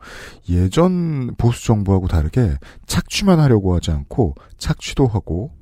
[0.48, 2.56] 예전 보수 정부하고 다르게
[2.86, 5.52] 착취만 하려고 하지 않고 착취도 하고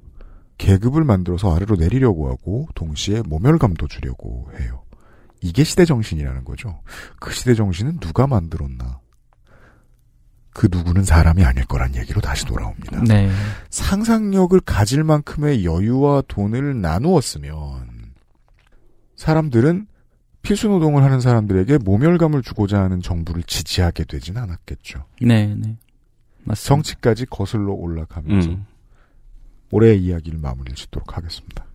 [0.58, 4.82] 계급을 만들어서 아래로 내리려고 하고 동시에 모멸감도 주려고 해요.
[5.40, 6.80] 이게 시대 정신이라는 거죠.
[7.18, 9.00] 그 시대 정신은 누가 만들었나?
[10.52, 13.02] 그 누구는 사람이 아닐 거란 얘기로 다시 돌아옵니다.
[13.04, 13.30] 네.
[13.70, 17.99] 상상력을 가질 만큼의 여유와 돈을 나누었으면
[19.20, 19.86] 사람들은
[20.40, 25.04] 필수 노동을 하는 사람들에게 모멸감을 주고자 하는 정부를 지지하게 되진 않았겠죠.
[25.20, 25.76] 네, 네.
[26.44, 26.54] 맞습니다.
[26.54, 28.64] 정치까지 거슬러 올라가면서 음.
[29.72, 31.66] 올해의 이야기를 마무리를 짓도록 하겠습니다.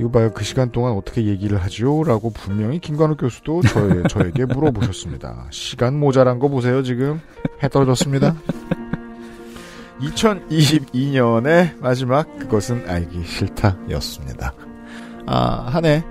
[0.00, 0.30] 이거 봐요.
[0.32, 2.02] 그 시간 동안 어떻게 얘기를 하지요?
[2.04, 5.48] 라고 분명히 김관욱 교수도 저, 저에게 물어보셨습니다.
[5.50, 7.20] 시간 모자란 거 보세요, 지금.
[7.62, 8.34] 해 떨어졌습니다.
[10.00, 14.52] 2022년의 마지막 그것은 알기 싫다 였습니다.
[15.26, 16.02] 아, 한 해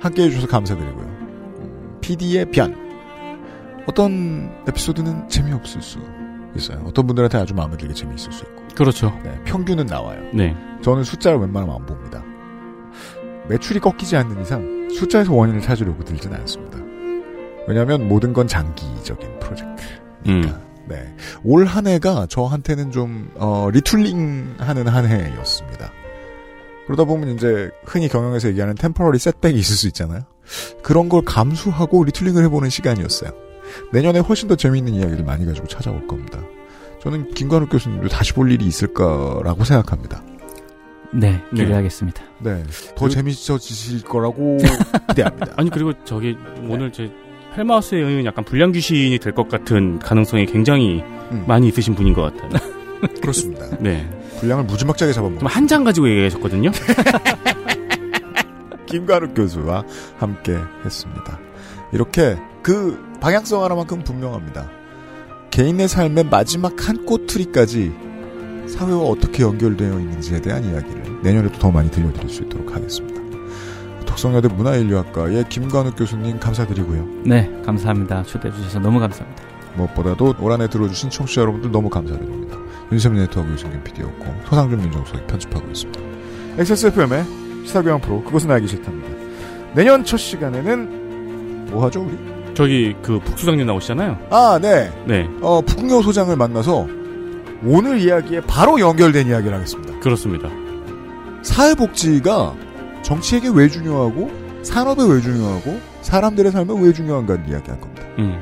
[0.00, 1.04] 함께 해주셔서 감사드리고요.
[1.04, 2.76] 음, PD의 변.
[3.88, 5.98] 어떤 에피소드는 재미없을 수
[6.54, 6.82] 있어요.
[6.86, 8.62] 어떤 분들한테 아주 마음에 들게 재미있을 수 있고.
[8.76, 9.12] 그렇죠.
[9.24, 10.20] 네, 평균은 나와요.
[10.32, 10.54] 네.
[10.82, 12.22] 저는 숫자를 웬만하면 안 봅니다.
[13.48, 16.78] 매출이 꺾이지 않는 이상 숫자에서 원인을 찾으려고 들진 않습니다.
[17.68, 19.82] 왜냐하면 모든 건 장기적인 프로젝트니까.
[20.28, 20.62] 음.
[20.88, 21.14] 네.
[21.42, 25.90] 올 한 해가 저한테는 좀, 어, retooling 하는 한 해였습니다.
[26.86, 30.20] 그러다 보면 이제 흔히 경영에서 얘기하는 temporary setback이 있을 수 있잖아요.
[30.82, 33.32] 그런 걸 감수하고 retooling을 해보는 시간이었어요.
[33.92, 36.38] 내년에 훨씬 더 재미있는 이야기를 많이 가지고 찾아올 겁니다.
[37.02, 40.22] 저는 김관욱 교수님도 다시 볼 일이 있을까라고 생각합니다.
[41.18, 42.22] 네, 기대하겠습니다.
[42.40, 42.62] 네.
[42.94, 44.58] 더 재미있어지실 거라고
[45.08, 45.54] 기대합니다.
[45.56, 46.36] 아니 그리고 저기
[46.68, 47.10] 오늘 제
[47.56, 51.02] 헬마우스에 의한 약간 불량 귀신이 될 것 같은 가능성이 굉장히
[51.32, 51.44] 음.
[51.46, 52.50] 많이 있으신 분인 것 같아요.
[53.20, 53.66] 그렇습니다.
[53.80, 54.06] 네.
[54.40, 56.70] 분량을 무지막지하게 잡아먹고 한 장 가지고 얘기하셨거든요.
[58.86, 59.84] 김관욱 교수와
[60.18, 61.38] 함께 했습니다.
[61.92, 64.70] 이렇게 그 방향성 하나만큼 분명합니다.
[65.50, 67.92] 개인의 삶의 마지막 한 꼬투리까지
[68.68, 73.20] 사회와 어떻게 연결되어 있는지에 대한 이야기를 내년에도 더 많이 들려드릴 수 있도록 하겠습니다.
[74.06, 77.06] 덕성여대 문화인류학과의 김관욱 교수님 감사드리고요.
[77.24, 78.22] 네, 감사합니다.
[78.24, 79.42] 초대해 주셔서 너무 감사합니다.
[79.76, 82.56] 무엇보다도 올 한해 들어주신 청취자 여러분들 너무 감사드립니다.
[82.90, 86.00] 윤세민 네트워크 유승균 PD였고 서상준 민정수석이 편집하고 있습니다.
[86.58, 87.24] XSFM의
[87.66, 89.08] 시사교양 프로 그것은 알기 싫답니다.
[89.74, 92.16] 내년 첫 시간에는 뭐 하죠 우리?
[92.54, 94.16] 저기 그 북수장님 나오시잖아요.
[94.30, 94.90] 아 네.
[95.06, 95.28] 네.
[95.42, 96.86] 어 북궁여 소장을 만나서
[97.64, 99.98] 오늘 이야기에 바로 연결된 이야기를 하겠습니다.
[100.00, 100.50] 그렇습니다.
[101.42, 102.54] 사회복지가
[103.02, 104.30] 정치에게 왜 중요하고
[104.62, 108.02] 산업에 왜 중요하고 사람들의 삶에 왜 중요한가를 이야기할 겁니다.
[108.18, 108.38] 음.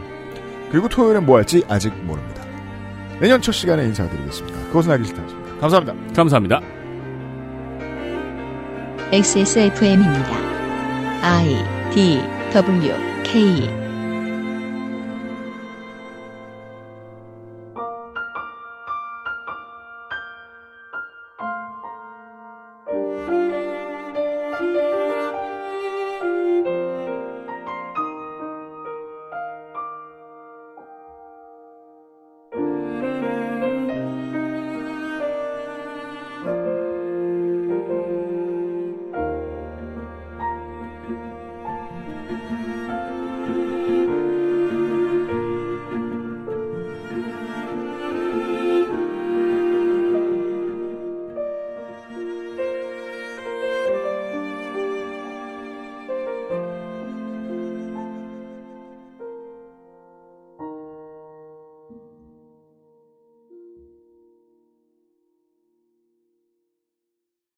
[0.71, 2.43] 그리고 토요일엔 뭐 할지 아직 모릅니다.
[3.21, 4.59] 내년 첫 시간에 인사드리겠습니다.
[4.69, 5.61] 그것은 알기 싫다였습니다.
[5.61, 6.15] 감사합니다.
[6.15, 6.61] 감사합니다.
[9.13, 10.31] XSFM입니다.
[11.23, 11.65] I
[11.95, 12.21] D
[12.53, 12.93] W
[13.23, 13.84] K